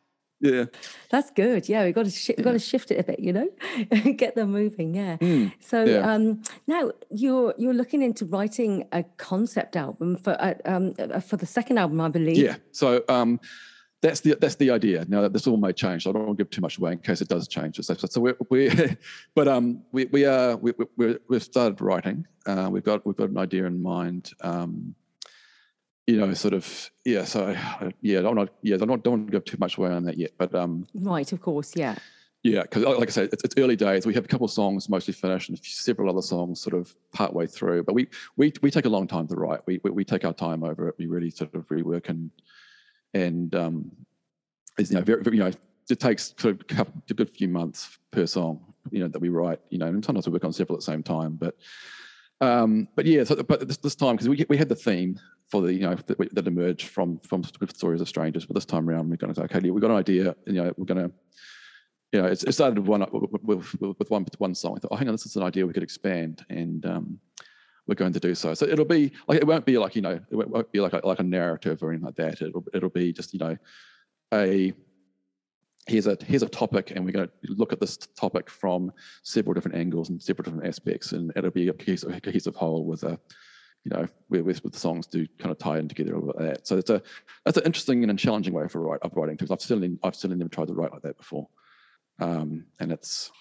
Yeah, 0.41 0.67
that's 1.11 1.31
good. 1.31 1.67
Yeah, 1.67 1.83
we've 1.83 1.93
got 1.93 2.05
to 2.05 2.11
sh- 2.11 2.31
we've 2.37 2.45
got 2.45 2.53
to 2.53 2.59
shift 2.59 2.91
it 2.91 2.97
a 2.97 3.03
bit, 3.03 3.19
you 3.19 3.33
know, 3.33 3.49
get 4.15 4.35
them 4.35 4.53
moving. 4.53 4.95
Yeah. 4.95 5.17
Mm, 5.17 5.51
so 5.59 5.83
yeah. 5.83 6.09
Um, 6.09 6.41
now 6.65 6.93
you're 7.09 7.53
you're 7.57 7.73
looking 7.73 8.01
into 8.01 8.25
writing 8.25 8.87
a 8.93 9.03
concept 9.17 9.75
album 9.75 10.15
for 10.15 10.41
uh, 10.41 10.53
um, 10.63 10.93
uh, 10.97 11.19
for 11.19 11.35
the 11.35 11.45
second 11.45 11.77
album, 11.77 11.99
I 11.99 12.07
believe. 12.07 12.37
Yeah. 12.37 12.55
So 12.71 13.03
um, 13.09 13.41
that's 14.01 14.21
the 14.21 14.35
that's 14.39 14.55
the 14.55 14.71
idea. 14.71 15.05
Now 15.07 15.27
this 15.27 15.45
all 15.47 15.57
may 15.57 15.73
change, 15.73 16.03
so 16.03 16.09
I 16.09 16.13
don't 16.13 16.25
want 16.25 16.37
to 16.37 16.43
give 16.43 16.49
too 16.49 16.61
much 16.61 16.77
away 16.77 16.93
in 16.93 16.99
case 16.99 17.21
it 17.21 17.27
does 17.27 17.47
change. 17.47 17.79
So, 17.83 17.93
so 17.93 18.21
we're, 18.21 18.37
we 18.49 18.71
but 19.35 19.47
um, 19.47 19.83
we 19.91 20.05
we 20.05 20.25
are 20.25 20.55
we 20.57 20.73
we 20.95 21.17
we've 21.27 21.43
started 21.43 21.81
writing. 21.81 22.25
Uh, 22.45 22.69
we've 22.71 22.83
got 22.83 23.05
we've 23.05 23.17
got 23.17 23.29
an 23.29 23.37
idea 23.37 23.65
in 23.65 23.81
mind. 23.81 24.31
Um, 24.41 24.95
you 26.07 26.17
know, 26.17 26.33
sort 26.33 26.53
of 26.53 26.91
yeah. 27.05 27.25
So 27.25 27.55
yeah, 28.01 28.19
I 28.19 28.21
don't 28.21 28.35
want 28.35 28.49
yeah, 28.61 28.75
I 28.75 28.77
don't, 28.79 29.03
don't 29.03 29.13
want 29.13 29.27
to 29.27 29.31
give 29.31 29.45
too 29.45 29.57
much 29.59 29.77
away 29.77 29.91
on 29.91 30.05
that 30.05 30.17
yet. 30.17 30.31
But 30.37 30.55
um, 30.55 30.87
right, 30.95 31.31
of 31.31 31.41
course, 31.41 31.73
yeah. 31.75 31.95
Yeah, 32.41 32.61
because 32.61 32.85
like 32.85 33.09
I 33.09 33.11
said, 33.11 33.29
it's, 33.33 33.43
it's, 33.43 33.55
early 33.57 33.75
days. 33.75 34.05
We 34.05 34.13
have 34.13 34.23
a 34.23 34.27
couple 34.29 34.45
of 34.45 34.51
songs 34.51 34.87
mostly 34.87 35.13
finished, 35.13 35.49
and 35.49 35.59
several 35.61 36.09
other 36.09 36.21
songs 36.21 36.61
sort 36.61 36.73
of 36.73 36.95
part 37.11 37.33
way 37.33 37.47
through. 37.47 37.83
But 37.83 37.95
we 37.95 38.07
we 38.37 38.53
we 38.61 38.71
take 38.71 38.85
a 38.85 38.89
long 38.89 39.07
time 39.07 39.27
to 39.27 39.35
write. 39.35 39.59
We 39.65 39.81
we, 39.83 39.91
we 39.91 40.05
take 40.05 40.23
our 40.23 40.33
time 40.33 40.63
over 40.63 40.87
it. 40.87 40.95
We 40.97 41.07
really 41.07 41.31
sort 41.31 41.53
of 41.53 41.67
rework 41.67 42.07
and 42.07 42.31
and 43.13 43.53
um, 43.55 43.91
you 44.77 44.95
know, 44.95 45.01
very, 45.01 45.23
very, 45.23 45.37
you 45.37 45.43
know, 45.43 45.51
it 45.89 45.99
takes 45.99 46.33
sort 46.37 46.55
of 46.55 46.61
a, 46.61 46.63
couple, 46.63 46.93
a 47.09 47.13
good 47.13 47.29
few 47.29 47.47
months 47.47 47.97
per 48.11 48.25
song, 48.25 48.73
you 48.91 48.99
know, 48.99 49.07
that 49.07 49.19
we 49.19 49.29
write, 49.29 49.59
you 49.69 49.77
know, 49.77 49.87
and 49.87 50.03
sometimes 50.03 50.27
we 50.27 50.33
work 50.33 50.45
on 50.45 50.53
several 50.53 50.75
at 50.75 50.79
the 50.79 50.85
same 50.85 51.03
time, 51.03 51.35
but, 51.35 51.55
um, 52.41 52.87
but 52.95 53.05
yeah, 53.05 53.23
so, 53.23 53.35
but 53.43 53.67
this, 53.67 53.77
this 53.77 53.95
time, 53.95 54.15
because 54.15 54.29
we, 54.29 54.45
we 54.49 54.57
had 54.57 54.69
the 54.69 54.75
theme 54.75 55.19
for 55.49 55.61
the, 55.61 55.73
you 55.73 55.81
know, 55.81 55.95
that, 55.95 56.35
that 56.35 56.47
emerged 56.47 56.87
from, 56.87 57.19
from 57.19 57.43
Stories 57.43 58.01
of 58.01 58.07
Strangers, 58.07 58.45
but 58.45 58.53
this 58.53 58.65
time 58.65 58.89
around, 58.89 59.09
we're 59.09 59.17
going 59.17 59.33
to 59.33 59.39
say, 59.39 59.45
okay, 59.45 59.69
we've 59.69 59.81
got 59.81 59.91
an 59.91 59.97
idea, 59.97 60.35
you 60.45 60.53
know, 60.53 60.71
we're 60.77 60.85
going 60.85 61.09
to, 61.09 61.11
you 62.11 62.21
know, 62.21 62.27
it, 62.27 62.43
it 62.43 62.53
started 62.53 62.79
with 62.79 62.87
one, 62.87 63.05
with, 63.11 63.43
with, 63.43 63.99
with 63.99 64.09
one, 64.09 64.23
with 64.23 64.39
one 64.39 64.55
song. 64.55 64.75
I 64.75 64.79
thought, 64.79 64.91
oh, 64.91 64.95
hang 64.95 65.07
on, 65.07 65.13
this 65.13 65.25
is 65.25 65.35
an 65.35 65.43
idea 65.43 65.65
we 65.65 65.73
could 65.73 65.83
expand. 65.83 66.45
And, 66.49 66.85
um, 66.85 67.19
we're 67.89 67.95
going 67.95 68.13
to 68.13 68.19
do 68.19 68.35
so. 68.35 68.53
So 68.53 68.65
it'll 68.65 68.85
be 68.85 69.11
like 69.27 69.39
it 69.39 69.47
won't 69.47 69.65
be 69.65 69.77
like 69.77 69.95
you 69.95 70.01
know 70.01 70.19
it 70.29 70.35
won't 70.35 70.71
be 70.71 70.79
like 70.79 70.93
a, 70.93 71.01
like 71.03 71.19
a 71.19 71.23
narrative 71.23 71.81
or 71.81 71.89
anything 71.89 72.05
like 72.05 72.15
that. 72.15 72.41
It'll 72.41 72.63
it'll 72.73 72.89
be 72.89 73.11
just 73.11 73.33
you 73.33 73.39
know 73.39 73.57
a 74.33 74.71
here's 75.87 76.05
a 76.05 76.15
here's 76.25 76.43
a 76.43 76.49
topic 76.49 76.91
and 76.91 77.03
we're 77.03 77.11
going 77.11 77.27
to 77.27 77.33
look 77.53 77.73
at 77.73 77.79
this 77.79 77.97
topic 77.97 78.47
from 78.49 78.91
several 79.23 79.55
different 79.55 79.75
angles 79.75 80.09
and 80.09 80.21
several 80.21 80.43
different 80.43 80.67
aspects. 80.67 81.13
And 81.13 81.33
it'll 81.35 81.49
be 81.49 81.67
a 81.67 81.73
cohesive, 81.73 82.15
a 82.15 82.21
cohesive 82.21 82.55
whole 82.55 82.85
with 82.85 83.03
a 83.03 83.19
you 83.83 83.91
know 83.91 84.07
where, 84.27 84.43
where 84.43 84.53
the 84.53 84.77
songs 84.77 85.07
do 85.07 85.25
kind 85.39 85.51
of 85.51 85.57
tie 85.57 85.79
in 85.79 85.87
together 85.87 86.13
a 86.13 86.19
little 86.19 86.33
bit 86.33 86.45
that. 86.45 86.67
So 86.67 86.77
it's 86.77 86.91
a 86.91 87.01
that's 87.43 87.57
an 87.57 87.65
interesting 87.65 88.07
and 88.07 88.19
challenging 88.19 88.53
way 88.53 88.67
for 88.67 88.81
write, 88.81 88.99
of 89.01 89.15
writing 89.15 89.35
because 89.35 89.49
I've 89.49 89.61
certainly 89.61 89.97
I've 90.03 90.15
certainly 90.15 90.37
never 90.37 90.49
tried 90.49 90.67
to 90.67 90.75
write 90.75 90.93
like 90.93 91.01
that 91.01 91.17
before. 91.17 91.47
Um, 92.19 92.65
and 92.79 92.91
it's 92.91 93.31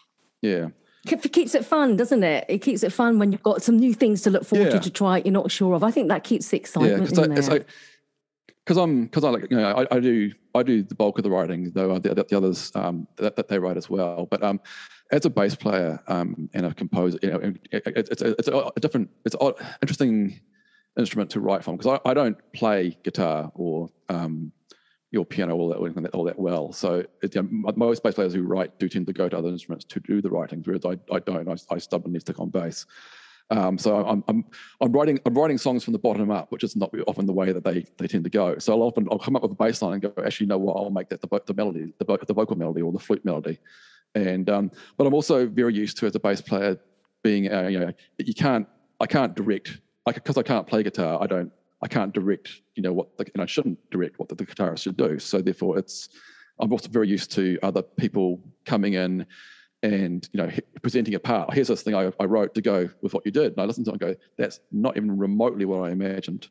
yeah 0.41 0.69
it 1.07 1.33
keeps 1.33 1.55
it 1.55 1.65
fun, 1.65 1.97
doesn't 1.97 2.23
it? 2.23 2.45
It 2.49 2.59
keeps 2.59 2.83
it 2.83 2.93
fun 2.93 3.19
when 3.19 3.33
you've 3.33 3.43
got 3.43 3.63
some 3.63 3.77
new 3.77 3.95
things 3.95 4.23
to 4.23 4.31
look 4.31 4.45
forward 4.45 4.67
yeah. 4.67 4.73
to 4.73 4.81
to 4.81 4.91
try. 4.91 5.19
You're 5.19 5.33
not 5.33 5.51
sure 5.51 5.75
of. 5.75 5.83
I 5.83 5.91
think 5.91 6.09
that 6.09 6.25
keeps 6.25 6.49
the 6.49 6.57
excitement 6.57 7.11
yeah, 7.17 7.27
there. 7.27 7.43
Like, 7.43 7.67
because 8.65 8.77
I'm 8.77 9.05
because 9.05 9.25
I 9.25 9.31
like 9.31 9.51
you 9.51 9.57
know 9.57 9.73
I, 9.91 9.97
I, 9.97 10.01
do 10.01 10.31
I 10.55 10.63
do 10.63 10.83
the 10.83 10.95
bulk 10.95 11.19
of 11.19 11.25
the 11.25 11.31
writing 11.31 11.71
though 11.71 11.99
the, 11.99 12.15
the 12.15 12.37
others 12.37 12.71
um, 12.75 13.09
that, 13.17 13.35
that, 13.37 13.49
they 13.49 13.59
write 13.59 13.79
as 13.79 13.89
well. 13.89 14.27
But 14.27 14.43
um, 14.43 14.61
as 15.11 15.25
a 15.25 15.31
bass 15.31 15.55
player 15.55 15.99
um, 16.07 16.51
and 16.53 16.67
a 16.67 16.75
composer, 16.75 17.19
you 17.23 17.31
know, 17.31 17.39
it, 17.39 17.57
it, 17.73 17.83
it's 18.11 18.23
a, 18.23 18.31
it's 18.39 18.49
a, 18.49 18.73
different 18.81 19.09
it's 19.25 19.35
an 19.41 19.55
interesting 19.81 20.39
instrument 20.99 21.31
to 21.31 21.41
write 21.41 21.65
from 21.65 21.77
because 21.77 21.99
I, 22.05 22.11
I 22.11 22.13
don't 22.13 22.37
play 22.53 22.99
guitar 23.05 23.51
or 23.55 23.89
um, 24.11 24.53
your 25.11 25.25
piano 25.25 25.55
all 25.57 25.69
that 25.69 26.11
all 26.13 26.25
that 26.25 26.39
well. 26.39 26.73
So 26.73 27.05
it, 27.23 27.35
you 27.35 27.43
know, 27.43 27.73
most 27.77 28.03
bass 28.03 28.15
players 28.15 28.35
who 28.35 28.43
write 28.43 28.79
do 28.79 28.89
tend 28.89 29.07
to 29.07 29.13
go 29.13 29.29
to 29.29 29.39
other 29.39 29.49
instruments 29.49 29.85
to 29.87 30.01
do 30.01 30.21
the 30.21 30.31
writing, 30.31 30.63
whereas 30.65 30.85
I, 30.85 30.99
I 31.15 31.21
don't. 31.21 31.49
I, 31.49 31.75
I 31.75 31.79
stubbornly 31.79 32.21
stick 32.21 32.39
on 32.41 32.51
bass. 32.51 32.87
Um, 33.51 33.79
so 33.79 34.05
I'm, 34.05 34.23
I'm, 34.29 34.45
I'm 34.83 34.93
writing 34.93 35.19
I'm 35.25 35.33
writing 35.35 35.57
songs 35.57 35.83
from 35.83 35.93
the 35.93 35.99
bottom 35.99 36.31
up, 36.31 36.53
which 36.53 36.63
is 36.63 36.77
not 36.77 36.93
often 37.07 37.25
the 37.25 37.33
way 37.33 37.53
that 37.53 37.65
they 37.65 37.87
they 37.97 38.07
tend 38.07 38.25
to 38.25 38.31
go. 38.31 38.59
So 38.59 38.75
I'll 38.75 38.83
often 38.83 39.09
I'll 39.11 39.19
come 39.19 39.37
up 39.37 39.43
with 39.43 39.53
a 39.53 39.55
bass 39.55 39.81
line 39.81 39.95
and 39.95 40.03
go, 40.03 40.13
actually, 40.23 40.45
you 40.45 40.49
know 40.49 40.59
what? 40.59 40.77
I'll 40.77 40.91
make 40.91 41.09
that 41.09 41.23
the, 41.23 41.43
the 41.47 41.55
melody, 41.55 41.95
the, 41.99 42.19
the 42.27 42.35
vocal 42.35 42.57
melody 42.57 42.83
or 42.83 42.93
the 42.93 42.99
flute 42.99 43.25
melody. 43.25 43.59
And 44.15 44.51
um, 44.51 44.71
but 44.99 45.07
I'm 45.07 45.15
also 45.15 45.47
very 45.47 45.75
used 45.75 45.97
to 45.99 46.07
as 46.07 46.15
a 46.15 46.21
bass 46.21 46.43
player 46.43 46.79
being 47.23 47.51
uh, 47.51 47.69
you 47.69 47.81
know 47.81 47.93
you 48.19 48.35
can't 48.35 48.67
I 49.01 49.07
can't 49.07 49.35
direct 49.35 49.81
because 50.07 50.37
I, 50.37 50.41
I 50.41 50.43
can't 50.43 50.67
play 50.67 50.83
guitar. 50.83 51.23
I 51.23 51.27
don't 51.27 51.51
I 51.81 51.89
can't 51.89 52.13
direct, 52.13 52.61
you 52.75 52.83
know, 52.83 52.93
what 52.93 53.17
the, 53.17 53.27
and 53.35 53.43
I 53.43 53.47
shouldn't 53.47 53.79
direct 53.91 54.19
what 54.19 54.29
the, 54.29 54.35
the 54.35 54.47
guitarist 54.47 54.83
should 54.83 54.97
do. 54.97 55.19
So 55.19 55.41
therefore, 55.41 55.79
it's 55.79 56.09
I'm 56.61 56.73
also 56.73 56.89
very 56.89 57.09
used 57.09 57.31
to 57.33 57.59
other 57.63 57.83
people 57.83 58.41
coming 58.65 58.95
in 58.95 59.27
and 59.83 60.29
you 60.33 60.43
know 60.43 60.51
presenting 60.83 61.15
a 61.15 61.21
part. 61.21 61.55
Here's 61.55 61.69
this 61.69 61.83
thing 61.83 61.95
I, 61.95 62.13
I 62.19 62.25
wrote 62.25 62.55
to 62.55 62.61
go 62.61 62.89
with 63.01 63.15
what 63.15 63.25
you 63.25 63.33
did, 63.33 63.53
and 63.53 63.61
I 63.61 63.65
listen 63.65 63.85
to 63.85 63.91
it 63.91 63.93
and 63.95 64.01
go, 64.01 64.15
that's 64.37 64.61
not 64.73 64.97
even 64.97 65.17
remotely 65.17 65.65
what 65.65 65.89
I 65.89 65.91
imagined. 65.91 66.49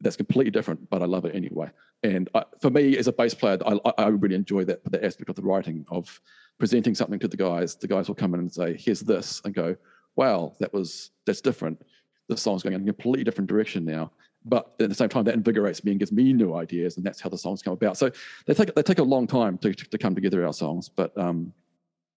That's 0.00 0.16
completely 0.16 0.50
different, 0.50 0.90
but 0.90 1.02
I 1.02 1.06
love 1.06 1.24
it 1.24 1.34
anyway. 1.34 1.70
And 2.02 2.28
I, 2.34 2.44
for 2.60 2.70
me, 2.70 2.98
as 2.98 3.06
a 3.06 3.12
bass 3.12 3.32
player, 3.32 3.58
I, 3.64 3.78
I 3.96 4.08
really 4.08 4.34
enjoy 4.34 4.64
that 4.64 4.84
that 4.90 5.04
aspect 5.04 5.30
of 5.30 5.36
the 5.36 5.42
writing 5.42 5.86
of 5.88 6.20
presenting 6.58 6.94
something 6.94 7.18
to 7.20 7.28
the 7.28 7.36
guys. 7.36 7.76
The 7.76 7.88
guys 7.88 8.08
will 8.08 8.14
come 8.16 8.34
in 8.34 8.40
and 8.40 8.52
say, 8.52 8.76
"Here's 8.76 9.00
this," 9.00 9.40
and 9.44 9.54
go, 9.54 9.76
"Wow, 10.16 10.54
that 10.58 10.72
was 10.72 11.10
that's 11.26 11.40
different. 11.40 11.80
This 12.28 12.42
song's 12.42 12.62
going 12.62 12.74
in 12.74 12.82
a 12.82 12.92
completely 12.92 13.24
different 13.24 13.48
direction 13.48 13.84
now." 13.84 14.10
But 14.44 14.74
at 14.80 14.88
the 14.88 14.94
same 14.94 15.08
time 15.08 15.24
that 15.24 15.34
invigorates 15.34 15.84
me 15.84 15.92
and 15.92 15.98
gives 15.98 16.12
me 16.12 16.32
new 16.32 16.54
ideas 16.54 16.96
and 16.96 17.04
that's 17.04 17.20
how 17.20 17.30
the 17.30 17.38
songs 17.38 17.62
come 17.62 17.72
about. 17.72 17.96
So 17.96 18.10
they 18.46 18.54
take 18.54 18.74
they 18.74 18.82
take 18.82 18.98
a 18.98 19.04
long 19.04 19.26
time 19.26 19.58
to, 19.58 19.72
to 19.72 19.98
come 19.98 20.14
together 20.14 20.44
our 20.44 20.52
songs 20.52 20.88
but 20.88 21.16
um, 21.18 21.52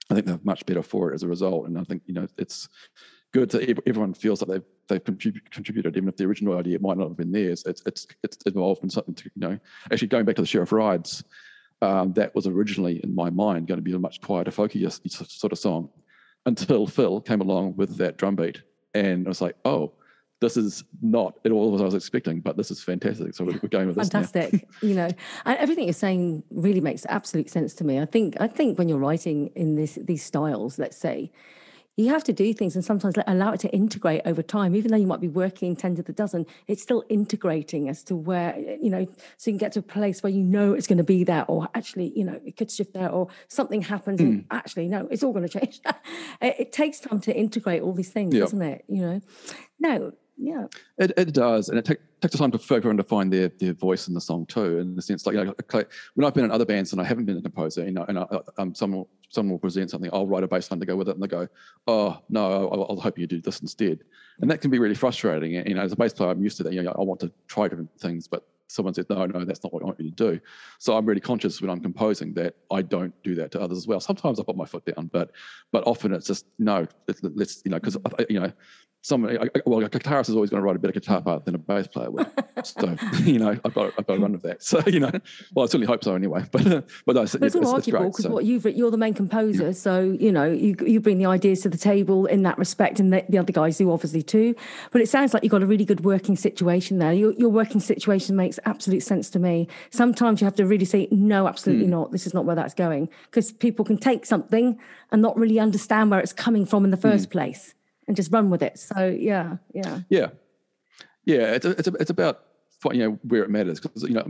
i 0.10 0.14
think 0.14 0.26
they're 0.26 0.40
much 0.44 0.66
better 0.66 0.84
for 0.84 1.12
it 1.12 1.16
as 1.16 1.24
a 1.24 1.28
result. 1.28 1.68
And 1.68 1.78
i 1.78 1.84
think 1.84 2.04
you 2.06 2.14
know 2.14 2.28
it's 2.38 2.70
good 3.34 3.50
that 3.52 3.82
everyone 3.86 4.14
feels 4.14 4.40
that 4.40 4.50
they've 4.50 4.64
they've 4.88 5.04
contributed 5.04 5.98
even 5.98 6.10
if 6.10 6.16
the 6.16 6.26
original 6.26 6.58
idea 6.58 6.80
might 6.80 6.98
not 6.98 7.10
have 7.10 7.18
been 7.18 7.32
theirs. 7.32 7.64
It's 7.66 7.82
it's 7.86 8.08
it's 8.24 8.38
evolved 8.46 8.84
in 8.84 8.90
something 8.90 9.16
to 9.16 9.30
you 9.36 9.42
know 9.48 9.60
actually 9.92 10.08
going 10.08 10.26
back 10.26 10.36
to 10.36 10.42
the 10.42 10.48
sheriff 10.48 10.72
rides 10.72 11.24
um, 11.82 12.14
that 12.14 12.34
was 12.34 12.48
originally 12.48 13.02
in 13.04 13.14
my 13.14 13.30
mind 13.30 13.68
going 13.68 13.78
to 13.78 13.84
be 13.84 13.94
a 13.94 14.00
much 14.00 14.22
quieter 14.22 14.52
folkier 14.52 14.92
sort 15.10 15.52
of 15.52 15.60
song 15.60 15.90
until 16.46 16.88
phil 16.88 17.22
came 17.22 17.42
along 17.42 17.76
with 17.76 17.98
that 17.98 18.18
drum 18.18 18.36
beat 18.36 18.62
and 18.94 19.28
i 19.28 19.30
was 19.30 19.42
like 19.42 19.56
oh 19.66 19.92
this 20.40 20.58
is 20.58 20.84
not 21.02 21.38
at 21.46 21.52
all 21.52 21.72
what 21.72 21.82
I 21.82 21.86
was 21.86 21.96
expecting, 21.96 22.42
but 22.42 22.58
this 22.58 22.70
is 22.70 22.82
fantastic. 22.82 23.34
So 23.34 23.46
we're 23.46 23.54
going 23.70 23.88
with 23.88 23.96
this. 23.96 24.10
Fantastic. 24.10 24.68
you 24.82 24.94
know, 24.94 25.10
everything 25.46 25.86
you're 25.86 25.94
saying 25.94 26.44
really 26.52 26.82
makes 26.82 27.06
absolute 27.10 27.50
sense 27.50 27.74
to 27.76 27.84
me. 27.84 28.00
I 28.00 28.06
think 28.06 28.40
I 28.40 28.48
think 28.48 28.78
when 28.78 28.88
you're 28.88 29.00
writing 29.00 29.48
in 29.56 29.76
this 29.76 29.98
these 30.02 30.24
styles, 30.24 30.78
let's 30.78 30.98
say, 30.98 31.32
you 31.98 32.10
have 32.10 32.24
to 32.26 32.34
do 32.34 32.54
things 32.54 32.76
and 32.76 32.86
sometimes 32.86 33.16
allow 33.26 33.52
it 33.52 33.60
to 33.60 33.70
integrate 33.70 34.22
over 34.26 34.44
time 34.44 34.76
even 34.76 34.92
though 34.92 34.98
you 34.98 35.08
might 35.08 35.20
be 35.20 35.28
working 35.28 35.76
10 35.76 35.96
to 35.96 36.04
the 36.04 36.14
dozen 36.14 36.46
it's 36.68 36.82
still 36.82 37.04
integrating 37.10 37.90
as 37.90 38.04
to 38.04 38.16
where 38.16 38.58
you 38.60 38.90
know 38.90 39.06
so 39.38 39.50
you 39.50 39.54
can 39.54 39.58
get 39.58 39.72
to 39.74 39.80
a 39.80 39.82
place 39.82 40.22
where 40.22 40.32
you 40.32 40.44
know 40.44 40.74
it's 40.74 40.88
going 40.88 41.00
to 41.00 41.04
be 41.04 41.24
there 41.24 41.44
or 41.48 41.68
actually 41.74 42.14
you 42.16 42.24
know 42.24 42.40
it 42.46 42.56
could 42.56 42.72
shift 42.72 42.94
there 42.94 43.10
or 43.10 43.28
something 43.48 43.82
happens 43.82 44.22
mm. 44.22 44.26
and 44.26 44.46
actually 44.52 44.88
no 44.88 45.08
it's 45.10 45.24
all 45.24 45.34
going 45.34 45.48
to 45.50 45.60
change 45.60 45.82
it, 46.42 46.56
it, 46.60 46.72
takes 46.72 47.00
time 47.00 47.20
to 47.20 47.36
integrate 47.36 47.82
all 47.82 47.94
these 47.94 48.12
things 48.12 48.34
yep. 48.34 48.44
doesn't 48.44 48.62
it 48.62 48.86
you 48.88 49.02
know 49.02 49.20
no 49.80 50.14
yeah 50.38 50.66
it, 51.00 51.12
it 51.18 51.34
does 51.34 51.70
and 51.70 51.80
it 51.80 51.86
take, 51.86 52.00
takes 52.22 52.36
time 52.36 52.52
to 52.52 52.60
for 52.60 52.78
everyone 52.78 52.98
to 52.98 53.04
find 53.04 53.34
their 53.34 53.50
their 53.60 53.74
voice 53.74 54.08
in 54.08 54.14
the 54.14 54.22
song 54.22 54.46
too 54.46 54.78
in 54.78 54.96
the 54.96 55.02
sense 55.02 55.26
like 55.26 55.36
you 55.36 55.44
know 55.44 55.54
when 56.14 56.26
i've 56.26 56.34
been 56.34 56.46
in 56.46 56.52
other 56.52 56.66
bands 56.66 56.92
and 56.92 57.02
i 57.02 57.04
haven't 57.04 57.26
been 57.26 57.38
a 57.38 57.42
composer 57.42 57.84
you 57.84 57.92
know 57.92 58.06
and 58.08 58.20
I, 58.20 58.26
um, 58.58 58.74
someone 58.76 59.06
someone 59.30 59.52
will 59.52 59.60
present 59.60 59.90
something 59.90 60.10
i'll 60.14 60.28
write 60.28 60.44
a 60.44 60.48
bass 60.48 60.70
line 60.70 60.80
to 60.80 60.86
go 60.86 60.96
with 60.96 61.10
it 61.10 61.16
and 61.16 61.24
they 61.24 61.28
go 61.28 61.48
oh 61.88 62.22
no 62.30 62.70
i'll, 62.70 62.88
I'll 62.90 63.00
hope 63.00 63.18
you 63.18 63.26
do 63.26 63.42
this 63.42 63.60
instead 63.62 64.04
and 64.42 64.52
that 64.52 64.62
can 64.62 64.70
be 64.70 64.80
really 64.80 64.96
frustrating 64.96 65.54
you 65.54 65.74
know 65.74 65.82
as 65.82 65.92
a 65.92 65.96
bass 65.96 66.14
player 66.14 66.30
i'm 66.30 66.44
used 66.44 66.58
to 66.58 66.64
that 66.64 66.74
you 66.74 66.84
know 66.84 66.96
i 66.98 67.02
want 67.02 67.20
to 67.22 67.32
try 67.48 67.68
different 67.68 67.90
things 68.00 68.28
but 68.28 68.44
someone 68.68 68.94
says, 68.94 69.06
no, 69.10 69.26
no, 69.26 69.46
that's 69.46 69.64
not 69.64 69.74
what 69.74 69.82
I 69.82 69.86
want 69.86 70.00
you 70.00 70.12
to 70.12 70.16
do. 70.16 70.40
So 70.78 70.98
I'm 70.98 71.06
really 71.06 71.22
conscious 71.22 71.62
when 71.62 71.70
I'm 71.70 71.80
composing 71.80 72.34
that 72.34 72.56
I 72.70 72.82
don't 72.82 73.14
do 73.24 73.34
that 73.36 73.52
to 73.52 73.62
others 73.62 73.78
as 73.78 73.88
well. 73.88 74.00
Sometimes 74.00 74.40
I 74.40 74.44
put 74.44 74.58
my 74.58 74.66
foot 74.66 74.86
down, 74.86 75.10
but 75.12 75.32
but 75.72 75.86
often 75.88 76.14
it's 76.14 76.28
just 76.28 76.46
no. 76.60 76.86
Let's 77.22 77.62
you 77.64 77.72
know 77.72 77.80
because 77.80 77.98
you 78.30 78.40
know 78.40 78.52
someone, 79.02 79.38
well, 79.66 79.84
a 79.84 79.90
guitarist 79.90 80.30
is 80.30 80.36
always 80.36 80.50
going 80.50 80.62
to 80.62 80.66
write 80.66 80.76
a 80.76 80.80
better 80.80 80.94
guitar 80.94 81.22
part 81.22 81.46
than 81.46 81.56
a 81.56 81.58
bass 81.58 81.88
player 81.88 82.12
will. 82.12 82.26
so, 82.64 82.96
you 83.24 83.40
know, 83.40 83.58
I've 83.64 83.74
got, 83.74 83.94
I've 83.98 84.08
got 84.08 84.16
to 84.16 84.20
run 84.20 84.36
of 84.36 84.42
that. 84.42 84.64
So, 84.64 84.82
you 84.88 85.00
know, 85.00 85.12
well, 85.54 85.64
I 85.64 85.68
certainly 85.68 85.88
hope 85.88 86.04
so 86.04 86.16
anyway. 86.16 86.44
But, 86.52 86.86
but, 87.06 87.16
no, 87.16 87.22
it's, 87.22 87.36
it's, 87.36 87.56
all 87.56 87.76
arguable 87.76 88.10
because 88.10 88.24
so. 88.24 88.30
what 88.30 88.46
you've 88.46 88.66
you're 88.66 88.92
the 88.92 88.98
main 88.98 89.14
composer, 89.14 89.68
yeah. 89.68 89.72
so 89.72 90.16
you 90.20 90.32
know, 90.32 90.46
you 90.46 90.76
you 90.86 91.00
bring 91.00 91.18
the 91.18 91.26
ideas 91.26 91.62
to 91.62 91.70
the 91.70 91.78
table 91.78 92.26
in 92.26 92.44
that 92.44 92.58
respect, 92.58 93.00
and 93.00 93.14
the, 93.14 93.24
the, 93.30 93.38
other 93.38 93.54
guys 93.54 93.78
do 93.78 93.92
obviously 93.92 94.22
too. 94.22 94.56
But 94.92 95.02
it 95.02 95.08
sounds 95.08 95.34
like 95.34 95.44
you've 95.44 95.52
got 95.52 95.64
a 95.64 95.68
really 95.68 95.86
good 95.86 96.04
working 96.04 96.36
situation 96.36 97.00
there. 97.00 97.14
Your, 97.14 97.34
your 97.34 97.50
working 97.50 97.80
situation 97.80 98.36
makes 98.36 98.60
absolute 98.66 99.04
sense 99.04 99.30
to 99.32 99.40
me. 99.40 99.68
Sometimes 99.92 100.42
you 100.42 100.46
have 100.46 100.56
to 100.56 100.66
really 100.66 100.86
say, 100.86 101.08
no, 101.12 101.48
absolutely 101.48 101.86
mm. 101.86 101.92
not. 101.92 102.12
This 102.12 102.28
is 102.28 102.34
not 102.34 102.46
where 102.46 102.56
that's 102.56 102.74
going, 102.74 103.10
because 103.26 103.52
people 103.52 103.86
can 103.86 103.98
take 103.98 104.26
something 104.26 104.78
and 105.12 105.22
not 105.22 105.38
really 105.38 105.60
understand 105.60 106.12
where 106.12 106.20
it's 106.20 106.34
coming 106.34 106.66
from 106.66 106.84
in 106.84 106.92
the 106.92 106.98
first 106.98 107.30
mm. 107.30 107.32
place 107.32 107.74
and 108.08 108.16
just 108.16 108.32
run 108.32 108.50
with 108.50 108.64
it. 108.64 108.80
So 108.80 109.08
yeah, 109.08 109.58
yeah, 109.74 110.00
yeah, 110.10 110.28
yeah. 111.26 111.54
It's 111.54 111.66
it's 111.66 111.88
it's 111.88 112.10
about 112.10 112.44
you 112.92 113.00
know 113.00 113.20
where 113.24 113.44
it 113.44 113.50
matters 113.50 113.80
because 113.80 114.04
you 114.04 114.14
know 114.14 114.24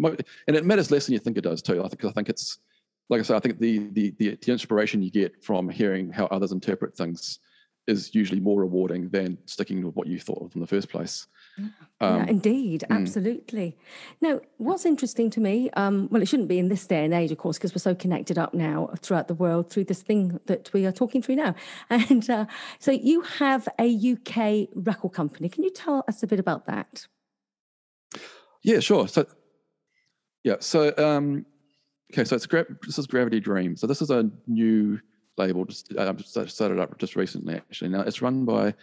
and 0.48 0.56
it 0.56 0.66
matters 0.66 0.92
less 0.92 1.06
than 1.06 1.14
you 1.14 1.20
think 1.20 1.38
it 1.38 1.44
does 1.44 1.62
too. 1.62 1.84
I 1.84 1.88
think 1.88 2.04
I 2.06 2.12
think 2.12 2.30
it's 2.30 2.60
like 3.10 3.20
I 3.20 3.24
said, 3.24 3.38
I 3.38 3.40
think 3.40 3.60
the, 3.60 3.80
the 3.92 4.14
the 4.18 4.38
the 4.42 4.52
inspiration 4.52 5.02
you 5.02 5.12
get 5.12 5.44
from 5.44 5.70
hearing 5.70 6.12
how 6.12 6.26
others 6.28 6.52
interpret 6.52 6.96
things 6.96 7.40
is 7.88 8.14
usually 8.14 8.40
more 8.40 8.60
rewarding 8.60 9.10
than 9.10 9.38
sticking 9.46 9.86
with 9.86 9.96
what 9.96 10.08
you 10.08 10.20
thought 10.20 10.44
of 10.44 10.54
in 10.56 10.62
the 10.62 10.68
first 10.68 10.90
place. 10.90 11.28
Um, 11.58 11.72
yeah, 12.18 12.26
indeed, 12.28 12.86
mm. 12.88 12.96
absolutely. 12.96 13.76
Now, 14.22 14.42
what's 14.58 14.86
interesting 14.86 15.30
to 15.32 15.40
me, 15.40 15.70
um, 15.72 16.08
well, 16.12 16.22
it 16.22 16.28
shouldn't 16.28 16.48
be 16.48 16.60
in 16.60 16.70
this 16.70 16.86
day 16.86 17.04
and 17.04 17.14
age, 17.14 17.32
of 17.32 17.40
course, 17.40 17.58
because 17.58 17.74
we're 17.74 17.80
so 17.80 17.96
connected 17.96 18.38
up 18.38 18.54
now 18.54 18.92
throughout 19.00 19.28
the 19.28 19.34
world 19.34 19.72
through 19.72 19.86
this 19.86 20.04
thing 20.04 20.40
that 20.46 20.72
we 20.74 20.86
are 20.86 20.92
talking 20.92 21.22
through 21.22 21.36
now. 21.36 21.56
And 21.90 22.30
uh, 22.30 22.46
so 22.80 22.92
you 22.92 23.22
have 23.22 23.68
a 23.80 24.14
UK 24.14 24.70
record 24.76 25.14
company. 25.14 25.50
Can 25.50 25.64
you 25.64 25.72
tell 25.72 26.04
us 26.08 26.22
a 26.22 26.28
bit 26.28 26.40
about 26.40 26.68
that? 26.68 27.08
Yeah, 28.62 28.80
sure. 28.80 29.08
So, 29.08 29.26
yeah, 30.44 30.58
so 30.60 30.94
um, 30.98 31.46
okay, 32.14 32.24
so 32.24 32.36
it's 32.36 32.48
this 32.86 33.00
is 33.00 33.08
Gravity 33.08 33.40
Dream. 33.40 33.76
So 33.76 33.88
this 33.88 34.02
is 34.02 34.12
a 34.12 34.30
new 34.46 35.00
label 35.38 35.66
just 35.66 35.94
uh, 35.96 36.14
started 36.48 36.80
up 36.80 36.98
just 36.98 37.16
recently. 37.16 37.56
Actually, 37.56 37.90
now 37.90 38.02
it's 38.02 38.22
run 38.22 38.46
by 38.46 38.74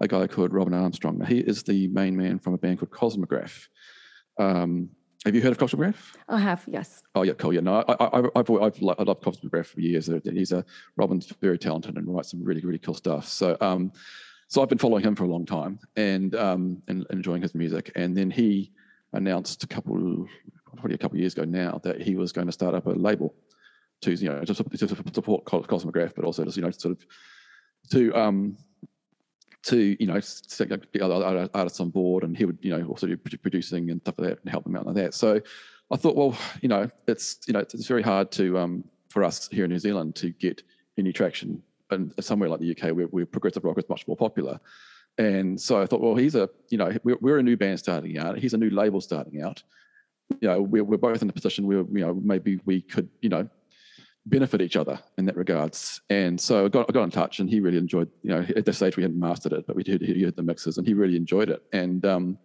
a 0.00 0.08
guy 0.08 0.26
called 0.26 0.52
Robin 0.52 0.74
Armstrong. 0.74 1.18
Now, 1.18 1.26
he 1.26 1.38
is 1.38 1.62
the 1.62 1.88
main 1.88 2.16
man 2.16 2.38
from 2.38 2.54
a 2.54 2.58
band 2.58 2.78
called 2.80 2.90
Cosmograf. 2.90 3.68
Um, 4.38 4.90
have 5.26 5.34
you 5.34 5.42
heard 5.42 5.52
of 5.52 5.58
Cosmograf? 5.58 5.96
I 6.28 6.38
have, 6.38 6.64
yes. 6.66 7.02
Oh 7.14 7.22
yeah, 7.22 7.34
cool. 7.34 7.52
Yeah, 7.52 7.60
no, 7.60 7.84
I, 7.86 7.92
I, 7.92 8.18
I've, 8.18 8.30
I've, 8.34 8.50
I've 8.50 8.80
loved 8.80 9.22
Cosmograf 9.22 9.66
for 9.66 9.80
years. 9.80 10.10
He's 10.24 10.52
a 10.52 10.64
Robin's 10.96 11.26
very 11.40 11.58
talented 11.58 11.96
and 11.96 12.08
writes 12.08 12.30
some 12.30 12.42
really, 12.42 12.62
really 12.62 12.78
cool 12.78 12.94
stuff. 12.94 13.28
So, 13.28 13.56
um, 13.60 13.92
so 14.48 14.62
I've 14.62 14.70
been 14.70 14.78
following 14.78 15.04
him 15.04 15.14
for 15.14 15.24
a 15.24 15.28
long 15.28 15.44
time 15.44 15.78
and 15.96 16.34
um, 16.34 16.82
and 16.88 17.06
enjoying 17.10 17.42
his 17.42 17.54
music. 17.54 17.92
And 17.94 18.16
then 18.16 18.30
he 18.30 18.72
announced 19.12 19.62
a 19.62 19.66
couple, 19.66 20.26
probably 20.74 20.94
a 20.94 20.98
couple 20.98 21.16
of 21.16 21.20
years 21.20 21.34
ago 21.34 21.44
now, 21.44 21.80
that 21.84 22.00
he 22.00 22.16
was 22.16 22.32
going 22.32 22.46
to 22.46 22.52
start 22.52 22.74
up 22.74 22.86
a 22.86 22.90
label 22.90 23.34
to 24.00 24.14
you 24.14 24.30
know 24.30 24.42
to, 24.42 24.54
to 24.54 24.88
support 25.12 25.44
Cosmograf, 25.44 26.14
but 26.16 26.24
also 26.24 26.44
just 26.44 26.56
you 26.56 26.62
know 26.62 26.70
sort 26.70 26.96
of 26.96 27.06
to 27.90 28.14
um, 28.14 28.56
to 29.62 29.96
you 30.00 30.06
know 30.06 30.20
get 30.92 31.02
other 31.02 31.48
artists 31.54 31.80
on 31.80 31.90
board, 31.90 32.24
and 32.24 32.36
he 32.36 32.44
would 32.44 32.58
you 32.62 32.76
know 32.76 32.86
also 32.86 33.06
do 33.06 33.16
producing 33.16 33.90
and 33.90 34.00
stuff 34.00 34.14
like 34.18 34.28
that 34.28 34.38
and 34.42 34.50
help 34.50 34.64
them 34.64 34.76
out 34.76 34.86
like 34.86 34.96
that. 34.96 35.14
So 35.14 35.40
I 35.90 35.96
thought, 35.96 36.16
well, 36.16 36.36
you 36.62 36.68
know, 36.68 36.88
it's 37.06 37.38
you 37.46 37.52
know 37.52 37.60
it's 37.60 37.86
very 37.86 38.02
hard 38.02 38.30
to 38.32 38.58
um, 38.58 38.84
for 39.08 39.24
us 39.24 39.48
here 39.50 39.64
in 39.64 39.70
New 39.70 39.78
Zealand 39.78 40.14
to 40.16 40.30
get 40.30 40.62
any 40.98 41.12
traction, 41.12 41.62
and 41.90 42.12
somewhere 42.20 42.48
like 42.48 42.60
the 42.60 42.70
UK 42.70 42.94
where, 42.94 43.06
where 43.06 43.26
progressive 43.26 43.64
rock 43.64 43.78
is 43.78 43.88
much 43.88 44.06
more 44.06 44.16
popular. 44.16 44.58
And 45.18 45.60
so 45.60 45.82
I 45.82 45.86
thought, 45.86 46.00
well, 46.00 46.14
he's 46.14 46.34
a 46.34 46.48
you 46.70 46.78
know 46.78 46.92
we're, 47.04 47.18
we're 47.20 47.38
a 47.38 47.42
new 47.42 47.56
band 47.56 47.78
starting 47.78 48.16
out. 48.18 48.38
He's 48.38 48.54
a 48.54 48.58
new 48.58 48.70
label 48.70 49.00
starting 49.00 49.42
out. 49.42 49.62
You 50.40 50.48
know, 50.48 50.62
we're, 50.62 50.84
we're 50.84 50.96
both 50.96 51.22
in 51.22 51.28
a 51.28 51.32
position 51.32 51.66
where 51.66 51.78
you 51.78 52.06
know 52.06 52.14
maybe 52.14 52.60
we 52.64 52.80
could 52.80 53.08
you 53.20 53.28
know 53.28 53.48
benefit 54.26 54.60
each 54.60 54.76
other 54.76 55.00
in 55.18 55.24
that 55.26 55.36
regards. 55.36 56.00
And 56.10 56.40
so 56.40 56.66
I 56.66 56.68
got, 56.68 56.86
I 56.88 56.92
got 56.92 57.04
in 57.04 57.10
touch, 57.10 57.40
and 57.40 57.48
he 57.48 57.60
really 57.60 57.78
enjoyed. 57.78 58.08
You 58.22 58.30
know, 58.30 58.46
at 58.56 58.64
this 58.64 58.76
stage 58.76 58.96
we 58.96 59.02
hadn't 59.02 59.18
mastered 59.18 59.52
it, 59.52 59.66
but 59.66 59.76
we 59.76 59.82
did 59.82 60.02
he 60.02 60.24
the 60.24 60.42
mixes, 60.42 60.78
and 60.78 60.86
he 60.86 60.94
really 60.94 61.16
enjoyed 61.16 61.50
it. 61.50 61.62
And 61.72 62.04
um, 62.04 62.38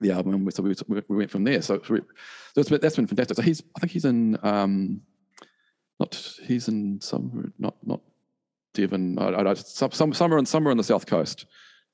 the 0.00 0.12
album, 0.12 0.48
so 0.50 0.62
we, 0.62 0.74
we 1.08 1.16
went 1.16 1.30
from 1.30 1.44
there. 1.44 1.60
So, 1.62 1.80
so 1.82 1.98
that's 2.54 2.68
been, 2.68 2.80
that's 2.80 2.96
been 2.96 3.06
fantastic. 3.06 3.36
So 3.36 3.42
he's, 3.42 3.62
I 3.76 3.80
think 3.80 3.92
he's 3.92 4.04
in, 4.04 4.38
um, 4.42 5.00
not 5.98 6.14
he's 6.44 6.68
in 6.68 7.00
some, 7.00 7.52
not 7.58 7.74
not 7.84 8.00
Devon, 8.74 9.18
I, 9.18 9.50
I, 9.50 9.54
some, 9.54 9.90
some 9.90 10.12
somewhere 10.12 10.38
in 10.38 10.46
somewhere 10.46 10.70
on 10.70 10.76
the 10.76 10.84
south 10.84 11.06
coast 11.06 11.46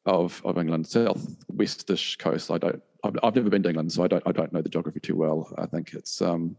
of, 0.04 0.42
of 0.44 0.58
England, 0.58 0.86
south 0.86 1.34
westish 1.50 2.18
coast. 2.18 2.50
I 2.50 2.58
don't, 2.58 2.82
I've, 3.02 3.16
I've 3.22 3.34
never 3.34 3.48
been 3.48 3.62
to 3.62 3.70
England, 3.70 3.92
so 3.92 4.04
I 4.04 4.08
don't 4.08 4.22
I 4.26 4.32
don't 4.32 4.52
know 4.52 4.60
the 4.60 4.68
geography 4.68 5.00
too 5.00 5.16
well. 5.16 5.50
I 5.56 5.64
think 5.64 5.94
it's 5.94 6.20
um, 6.20 6.56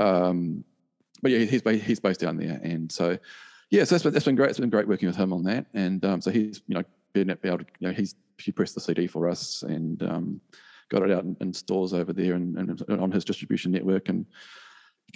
um, 0.00 0.64
but 1.22 1.30
yeah, 1.30 1.38
he's 1.40 1.62
he's 1.82 2.00
based 2.00 2.20
down 2.20 2.36
there, 2.36 2.60
and 2.62 2.90
so 2.90 3.18
yeah, 3.70 3.84
so 3.84 3.94
that's 3.94 4.04
been, 4.04 4.12
that's 4.12 4.24
been 4.24 4.36
great. 4.36 4.50
It's 4.50 4.60
been 4.60 4.70
great 4.70 4.88
working 4.88 5.08
with 5.08 5.16
him 5.16 5.32
on 5.32 5.42
that, 5.44 5.66
and 5.74 6.04
um, 6.04 6.20
so 6.20 6.30
he's 6.30 6.62
you 6.66 6.74
know 6.74 6.82
been 7.12 7.30
able 7.30 7.58
to 7.58 7.66
you 7.78 7.88
know 7.88 7.94
he's 7.94 8.14
he 8.38 8.52
pressed 8.52 8.74
the 8.74 8.80
CD 8.80 9.06
for 9.06 9.28
us 9.28 9.62
and 9.62 10.02
um, 10.02 10.40
got 10.88 11.02
it 11.02 11.10
out 11.10 11.24
in, 11.24 11.36
in, 11.40 11.52
stores 11.52 11.92
over 11.92 12.12
there 12.12 12.34
and, 12.34 12.56
and 12.56 13.00
on 13.00 13.10
his 13.10 13.24
distribution 13.24 13.70
network, 13.70 14.08
and 14.08 14.26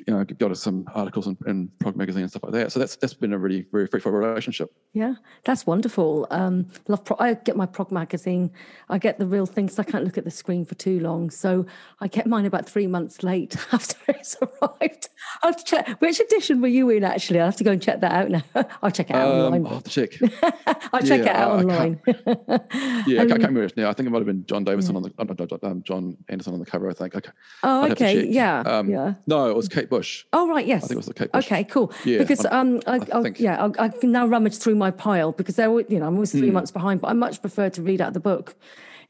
you 0.07 0.15
know, 0.15 0.25
got 0.25 0.51
us 0.51 0.61
some 0.61 0.85
articles 0.95 1.27
in, 1.27 1.37
in 1.47 1.69
Prog 1.79 1.97
magazine 1.97 2.23
and 2.23 2.31
stuff 2.31 2.45
like 2.45 2.53
that. 2.53 2.73
So 2.73 2.79
that's 2.79 2.97
that's 2.97 3.15
been 3.15 3.33
a 3.33 3.39
really 3.39 3.67
very 3.73 3.87
fruitful 3.87 4.13
relationship. 4.13 4.73
Yeah, 4.93 5.15
that's 5.45 5.67
wonderful. 5.67 6.27
Um, 6.31 6.67
love. 6.89 7.05
Pro- 7.05 7.17
I 7.19 7.35
get 7.35 7.57
my 7.57 7.67
Prog 7.67 7.91
magazine. 7.91 8.51
I 8.89 8.99
get 8.99 9.19
the 9.19 9.27
real 9.27 9.47
things. 9.47 9.79
I 9.79 9.85
can't 9.85 10.05
look 10.05 10.19
at 10.19 10.25
the 10.25 10.31
screen 10.31 10.65
for 10.65 10.75
too 10.75 11.01
long, 11.01 11.31
so 11.31 11.67
I 12.01 12.09
get 12.09 12.27
mine 12.27 12.47
about 12.47 12.69
three 12.69 12.87
months 12.87 13.23
late 13.23 13.57
after 13.73 13.97
it's 14.09 14.37
arrived. 14.41 15.09
I 15.43 15.47
have 15.47 15.57
to 15.57 15.65
check. 15.65 16.01
Which 16.01 16.21
edition 16.21 16.61
were 16.61 16.69
you 16.69 16.91
in? 16.91 17.05
Actually, 17.05 17.41
I 17.41 17.45
have 17.45 17.57
to 17.57 17.65
go 17.65 17.73
and 17.73 17.83
check 17.83 18.01
that 18.01 18.13
out 18.13 18.31
now. 18.31 18.43
I'll 18.83 18.91
check 18.91 19.11
it 19.11 19.17
out 19.17 19.31
um, 19.31 19.41
online. 19.41 19.67
I'll 19.67 19.75
have 19.75 19.85
to 19.85 19.91
check. 19.91 20.13
I'll 20.93 21.03
check 21.03 21.21
it 21.21 21.29
out 21.29 21.61
online. 21.61 22.01
yeah, 22.07 22.13
um, 22.17 22.25
I 22.27 23.15
can't, 23.15 23.29
can't 23.29 23.43
remember 23.43 23.69
now. 23.77 23.91
I 23.91 23.93
think 23.93 24.07
it 24.07 24.11
might 24.11 24.19
have 24.19 24.27
been 24.27 24.45
Jon 24.47 24.65
Davison 24.65 24.95
yeah. 24.95 25.11
on 25.19 25.27
the 25.27 25.59
um, 25.63 25.83
Jon 25.83 26.17
Anderson 26.29 26.55
on 26.55 26.61
the 26.61 26.67
cover. 26.67 26.91
I 26.91 26.95
think. 26.95 27.15
Okay. 27.15 27.31
Oh, 27.63 27.91
okay. 27.91 28.27
Yeah. 28.27 28.61
Um, 28.61 28.89
yeah. 28.89 29.15
No, 29.27 29.49
it 29.49 29.57
was 29.57 29.69
Kate 29.69 29.84
Bush. 29.91 30.25
Oh, 30.33 30.49
right. 30.49 30.67
Yes. 30.67 30.85
I 30.85 30.89
think 30.89 30.93
it 30.93 30.97
was 30.99 31.07
the 31.07 31.15
Kate 31.15 31.33
Bush. 31.33 31.47
Okay, 31.47 31.65
cool. 31.65 31.93
Yeah, 32.05 32.19
because 32.19 32.45
um, 32.47 32.81
I, 32.87 32.99
I, 33.13 33.19
I 33.21 33.33
yeah, 33.37 33.65
I, 33.65 33.85
I, 33.85 33.89
can 33.89 34.13
now 34.13 34.27
rummage 34.27 34.57
through 34.59 34.77
my 34.77 34.91
pile 34.91 35.33
because 35.33 35.57
there, 35.57 35.69
you 35.69 35.99
know, 35.99 36.07
I'm 36.07 36.15
always 36.15 36.33
three 36.33 36.51
mm. 36.51 36.53
months 36.53 36.71
behind, 36.71 37.01
but 37.01 37.09
I 37.09 37.13
much 37.13 37.41
prefer 37.41 37.71
to 37.71 37.83
read 37.83 38.01
out 38.01 38.13
the 38.13 38.21
book 38.21 38.57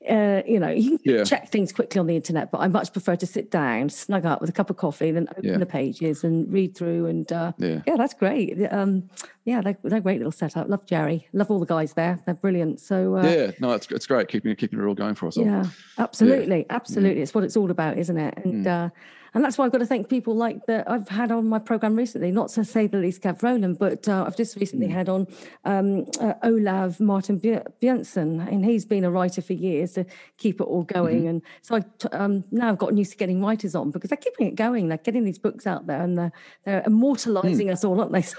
uh, 0.09 0.43
you 0.47 0.61
know, 0.61 0.69
you 0.69 0.99
can 0.99 1.17
yeah. 1.17 1.25
check 1.25 1.49
things 1.49 1.73
quickly 1.73 1.99
on 1.99 2.07
the 2.07 2.17
internet, 2.17 2.51
but 2.51 2.59
I 2.59 2.69
much 2.69 2.93
prefer 2.93 3.17
to 3.17 3.27
sit 3.27 3.51
down, 3.51 3.89
snug 3.89 4.27
up 4.27 4.41
with 4.41 4.51
a 4.51 4.53
cup 4.53 4.69
of 4.69 4.77
coffee, 4.77 5.11
then 5.11 5.29
open 5.31 5.45
yeah. 5.45 5.57
the 5.57 5.67
pages 5.67 6.25
and 6.25 6.51
read 6.53 6.77
through. 6.77 7.07
And 7.07 7.31
uh, 7.33 7.53
yeah. 7.59 7.81
yeah, 7.87 7.97
that's 7.97 8.15
great. 8.15 8.59
Um, 8.71 9.09
yeah, 9.45 9.63
they're, 9.63 9.79
they're 9.83 10.01
great 10.01 10.19
little 10.19 10.33
setup. 10.33 10.69
Love 10.69 10.85
Jerry. 10.87 11.29
Love 11.33 11.51
all 11.51 11.59
the 11.59 11.67
guys 11.67 11.95
there. 11.95 12.21
They're 12.27 12.35
brilliant. 12.35 12.81
So 12.81 13.17
uh, 13.17 13.23
yeah, 13.23 13.51
no, 13.61 13.73
it's 13.73 13.91
it's 13.91 14.07
great 14.07 14.29
keeping 14.29 14.55
keeping 14.57 14.79
it 14.79 14.85
all 14.85 14.95
going 14.95 15.15
for 15.15 15.27
us. 15.27 15.39
All. 15.39 15.45
Yeah, 15.45 15.65
absolutely, 15.99 16.67
absolutely. 16.69 17.23
It's 17.23 17.35
what 17.35 17.45
it's 17.45 17.57
all 17.57 17.71
about, 17.71 17.97
isn't 17.97 18.19
it? 18.19 18.39
And 18.45 18.67
mm. 18.67 18.93
And 19.35 19.45
that's 19.45 19.59
why 19.59 19.65
I've 19.67 19.73
got 19.73 19.79
to 19.79 19.87
thank 19.87 20.09
people 20.09 20.35
like 20.35 20.65
that 20.67 20.89
I've 20.89 21.09
had 21.09 21.33
on 21.33 21.49
my 21.49 21.59
program 21.59 21.97
recently, 21.97 22.31
not 22.31 22.49
to 22.51 22.65
say 22.65 22.87
the 22.87 22.99
least 22.99 23.23
Kev 23.23 23.43
Rowland, 23.43 23.79
but 23.79 24.09
uh, 24.09 24.25
I've 24.27 24.37
just 24.37 24.57
recently 24.57 24.87
mm. 24.87 24.93
had 24.93 25.09
on 25.09 25.27
um, 25.65 26.07
uh, 26.21 26.35
Olav 26.45 27.01
Martin 27.01 27.41
Björnsson, 27.41 28.47
and 28.49 28.65
he's 28.65 28.85
been 28.85 29.05
a 29.05 29.11
writer 29.11 29.43
for 29.43 29.53
years 29.53 29.93
to 29.95 30.07
keep 30.39 30.61
it 30.61 30.65
all 30.65 30.85
going. 30.85 31.21
Mm-hmm. 31.21 31.29
And 31.29 31.43
so 31.63 31.77
I 31.77 31.83
um, 32.13 32.45
now 32.53 32.69
I've 32.69 32.79
gotten 32.79 32.97
used 32.97 33.11
to 33.13 33.17
getting 33.17 33.43
writers 33.43 33.75
on 33.75 33.91
because 33.91 34.11
they're 34.11 34.17
keeping 34.17 34.47
it 34.47 34.55
going. 34.55 34.89
They're 34.89 34.99
getting 34.99 35.25
these 35.25 35.39
books 35.39 35.67
out 35.67 35.87
there 35.87 36.01
and 36.01 36.17
they're, 36.17 36.33
they're 36.65 36.83
immortalizing 36.87 37.67
mm. 37.69 37.73
us 37.73 37.85
all, 37.85 38.01
aren't 38.01 38.13
they? 38.13 38.25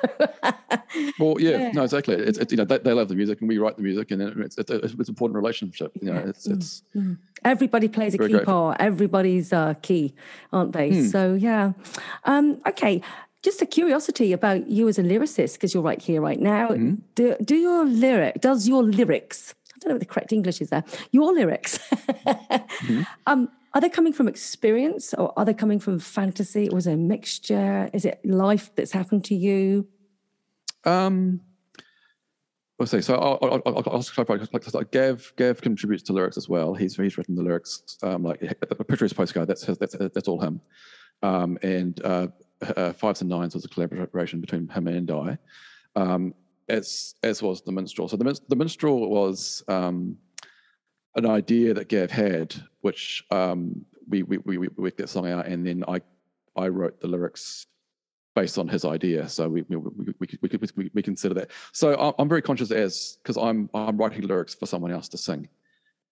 So 1.05 1.11
well, 1.19 1.35
yeah, 1.39 1.51
yeah, 1.51 1.71
no, 1.71 1.83
exactly. 1.83 2.15
It's, 2.15 2.37
it's 2.37 2.51
you 2.51 2.57
know 2.57 2.65
they, 2.65 2.77
they, 2.79 2.91
love 2.91 3.07
the 3.07 3.15
music 3.15 3.39
and 3.39 3.49
we 3.49 3.57
write 3.57 3.75
the 3.75 3.83
music, 3.83 4.11
and 4.11 4.21
it's 4.21 4.57
it's, 4.57 4.71
it's, 4.71 4.93
it's 4.93 4.93
an 4.93 5.05
important 5.09 5.35
relationship. 5.35 5.91
You 6.01 6.11
know, 6.11 6.17
it's 6.17 6.47
it's. 6.47 6.83
Mm-hmm. 6.95 7.13
Everybody 7.43 7.87
plays 7.87 8.15
a 8.15 8.17
key 8.17 8.39
part. 8.39 8.77
Everybody's 8.79 9.53
uh, 9.53 9.75
key, 9.81 10.15
aren't 10.51 10.73
they? 10.73 10.84
Hmm. 10.91 11.07
So 11.07 11.33
yeah. 11.33 11.73
Um, 12.23 12.61
okay. 12.67 13.01
Just 13.41 13.61
a 13.61 13.65
curiosity 13.67 14.33
about 14.33 14.67
you 14.67 14.87
as 14.87 14.97
a 14.97 15.03
lyricist, 15.03 15.53
because 15.53 15.71
you're 15.71 15.83
right 15.83 16.01
here, 16.01 16.19
right 16.19 16.39
now. 16.39 16.69
Mm-hmm. 16.69 16.95
Do, 17.13 17.35
do 17.43 17.55
your 17.55 17.85
lyric, 17.85 18.41
does 18.41 18.67
your 18.67 18.81
lyrics, 18.81 19.53
I 19.75 19.77
don't 19.79 19.89
know 19.89 19.95
what 19.95 19.99
the 19.99 20.07
correct 20.07 20.33
English 20.33 20.61
is 20.61 20.71
there, 20.71 20.83
your 21.11 21.31
lyrics, 21.31 21.77
mm-hmm. 21.91 23.03
um, 23.27 23.49
are 23.75 23.81
they 23.81 23.89
coming 23.89 24.13
from 24.13 24.29
experience 24.29 25.13
or 25.13 25.33
are 25.37 25.43
they 25.43 25.53
coming 25.53 25.79
from 25.79 25.99
fantasy? 25.99 26.69
Or 26.69 26.77
is 26.77 26.87
it 26.87 26.93
a 26.93 26.97
mixture? 26.97 27.89
Is 27.93 28.05
it 28.05 28.19
life 28.23 28.71
that's 28.73 28.93
happened 28.93 29.25
to 29.25 29.35
you? 29.35 29.85
Um, 30.85 31.41
I'll 32.79 32.85
say 32.85 32.99
so. 32.99 33.15
I'll, 33.15 33.39
I'll, 33.41 33.61
I'll, 33.65 33.83
I'll 33.93 34.03
clarify. 34.03 34.37
Like, 34.73 34.91
Gav, 34.91 35.31
Gav 35.37 35.61
contributes 35.61 36.03
to 36.03 36.13
lyrics 36.13 36.35
as 36.35 36.49
well. 36.49 36.73
He's 36.73 36.95
he's 36.97 37.17
written 37.17 37.35
the 37.35 37.41
lyrics. 37.41 37.97
Um, 38.03 38.23
like 38.23 38.41
a 38.61 38.83
picture 38.83 39.05
is 39.05 39.13
postcard. 39.13 39.47
That's 39.47 39.65
that's 39.65 39.95
that's 39.97 40.27
all 40.27 40.41
him. 40.41 40.59
Um, 41.23 41.57
and 41.63 42.03
uh, 42.03 42.27
uh, 42.75 42.91
fives 42.91 43.21
and 43.21 43.29
nines 43.29 43.55
was 43.55 43.63
a 43.63 43.69
collaboration 43.69 44.41
between 44.41 44.67
him 44.67 44.87
and 44.87 45.09
I, 45.09 45.37
um, 45.95 46.33
as 46.67 47.15
as 47.23 47.41
was 47.41 47.61
the 47.61 47.71
minstrel. 47.71 48.09
So 48.09 48.17
the 48.17 48.39
the 48.49 48.55
minstrel 48.57 49.09
was 49.09 49.63
um, 49.69 50.17
an 51.15 51.25
idea 51.25 51.73
that 51.73 51.87
Gav 51.87 52.11
had, 52.11 52.55
which 52.81 53.23
um, 53.31 53.85
we, 54.09 54.23
we 54.23 54.37
we 54.39 54.57
we 54.57 54.67
worked 54.75 54.97
that 54.97 55.09
song 55.09 55.29
out, 55.29 55.47
and 55.47 55.65
then 55.65 55.85
I 55.87 56.01
I 56.57 56.67
wrote 56.67 56.99
the 56.99 57.07
lyrics 57.07 57.67
based 58.35 58.57
on 58.57 58.67
his 58.67 58.85
idea. 58.85 59.27
So 59.29 59.49
we 59.49 59.63
we, 59.69 59.77
we, 59.77 60.13
we, 60.19 60.59
we, 60.75 60.91
we 60.93 61.01
consider 61.01 61.33
that. 61.35 61.51
So 61.71 62.15
I'm 62.19 62.29
very 62.29 62.41
conscious 62.41 62.71
as 62.71 63.17
because 63.23 63.37
I'm 63.37 63.69
I'm 63.73 63.97
writing 63.97 64.27
lyrics 64.27 64.53
for 64.53 64.65
someone 64.65 64.91
else 64.91 65.09
to 65.09 65.17
sing 65.17 65.47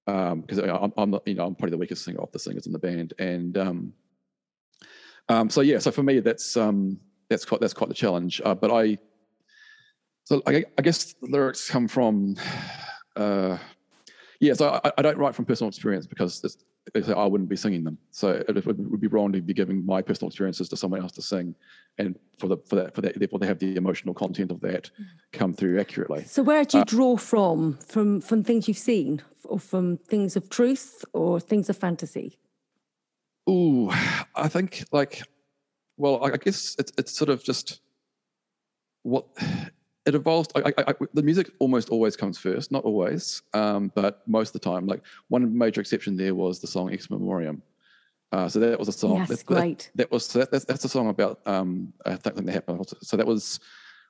because 0.06 0.60
um, 0.60 0.92
I'm, 0.98 1.14
I'm 1.14 1.20
you 1.26 1.36
know 1.36 1.46
I'm 1.46 1.56
probably 1.56 1.72
the 1.72 1.78
weakest 1.78 2.04
singer 2.04 2.20
of 2.20 2.32
the 2.32 2.40
singers 2.40 2.66
in 2.66 2.74
the 2.74 2.80
band, 2.80 3.14
and 3.20 3.58
um, 3.58 3.94
um, 5.30 5.50
so 5.50 5.62
yeah, 5.62 5.80
so 5.80 5.92
for 5.92 6.04
me 6.04 6.20
that's 6.20 6.58
um, 6.58 7.00
that's 7.30 7.46
quite 7.46 7.62
that's 7.62 7.74
quite 7.74 7.90
the 7.90 7.96
challenge. 7.96 8.42
Uh, 8.44 8.56
but 8.56 8.72
I 8.72 8.98
so 10.26 10.42
I, 10.48 10.64
I, 10.78 10.82
guess 10.82 11.16
lyrics 11.22 11.70
come 11.70 11.88
from. 11.88 12.38
Uh, 13.16 13.58
yeah, 14.40 14.54
so 14.54 14.80
I, 14.84 14.92
I, 14.98 15.02
don't 15.02 15.18
write 15.18 15.36
from 15.36 15.46
personal 15.46 15.68
experience 15.68 16.08
because 16.08 16.42
I 16.96 17.26
wouldn't 17.26 17.50
be 17.50 17.56
singing 17.56 17.84
them. 17.84 17.98
So 18.12 18.44
it 18.48 18.66
would 18.66 19.02
be 19.02 19.08
wrong 19.08 19.32
to 19.32 19.42
be 19.42 19.54
giving 19.54 19.86
my 19.86 20.02
personal 20.02 20.30
experiences 20.30 20.68
to 20.70 20.78
someone 20.78 21.02
else 21.02 21.14
to 21.14 21.22
sing, 21.22 21.56
and 21.98 22.18
for 22.40 22.48
the 22.48 22.58
for 22.58 22.76
that 22.76 22.94
for 22.94 23.02
that 23.02 23.18
therefore 23.18 23.40
they 23.40 23.48
have 23.48 23.60
the 23.60 23.76
emotional 23.76 24.14
content 24.14 24.52
of 24.52 24.60
that 24.62 24.90
come 25.32 25.54
through 25.54 25.80
accurately. 25.80 26.24
So 26.26 26.44
where 26.44 26.66
do 26.66 26.78
you 26.78 26.82
uh, 26.82 26.86
draw 26.86 27.18
from 27.18 27.78
from 27.78 28.22
from 28.22 28.44
things 28.44 28.68
you've 28.68 28.78
seen 28.78 29.22
or 29.46 29.60
from 29.60 29.98
things 29.98 30.36
of 30.36 30.50
truth 30.50 31.06
or 31.14 31.40
things 31.40 31.70
of 31.70 31.78
fantasy? 31.78 32.38
Ooh, 33.50 33.90
I 34.36 34.48
think 34.48 34.86
like, 34.92 35.24
well, 35.98 36.24
I 36.24 36.38
guess 36.38 36.76
it's 36.78 36.92
it's 36.98 37.14
sort 37.14 37.30
of 37.30 37.44
just 37.44 37.80
what 39.04 39.26
it 40.06 40.16
evolves. 40.16 40.50
I, 40.56 40.60
I, 40.78 40.84
I, 40.88 40.94
the 41.14 41.24
music 41.24 41.52
almost 41.60 41.90
always 41.90 42.16
comes 42.16 42.38
first, 42.38 42.72
not 42.72 42.84
always, 42.84 43.42
um, 43.54 43.92
but 43.96 44.28
most 44.28 44.50
of 44.50 44.62
the 44.62 44.70
time. 44.70 44.86
Like 44.86 45.02
one 45.30 45.58
major 45.58 45.82
exception 45.82 46.18
there 46.18 46.36
was 46.36 46.60
the 46.60 46.68
song 46.68 46.92
"Ex 46.92 47.10
Memoriam." 47.10 47.62
Uh, 48.32 48.50
so 48.50 48.60
that 48.60 48.80
was 48.80 48.88
a 48.88 48.92
song. 48.92 49.18
Yes, 49.18 49.30
that, 49.30 49.46
great. 49.46 49.92
That, 49.96 50.10
that 50.10 50.12
was 50.12 50.28
that, 50.34 50.52
that's, 50.52 50.66
that's 50.66 50.84
a 50.84 50.90
song 50.90 51.10
about 51.10 51.40
um, 51.46 51.94
I 52.06 52.16
think 52.16 52.36
that 52.36 52.50
happened. 52.50 52.86
So 53.02 53.16
that 53.16 53.28
was 53.28 53.60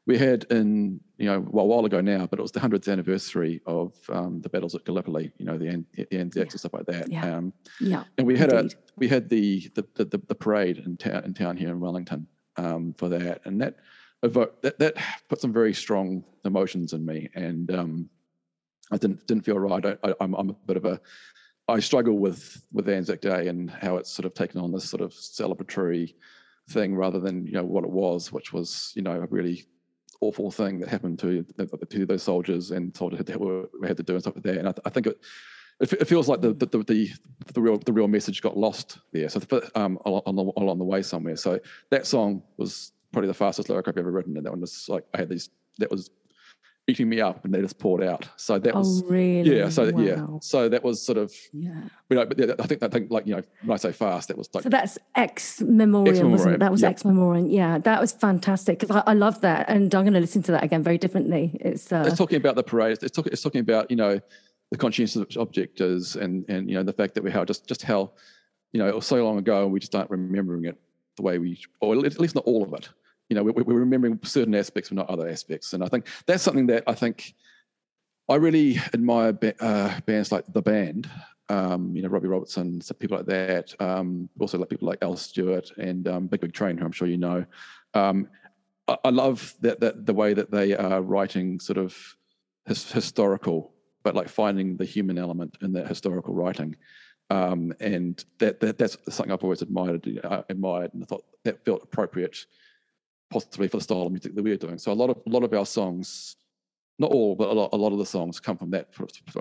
we 0.05 0.17
had 0.17 0.45
in 0.49 0.99
you 1.17 1.27
know 1.27 1.41
well, 1.41 1.65
a 1.65 1.67
while 1.67 1.85
ago 1.85 2.01
now, 2.01 2.25
but 2.25 2.39
it 2.39 2.41
was 2.41 2.51
the 2.51 2.59
hundredth 2.59 2.87
anniversary 2.87 3.61
of 3.65 3.93
um, 4.09 4.41
the 4.41 4.49
battles 4.49 4.75
at 4.75 4.85
Gallipoli. 4.85 5.31
You 5.37 5.45
know 5.45 5.57
the 5.57 5.83
the 5.95 6.17
Anzacs 6.17 6.35
yeah. 6.35 6.41
and 6.41 6.59
stuff 6.59 6.73
like 6.73 6.85
that. 6.87 7.11
Yeah. 7.11 7.37
Um, 7.37 7.53
yeah. 7.79 8.03
And 8.17 8.25
we 8.25 8.37
had 8.37 8.51
indeed. 8.51 8.73
a 8.73 8.77
we 8.97 9.07
had 9.07 9.29
the 9.29 9.69
the, 9.75 9.85
the 9.95 10.17
the 10.27 10.35
parade 10.35 10.79
in 10.79 10.97
town 10.97 11.23
in 11.25 11.33
town 11.33 11.57
here 11.57 11.69
in 11.69 11.79
Wellington 11.79 12.25
um, 12.57 12.93
for 12.97 13.09
that, 13.09 13.41
and 13.45 13.61
that 13.61 13.75
that 14.29 14.79
that 14.79 14.95
put 15.29 15.41
some 15.41 15.53
very 15.53 15.73
strong 15.73 16.23
emotions 16.45 16.93
in 16.93 17.05
me, 17.05 17.29
and 17.35 17.71
um, 17.71 18.09
I 18.91 18.97
didn't 18.97 19.25
didn't 19.27 19.43
feel 19.43 19.59
right. 19.59 19.85
I, 19.85 19.97
I, 20.03 20.13
I'm 20.21 20.33
I'm 20.35 20.49
a 20.49 20.53
bit 20.53 20.77
of 20.77 20.85
a 20.85 20.99
I 21.67 21.79
struggle 21.79 22.17
with 22.17 22.65
with 22.71 22.89
Anzac 22.89 23.21
Day 23.21 23.47
and 23.47 23.69
how 23.69 23.97
it's 23.97 24.11
sort 24.11 24.25
of 24.25 24.33
taken 24.33 24.59
on 24.59 24.71
this 24.71 24.89
sort 24.89 25.01
of 25.01 25.11
celebratory 25.11 26.13
thing 26.69 26.95
rather 26.95 27.19
than 27.19 27.45
you 27.45 27.53
know 27.53 27.63
what 27.63 27.83
it 27.83 27.89
was, 27.89 28.31
which 28.31 28.53
was 28.53 28.91
you 28.95 29.01
know 29.01 29.21
a 29.21 29.27
really 29.27 29.65
awful 30.21 30.51
thing 30.51 30.79
that 30.79 30.89
happened 30.89 31.19
to 31.19 31.45
to 31.89 32.05
those 32.05 32.23
soldiers 32.23 32.71
and 32.71 32.95
soldiers 32.95 33.19
had 33.19 33.27
to, 33.27 33.69
had 33.85 33.97
to 33.97 34.03
do 34.03 34.13
and 34.13 34.21
stuff 34.21 34.35
like 34.35 34.43
that. 34.43 34.57
And 34.57 34.69
I, 34.69 34.73
I 34.85 34.89
think 34.89 35.07
it, 35.07 35.19
it 35.81 36.07
feels 36.07 36.29
like 36.29 36.41
the, 36.41 36.53
the 36.53 36.65
the, 36.65 37.11
the 37.53 37.61
real 37.61 37.77
the 37.77 37.93
real 37.93 38.07
message 38.07 38.41
got 38.41 38.57
lost 38.57 38.99
there. 39.11 39.29
So 39.29 39.41
um, 39.75 39.99
along, 40.05 40.53
along 40.57 40.79
the 40.79 40.85
way 40.85 41.01
somewhere. 41.01 41.35
So 41.35 41.59
that 41.89 42.05
song 42.05 42.43
was 42.57 42.91
probably 43.13 43.27
the 43.27 43.33
fastest 43.33 43.69
lyric 43.69 43.87
I've 43.87 43.97
ever 43.97 44.11
written, 44.11 44.35
and 44.35 44.45
that 44.45 44.51
one 44.51 44.61
was 44.61 44.87
like 44.89 45.05
I 45.13 45.19
had 45.19 45.29
these. 45.29 45.49
That 45.79 45.89
was 45.89 46.09
eating 46.87 47.07
me 47.07 47.21
up, 47.21 47.45
and 47.45 47.53
they 47.53 47.61
just 47.61 47.79
poured 47.79 48.03
out. 48.03 48.27
So 48.35 48.59
that 48.59 48.75
oh, 48.75 48.79
was 48.79 49.03
really? 49.05 49.57
yeah. 49.57 49.69
So 49.69 49.91
wow. 49.91 50.01
yeah. 50.01 50.25
So 50.41 50.67
that 50.67 50.83
was 50.83 51.01
sort 51.01 51.17
of 51.17 51.33
yeah. 51.53 51.83
You 52.09 52.17
know, 52.17 52.25
but 52.25 52.37
yeah, 52.37 52.53
I 52.59 52.67
think 52.67 52.83
I 52.83 52.87
think 52.89 53.11
like 53.11 53.25
you 53.25 53.35
know 53.35 53.43
when 53.63 53.75
I 53.75 53.77
say 53.77 53.91
fast, 53.91 54.27
that 54.27 54.37
was 54.37 54.49
like 54.53 54.63
so 54.63 54.69
that's 54.69 54.97
ex 55.15 55.61
memoriam, 55.61 56.31
wasn't 56.31 56.55
it? 56.55 56.59
That 56.59 56.71
was 56.71 56.81
yep. 56.81 56.91
ex 56.91 57.05
memoriam. 57.05 57.47
Yeah, 57.47 57.77
that 57.79 58.01
was 58.01 58.11
fantastic 58.11 58.79
because 58.79 58.95
I, 58.95 59.11
I, 59.11 59.13
love 59.13 59.41
that, 59.41 59.69
and 59.69 59.93
I'm 59.95 60.03
going 60.03 60.13
to 60.13 60.19
listen 60.19 60.43
to 60.43 60.51
that 60.53 60.63
again 60.63 60.83
very 60.83 60.97
differently. 60.97 61.57
It's 61.61 61.91
uh, 61.91 62.03
it's 62.05 62.17
talking 62.17 62.37
about 62.37 62.55
the 62.55 62.63
parade. 62.63 62.97
It's 63.01 63.15
talking 63.15 63.31
it's 63.31 63.41
talking 63.41 63.61
about 63.61 63.89
you 63.89 63.97
know 63.97 64.19
the 64.71 64.77
conscientious 64.77 65.35
objectors 65.37 66.15
and 66.15 66.45
and 66.49 66.69
you 66.69 66.75
know 66.75 66.83
the 66.83 66.93
fact 66.93 67.13
that 67.15 67.23
we 67.23 67.31
have 67.31 67.45
just 67.47 67.67
just 67.67 67.83
how 67.83 68.11
you 68.71 68.79
know 68.79 68.87
it 68.87 68.95
was 68.95 69.05
so 69.05 69.23
long 69.23 69.37
ago 69.37 69.63
and 69.63 69.71
we 69.71 69.79
just 69.79 69.93
aren't 69.95 70.09
remembering 70.09 70.65
it 70.65 70.77
the 71.15 71.21
way 71.21 71.37
we 71.37 71.59
or 71.79 71.93
at 72.05 72.19
least 72.19 72.33
not 72.33 72.43
all 72.45 72.63
of 72.63 72.73
it 72.73 72.89
you 73.33 73.39
know, 73.39 73.43
we're, 73.43 73.63
we're 73.63 73.79
remembering 73.79 74.19
certain 74.21 74.53
aspects, 74.53 74.89
but 74.89 74.97
not 74.97 75.09
other 75.09 75.27
aspects. 75.27 75.73
And 75.73 75.83
I 75.83 75.87
think 75.87 76.05
that's 76.27 76.43
something 76.43 76.67
that 76.67 76.83
I 76.85 76.93
think 76.93 77.33
I 78.29 78.35
really 78.35 78.77
admire 78.93 79.35
uh, 79.59 79.99
bands 80.01 80.31
like 80.31 80.45
the 80.53 80.61
band, 80.61 81.09
um, 81.49 81.95
you 81.95 82.03
know, 82.03 82.09
Robbie 82.09 82.27
Robertson, 82.27 82.79
people 82.99 83.17
like 83.17 83.25
that. 83.25 83.73
Um, 83.81 84.29
also, 84.39 84.59
like 84.59 84.69
people 84.69 84.87
like 84.87 84.99
Al 85.01 85.17
Stewart 85.17 85.71
and 85.77 86.07
um, 86.07 86.27
Big 86.27 86.41
Big 86.41 86.53
Train, 86.53 86.77
who 86.77 86.85
I'm 86.85 86.91
sure 86.91 87.07
you 87.07 87.17
know. 87.17 87.43
Um, 87.95 88.27
I, 88.87 88.97
I, 89.03 89.09
love 89.09 89.55
that 89.61 89.79
that 89.79 90.05
the 90.05 90.13
way 90.13 90.35
that 90.35 90.51
they 90.51 90.75
are 90.75 91.01
writing 91.01 91.59
sort 91.59 91.79
of 91.79 91.97
his, 92.67 92.91
historical, 92.91 93.73
but 94.03 94.13
like 94.13 94.29
finding 94.29 94.77
the 94.77 94.85
human 94.85 95.17
element 95.17 95.57
in 95.63 95.73
that 95.73 95.87
historical 95.87 96.35
writing. 96.35 96.75
Um, 97.31 97.73
and 97.79 98.23
that, 98.37 98.59
that 98.59 98.77
that's 98.77 98.95
something 99.09 99.31
I've 99.31 99.43
always 99.43 99.63
admired, 99.63 100.07
uh, 100.23 100.43
admired, 100.49 100.93
and 100.93 101.01
I 101.01 101.07
thought 101.07 101.25
that 101.45 101.65
felt 101.65 101.81
appropriate 101.81 102.45
possibly 103.33 103.67
for 103.67 103.77
the 103.77 103.83
style 103.83 104.03
of 104.03 104.11
music 104.11 104.35
that 104.35 104.43
we're 104.43 104.57
doing. 104.57 104.77
So 104.77 104.91
a 104.91 104.99
lot 105.01 105.09
of 105.09 105.17
a 105.25 105.29
lot 105.29 105.43
of 105.43 105.53
our 105.53 105.65
songs, 105.65 106.35
not 106.99 107.11
all, 107.11 107.35
but 107.35 107.49
a 107.49 107.53
lot, 107.53 107.69
a 107.73 107.75
lot 107.75 107.91
of 107.91 107.97
the 107.97 108.05
songs 108.05 108.39
come 108.39 108.57
from 108.57 108.69
that 108.71 108.89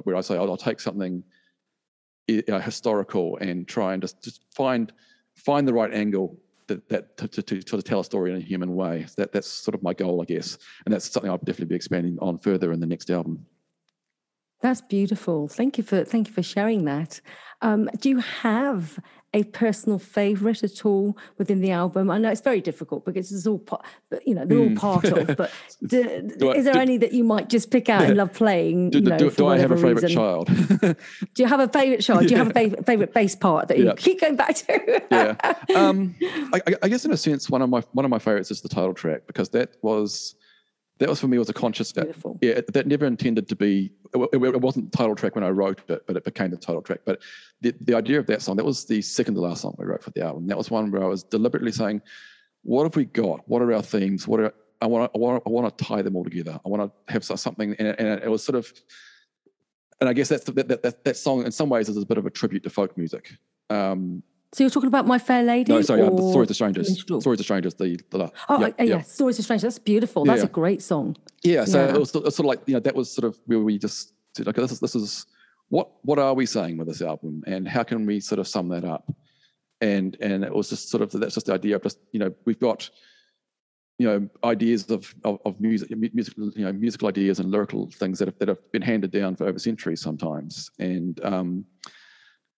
where 0.05 0.17
I 0.17 0.23
say 0.23 0.37
I'll, 0.37 0.51
I'll 0.51 0.57
take 0.57 0.81
something 0.81 1.23
you 2.27 2.43
know, 2.49 2.59
historical 2.59 3.37
and 3.39 3.69
try 3.69 3.93
and 3.93 4.01
just, 4.03 4.23
just 4.23 4.41
find 4.55 4.93
find 5.35 5.67
the 5.69 5.75
right 5.75 5.93
angle 5.93 6.39
that, 6.69 6.89
that 6.89 7.17
to, 7.19 7.29
to, 7.29 7.43
to, 7.43 7.61
to 7.61 7.83
tell 7.83 8.01
a 8.01 8.05
story 8.05 8.31
in 8.31 8.37
a 8.37 8.41
human 8.41 8.75
way. 8.75 9.07
That 9.17 9.33
that's 9.33 9.49
sort 9.49 9.75
of 9.75 9.83
my 9.83 9.93
goal, 9.93 10.23
I 10.23 10.25
guess, 10.25 10.59
and 10.85 10.95
that's 10.95 11.11
something 11.11 11.31
I'll 11.31 11.39
definitely 11.39 11.67
be 11.67 11.75
expanding 11.75 12.19
on 12.21 12.39
further 12.39 12.73
in 12.73 12.81
the 12.81 12.87
next 12.87 13.11
album. 13.11 13.45
That's 14.63 14.81
beautiful. 14.81 15.49
Thank 15.49 15.77
you 15.77 15.85
for 15.85 16.05
thank 16.05 16.29
you 16.29 16.35
for 16.35 16.43
sharing 16.43 16.85
that. 16.85 17.21
Um, 17.63 17.89
do 18.01 18.09
you 18.09 18.19
have 18.19 18.99
a 19.35 19.45
personal 19.45 19.99
favorite 19.99 20.63
at 20.63 20.85
all 20.85 21.17
within 21.39 21.61
the 21.61 21.71
album? 21.71 22.11
I 22.11 22.19
know 22.19 22.31
it's 22.31 22.41
very 22.41 22.61
difficult 22.61 23.05
because 23.05 23.33
it's 23.33 23.47
all 23.47 23.59
part, 23.59 23.85
you 24.27 24.35
know, 24.35 24.45
they're 24.45 24.59
all 24.59 24.69
hmm. 24.69 24.75
part 24.75 25.05
of. 25.05 25.37
But 25.37 25.51
do, 25.87 26.29
do 26.39 26.53
is 26.53 26.65
there 26.65 26.75
do, 26.75 26.81
any 26.81 26.97
that 26.99 27.13
you 27.13 27.25
might 27.25 27.49
just 27.49 27.71
pick 27.71 27.89
out 27.89 28.03
and 28.03 28.17
love 28.17 28.33
playing? 28.33 28.91
Do, 28.91 29.01
know, 29.01 29.17
do 29.17 29.47
I 29.47 29.59
have 29.59 29.71
a 29.71 29.77
favorite 29.77 30.03
reason? 30.03 30.11
child? 30.11 30.47
do 31.35 31.43
you 31.43 31.47
have 31.47 31.61
a 31.61 31.69
favorite 31.69 32.03
child? 32.03 32.27
Do 32.27 32.29
you 32.29 32.37
have 32.37 32.51
a 32.51 32.53
favorite, 32.53 32.85
favorite 32.85 33.15
bass 33.15 33.35
part 33.35 33.69
that 33.69 33.79
you 33.79 33.87
yeah. 33.87 33.95
keep 33.97 34.21
going 34.21 34.37
back 34.37 34.55
to? 34.57 35.03
yeah, 35.11 35.55
um, 35.75 36.15
I, 36.23 36.61
I, 36.83 36.89
guess 36.89 37.05
in 37.05 37.13
a 37.13 37.17
sense, 37.17 37.49
one 37.49 37.63
of 37.63 37.71
my 37.71 37.83
one 37.93 38.05
of 38.05 38.11
my 38.11 38.19
favorites 38.19 38.51
is 38.51 38.61
the 38.61 38.69
title 38.69 38.95
track 38.95 39.23
because 39.27 39.49
that 39.51 39.77
was 39.83 40.35
that 40.99 41.09
was 41.09 41.21
for 41.21 41.29
me 41.29 41.39
was 41.39 41.49
a 41.49 41.53
conscious 41.53 41.93
Beautiful. 41.93 42.39
yeah 42.41 42.61
that 42.69 42.87
never 42.87 43.07
intended 43.07 43.49
to 43.49 43.57
be 43.57 43.91
it, 44.15 44.19
it, 44.33 44.61
wasn't 44.61 44.91
the 44.91 44.97
title 44.97 45.15
track 45.15 45.35
when 45.35 45.45
i 45.45 45.49
wrote 45.49 45.81
it 45.89 46.05
but 46.07 46.17
it 46.17 46.25
became 46.25 46.51
the 46.51 46.57
title 46.57 46.83
track. 46.83 47.01
But 47.05 47.21
the, 47.61 47.75
the 47.81 47.95
idea 47.95 48.19
of 48.19 48.27
that 48.27 48.43
song 48.43 48.57
that 48.57 48.65
was 48.65 48.85
the 48.85 49.03
second 49.03 49.35
to 49.35 49.41
last 49.41 49.63
song 49.63 49.75
we 49.79 49.85
wrote 49.85 50.03
for 50.03 50.11
the 50.11 50.23
album. 50.23 50.47
That 50.47 50.59
was 50.59 50.71
one 50.71 50.91
where 50.91 51.03
i 51.03 51.07
was 51.07 51.23
deliberately 51.23 51.73
saying 51.73 52.03
what 52.65 52.85
have 52.85 52.95
we 52.95 53.07
got? 53.07 53.41
What 53.49 53.61
are 53.63 53.73
our 53.73 53.83
themes 53.83 54.29
what 54.29 54.41
are 54.41 54.55
i 54.81 54.87
want 54.87 55.13
to 55.13 55.19
i 55.19 55.21
want 55.21 55.43
I 55.47 55.51
want 55.51 55.77
to 55.77 55.85
tie 55.85 56.03
them 56.03 56.17
all 56.17 56.25
together. 56.25 56.61
I 56.65 56.69
want 56.69 56.93
to 56.93 57.13
have 57.13 57.25
something 57.25 57.75
and, 57.79 57.89
and 57.99 58.23
it 58.23 58.31
was 58.31 58.45
sort 58.45 58.57
of 58.57 58.73
and 60.01 60.09
i 60.09 60.13
guess 60.13 60.29
that's 60.29 60.45
that, 60.45 60.69
that, 60.69 61.05
that 61.05 61.17
song 61.17 61.45
in 61.45 61.53
some 61.53 61.69
ways 61.69 61.89
is 61.89 61.97
a 61.97 62.07
bit 62.07 62.19
of 62.19 62.27
a 62.27 62.31
tribute 62.31 62.63
to 62.65 62.71
folk 62.71 62.97
music. 62.97 63.33
Um, 63.71 64.23
so 64.53 64.65
you're 64.65 64.71
talking 64.71 64.89
about 64.89 65.07
My 65.07 65.19
Fair 65.19 65.43
Lady? 65.43 65.73
No, 65.73 65.81
sorry, 65.81 66.03
uh, 66.03 66.11
Stories 66.11 66.49
to 66.49 66.55
Strangers. 66.55 67.01
Stories 67.01 67.39
to 67.39 67.43
Strangers. 67.43 67.75
The, 67.75 67.99
the 68.11 68.31
oh, 68.51 68.61
yeah, 68.61 68.67
uh, 68.79 68.83
yeah. 68.83 69.01
Stories 69.01 69.37
to 69.37 69.43
Strangers. 69.43 69.63
That's 69.63 69.79
beautiful. 69.79 70.25
That's 70.25 70.43
yeah. 70.43 70.47
a 70.47 70.51
great 70.51 70.83
song. 70.83 71.17
Yeah. 71.43 71.65
So 71.65 71.83
yeah. 71.83 71.95
It, 71.95 71.99
was, 71.99 72.15
it, 72.15 72.23
was, 72.23 72.37
sort 72.37 72.45
of 72.45 72.49
like 72.49 72.61
you 72.67 72.75
know 72.75 72.81
that 72.81 72.95
was 72.95 73.11
sort 73.11 73.25
of 73.25 73.39
where 73.47 73.61
we 73.61 73.79
just 73.79 74.13
said, 74.37 74.49
okay, 74.49 74.61
this 74.61 74.73
is 74.73 74.81
this 74.81 74.95
is 74.95 75.27
what 75.71 75.91
what 76.03 76.19
are 76.19 76.35
we 76.35 76.45
saying 76.45 76.77
with 76.77 76.87
this 76.87 77.01
album, 77.01 77.43
and 77.47 77.67
how 77.67 77.83
can 77.83 78.05
we 78.05 78.21
sort 78.21 78.39
of 78.39 78.47
sum 78.47 78.69
that 78.69 78.85
up? 78.85 79.11
And 79.81 80.19
and 80.21 80.45
it 80.45 80.55
was 80.55 80.69
just 80.69 80.91
sort 80.91 81.03
of 81.03 81.11
that's 81.13 81.35
just 81.35 81.47
the 81.47 81.55
idea 81.55 81.77
of 81.77 81.83
just 81.83 81.99
you 82.13 82.21
know 82.21 82.35
we've 82.45 82.61
got 82.61 82.91
you 83.99 84.07
know 84.07 84.29
ideas 84.45 84.91
of, 84.91 85.15
of, 85.25 85.39
of 85.47 85.59
music, 85.63 85.91
musical 86.13 86.51
you 86.55 86.65
know 86.67 86.73
musical 86.73 87.09
ideas 87.09 87.39
and 87.39 87.51
lyrical 87.51 87.91
things 87.93 88.19
that 88.19 88.29
have 88.29 88.39
that 88.39 88.49
have 88.49 88.71
been 88.71 88.83
handed 88.83 89.13
down 89.13 89.35
for 89.35 89.47
over 89.47 89.59
centuries 89.59 90.03
sometimes, 90.03 90.71
and 90.79 91.25
um, 91.25 91.65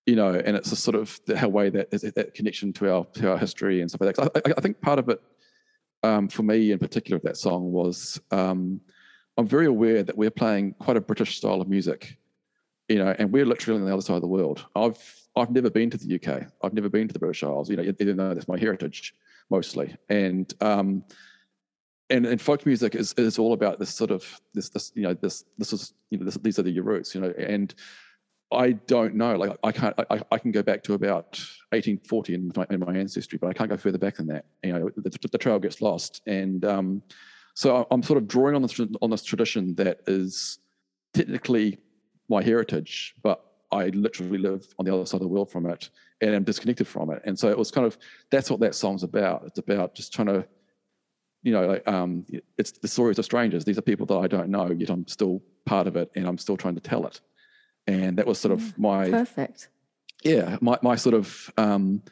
you 0.07 0.17
know, 0.17 0.35
and 0.35 0.57
it's 0.57 0.71
a 0.73 0.77
sort 0.77 0.97
of 0.97 1.19
the 1.27 1.49
way 1.49 1.71
that 1.71 1.91
that 1.91 2.35
connection 2.35 2.73
to 2.75 2.93
our 2.93 3.05
to 3.15 3.31
our 3.31 3.39
history 3.39 3.81
and 3.81 3.91
stuff 3.91 4.03
like 4.03 4.17
that. 4.17 4.43
I, 4.47 4.53
I, 4.57 4.61
think 4.61 4.81
part 4.81 4.99
of 4.99 5.09
it, 5.09 5.21
um, 6.03 6.29
for 6.29 6.43
me 6.43 6.73
in 6.73 6.79
particular, 6.79 7.17
of 7.17 7.23
that 7.23 7.37
song 7.37 7.73
was 7.73 8.21
um, 8.31 8.81
I'm 9.37 9.49
very 9.49 9.67
aware 9.67 10.03
that 10.03 10.17
we're 10.17 10.31
playing 10.31 10.75
quite 10.79 10.97
a 10.97 11.01
British 11.01 11.39
style 11.39 11.61
of 11.61 11.69
music, 11.69 12.19
you 12.89 12.99
know, 12.99 13.15
and 13.19 13.33
we're 13.33 13.47
literally 13.47 13.81
on 13.81 13.87
the 13.87 13.93
other 13.93 14.03
side 14.03 14.17
of 14.17 14.23
the 14.23 14.29
world. 14.29 14.65
I've 14.77 14.99
I've 15.37 15.51
never 15.51 15.71
been 15.71 15.91
to 15.91 15.97
the 15.97 16.15
UK. 16.15 16.49
I've 16.63 16.75
never 16.75 16.89
been 16.89 17.09
to 17.09 17.13
the 17.13 17.19
British 17.19 17.43
Isles. 17.43 17.71
You 17.71 17.77
know, 17.77 17.83
even 17.99 18.17
though 18.17 18.35
that's 18.35 18.49
my 18.49 18.59
heritage 18.59 19.15
mostly, 19.51 19.97
and 20.11 20.53
um, 20.61 21.03
and 22.11 22.27
and 22.27 22.41
folk 22.41 22.67
music 22.67 22.95
is 22.95 23.15
is 23.15 23.39
all 23.39 23.55
about 23.55 23.79
this 23.79 23.91
sort 23.91 24.11
of 24.11 24.41
this 24.53 24.69
this 24.69 24.93
you 24.95 25.03
know 25.03 25.15
this 25.15 25.45
this 25.57 25.73
is 25.73 25.95
you 26.11 26.19
know 26.19 26.27
this, 26.27 26.37
these 26.37 26.59
are 26.59 26.63
the 26.63 26.71
your 26.71 26.85
roots, 26.85 27.15
you 27.15 27.21
know, 27.21 27.33
and 27.39 27.75
I 28.53 28.72
don't 28.72 29.14
know. 29.14 29.36
Like 29.36 29.57
I 29.62 29.72
can't. 29.72 29.95
I, 30.11 30.20
I 30.30 30.38
can 30.38 30.53
go 30.53 30.62
back 30.62 30.82
to 30.84 30.95
about 30.95 31.38
1840 31.70 32.34
in 32.34 32.53
my, 32.55 32.66
in 32.70 32.80
my, 32.80 32.95
ancestry, 32.97 33.38
but 33.38 33.49
I 33.49 33.53
can't 33.53 33.70
go 33.70 33.76
further 33.76 33.99
back 33.99 34.16
than 34.16 34.26
that. 34.28 34.45
You 34.62 34.72
know, 34.72 34.90
the, 34.97 35.11
the 35.30 35.38
trail 35.38 35.59
gets 35.59 35.80
lost, 35.80 36.22
and 36.26 36.64
um, 36.64 37.03
so 37.55 37.86
I'm 37.90 38.03
sort 38.03 38.18
of 38.18 38.28
drawing 38.28 38.55
on 38.55 38.62
this 38.62 38.78
on 39.01 39.11
this 39.11 39.24
tradition 39.24 39.74
that 39.76 40.01
is 40.07 40.59
technically 41.14 41.78
my 42.28 42.42
heritage, 42.42 43.14
but 43.22 43.45
I 43.72 43.88
literally 43.88 44.38
live 44.38 44.66
on 44.78 44.84
the 44.84 44.95
other 44.95 45.07
side 45.07 45.16
of 45.16 45.22
the 45.22 45.28
world 45.28 45.51
from 45.51 45.66
it, 45.66 45.90
and 46.20 46.34
I'm 46.34 46.45
disconnected 46.45 46.86
from 46.86 47.11
it. 47.11 47.22
And 47.24 47.38
so 47.38 47.49
it 47.49 47.59
was 47.59 47.70
kind 47.70 47.86
of 47.86 47.99
that's 48.30 48.51
what 48.51 48.61
that 48.61 48.74
song's 48.74 49.03
about. 49.03 49.45
It's 49.47 49.59
about 49.59 49.95
just 49.95 50.12
trying 50.12 50.28
to, 50.28 50.47
you 51.42 51.53
know, 51.53 51.66
like, 51.66 51.88
um, 51.88 52.24
it's 52.59 52.72
the 52.72 52.88
stories 52.88 53.18
of 53.18 53.24
strangers. 53.24 53.64
These 53.64 53.78
are 53.78 53.82
people 53.82 54.07
that 54.07 54.18
I 54.18 54.26
don't 54.26 54.49
know, 54.49 54.70
yet 54.70 54.90
I'm 54.90 55.07
still 55.09 55.42
part 55.64 55.86
of 55.86 55.97
it, 55.97 56.11
and 56.14 56.26
I'm 56.26 56.38
still 56.38 56.57
trying 56.57 56.74
to 56.74 56.80
tell 56.80 57.07
it 57.07 57.20
and 57.87 58.16
that 58.18 58.26
was 58.26 58.39
sort 58.39 58.53
of 58.53 58.78
my 58.78 59.11
perfect. 59.11 59.68
Yeah, 60.22 60.57
my 60.61 60.78
my 60.82 60.97
sort 60.97 61.14
of 61.14 61.53
um, 61.57 62.03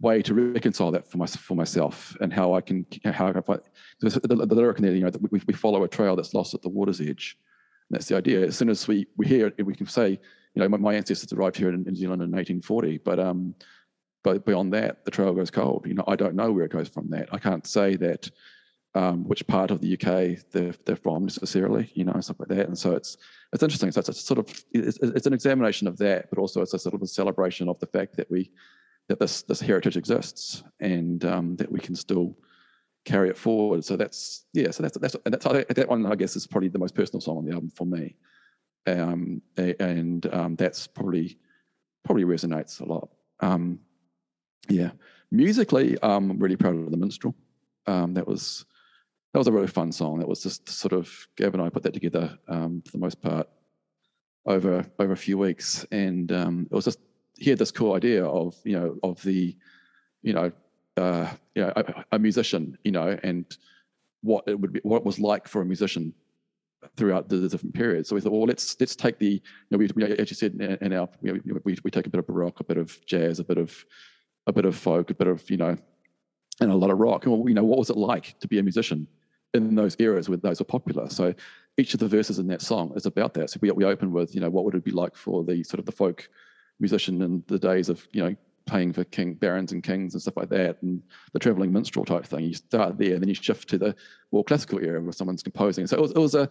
way 0.00 0.22
to 0.22 0.34
reconcile 0.34 0.90
that 0.90 1.10
for 1.10 1.18
my 1.18 1.26
for 1.26 1.54
myself 1.54 2.16
and 2.20 2.32
how 2.32 2.54
I 2.54 2.60
can 2.60 2.86
how 3.04 3.28
I 3.28 3.32
can 3.32 3.42
find 3.42 3.60
the, 4.00 4.10
the, 4.10 4.46
the 4.46 4.54
lyric 4.54 4.78
in 4.78 4.84
there. 4.84 4.94
You 4.94 5.04
know, 5.04 5.10
that 5.10 5.32
we, 5.32 5.40
we 5.46 5.54
follow 5.54 5.84
a 5.84 5.88
trail 5.88 6.16
that's 6.16 6.34
lost 6.34 6.54
at 6.54 6.62
the 6.62 6.68
water's 6.68 7.00
edge. 7.00 7.38
And 7.88 7.96
that's 7.96 8.06
the 8.06 8.16
idea. 8.16 8.46
As 8.46 8.56
soon 8.56 8.68
as 8.68 8.86
we 8.86 9.06
we 9.16 9.26
hear 9.26 9.46
it, 9.46 9.64
we 9.64 9.74
can 9.74 9.86
say 9.86 10.18
you 10.54 10.62
know, 10.62 10.68
my, 10.68 10.78
my 10.78 10.94
ancestors 10.94 11.32
arrived 11.32 11.56
here 11.56 11.68
in, 11.68 11.74
in 11.74 11.82
New 11.82 11.96
Zealand 11.96 12.22
in 12.22 12.30
1840, 12.30 12.98
but 12.98 13.18
um, 13.18 13.54
but 14.22 14.46
beyond 14.46 14.72
that, 14.72 15.04
the 15.04 15.10
trail 15.10 15.34
goes 15.34 15.50
cold. 15.50 15.84
You 15.86 15.94
know, 15.94 16.04
I 16.06 16.16
don't 16.16 16.34
know 16.34 16.50
where 16.50 16.64
it 16.64 16.72
goes 16.72 16.88
from 16.88 17.10
that. 17.10 17.28
I 17.32 17.38
can't 17.38 17.66
say 17.66 17.96
that 17.96 18.30
um, 18.94 19.24
which 19.26 19.46
part 19.46 19.70
of 19.70 19.80
the 19.80 19.94
UK 19.94 20.38
they're, 20.52 20.74
they're 20.86 20.96
from 20.96 21.24
necessarily, 21.24 21.90
you 21.94 22.04
know, 22.04 22.18
stuff 22.20 22.38
like 22.38 22.48
that. 22.48 22.68
And 22.68 22.78
so 22.78 22.92
it's 22.92 23.16
it's 23.52 23.62
interesting. 23.62 23.90
So 23.90 24.00
it's 24.00 24.08
a 24.08 24.14
sort 24.14 24.38
of 24.38 24.64
it's, 24.72 24.98
it's, 25.02 25.26
an 25.26 25.32
examination 25.32 25.88
of 25.88 25.96
that, 25.98 26.30
but 26.30 26.38
also 26.38 26.62
it's 26.62 26.74
a 26.74 26.78
sort 26.78 26.94
of 26.94 27.02
a 27.02 27.06
celebration 27.06 27.68
of 27.68 27.78
the 27.80 27.86
fact 27.86 28.16
that 28.16 28.30
we 28.30 28.50
that 29.08 29.18
this 29.18 29.42
this 29.42 29.60
heritage 29.60 29.96
exists 29.96 30.62
and 30.80 31.24
um, 31.24 31.56
that 31.56 31.70
we 31.70 31.80
can 31.80 31.96
still 31.96 32.36
carry 33.04 33.28
it 33.28 33.36
forward. 33.36 33.84
So 33.84 33.96
that's 33.96 34.44
yeah. 34.52 34.70
So 34.70 34.84
that's 34.84 34.96
that's, 34.98 35.16
that's 35.24 35.44
that 35.44 35.88
one 35.88 36.06
I 36.06 36.14
guess 36.14 36.36
is 36.36 36.46
probably 36.46 36.68
the 36.68 36.78
most 36.78 36.94
personal 36.94 37.20
song 37.20 37.38
on 37.38 37.44
the 37.44 37.52
album 37.52 37.70
for 37.70 37.86
me, 37.86 38.16
um, 38.86 39.42
and 39.56 40.32
um, 40.32 40.56
that's 40.56 40.86
probably 40.86 41.36
probably 42.04 42.24
resonates 42.24 42.80
a 42.80 42.84
lot. 42.84 43.08
Um, 43.40 43.80
yeah, 44.68 44.92
musically, 45.32 45.98
I'm 46.00 46.38
really 46.38 46.56
proud 46.56 46.76
of 46.76 46.90
the 46.90 46.96
minstrel. 46.96 47.34
Um, 47.86 48.14
that 48.14 48.26
was 48.26 48.64
that 49.34 49.38
was 49.38 49.48
a 49.48 49.52
really 49.52 49.66
fun 49.66 49.90
song. 49.90 50.20
That 50.20 50.28
was 50.28 50.44
just 50.44 50.68
sort 50.68 50.92
of 50.92 51.10
Gav 51.36 51.54
and 51.54 51.62
I 51.62 51.68
put 51.68 51.82
that 51.82 51.92
together 51.92 52.38
um, 52.46 52.80
for 52.86 52.92
the 52.92 52.98
most 52.98 53.20
part 53.20 53.48
over 54.46 54.86
over 55.00 55.12
a 55.12 55.16
few 55.16 55.36
weeks, 55.36 55.84
and 55.90 56.30
um, 56.30 56.68
it 56.70 56.74
was 56.74 56.84
just 56.84 57.00
he 57.36 57.50
had 57.50 57.58
this 57.58 57.72
cool 57.72 57.94
idea 57.94 58.24
of 58.24 58.54
you 58.62 58.78
know 58.78 58.96
of 59.02 59.20
the 59.22 59.56
you 60.22 60.34
know 60.34 60.52
uh, 60.96 61.28
you 61.56 61.62
know 61.62 61.72
a, 61.74 62.04
a, 62.12 62.18
musician 62.18 62.78
you 62.84 62.92
know 62.92 63.18
and 63.24 63.58
what 64.22 64.44
it 64.46 64.54
would 64.58 64.72
be 64.72 64.80
what 64.84 64.98
it 64.98 65.04
was 65.04 65.18
like 65.18 65.48
for 65.48 65.62
a 65.62 65.64
musician 65.64 66.14
throughout 66.96 67.28
the, 67.28 67.38
the 67.38 67.48
different 67.48 67.74
periods. 67.74 68.10
So 68.10 68.14
we 68.14 68.20
thought, 68.20 68.30
well, 68.30 68.42
let's 68.42 68.76
let's 68.78 68.94
take 68.94 69.18
the 69.18 69.30
you 69.30 69.40
know 69.72 69.78
we, 69.78 69.90
we 69.96 70.04
as 70.04 70.30
you 70.30 70.36
said 70.36 70.52
in, 70.52 70.78
in 70.80 70.92
our 70.92 71.08
we, 71.22 71.40
we 71.64 71.76
we 71.82 71.90
take 71.90 72.06
a 72.06 72.10
bit 72.10 72.20
of 72.20 72.26
baroque, 72.28 72.60
a 72.60 72.64
bit 72.64 72.76
of 72.76 73.04
jazz, 73.04 73.40
a 73.40 73.44
bit 73.44 73.58
of 73.58 73.84
a 74.46 74.52
bit 74.52 74.64
of 74.64 74.76
folk, 74.76 75.10
a 75.10 75.14
bit 75.14 75.26
of 75.26 75.50
you 75.50 75.56
know, 75.56 75.76
and 76.60 76.70
a 76.70 76.76
lot 76.76 76.90
of 76.90 77.00
rock. 77.00 77.26
And 77.26 77.48
you 77.48 77.54
know, 77.56 77.64
what 77.64 77.80
was 77.80 77.90
it 77.90 77.96
like 77.96 78.38
to 78.38 78.46
be 78.46 78.60
a 78.60 78.62
musician 78.62 79.08
in 79.54 79.74
those 79.74 79.96
eras 79.98 80.28
where 80.28 80.36
those 80.36 80.58
were 80.58 80.66
popular? 80.66 81.08
So 81.08 81.34
each 81.76 81.94
of 81.94 82.00
the 82.00 82.08
verses 82.08 82.38
in 82.38 82.46
that 82.48 82.62
song 82.62 82.92
is 82.96 83.06
about 83.06 83.34
that. 83.34 83.50
So 83.50 83.58
we 83.62 83.70
we 83.70 83.84
open 83.84 84.12
with 84.12 84.34
you 84.34 84.40
know 84.40 84.50
what 84.50 84.64
would 84.64 84.74
it 84.74 84.84
be 84.84 84.90
like 84.90 85.16
for 85.16 85.44
the 85.44 85.62
sort 85.62 85.78
of 85.78 85.86
the 85.86 85.92
folk 85.92 86.28
musician 86.80 87.22
in 87.22 87.42
the 87.46 87.58
days 87.58 87.88
of 87.88 88.06
you 88.12 88.22
know 88.22 88.36
playing 88.66 88.92
for 88.92 89.04
king 89.04 89.34
barons 89.34 89.72
and 89.72 89.82
kings 89.82 90.14
and 90.14 90.22
stuff 90.22 90.36
like 90.36 90.48
that, 90.50 90.82
and 90.82 91.02
the 91.32 91.38
traveling 91.38 91.72
minstrel 91.72 92.04
type 92.04 92.26
thing. 92.26 92.44
You 92.44 92.54
start 92.54 92.98
there, 92.98 93.14
and 93.14 93.22
then 93.22 93.28
you 93.28 93.34
shift 93.34 93.68
to 93.70 93.78
the 93.78 93.94
more 94.32 94.44
classical 94.44 94.80
era 94.80 95.00
where 95.00 95.12
someone's 95.12 95.42
composing. 95.42 95.86
So 95.86 95.96
it 95.96 96.00
was, 96.00 96.10
it 96.12 96.18
was 96.18 96.34
a 96.34 96.50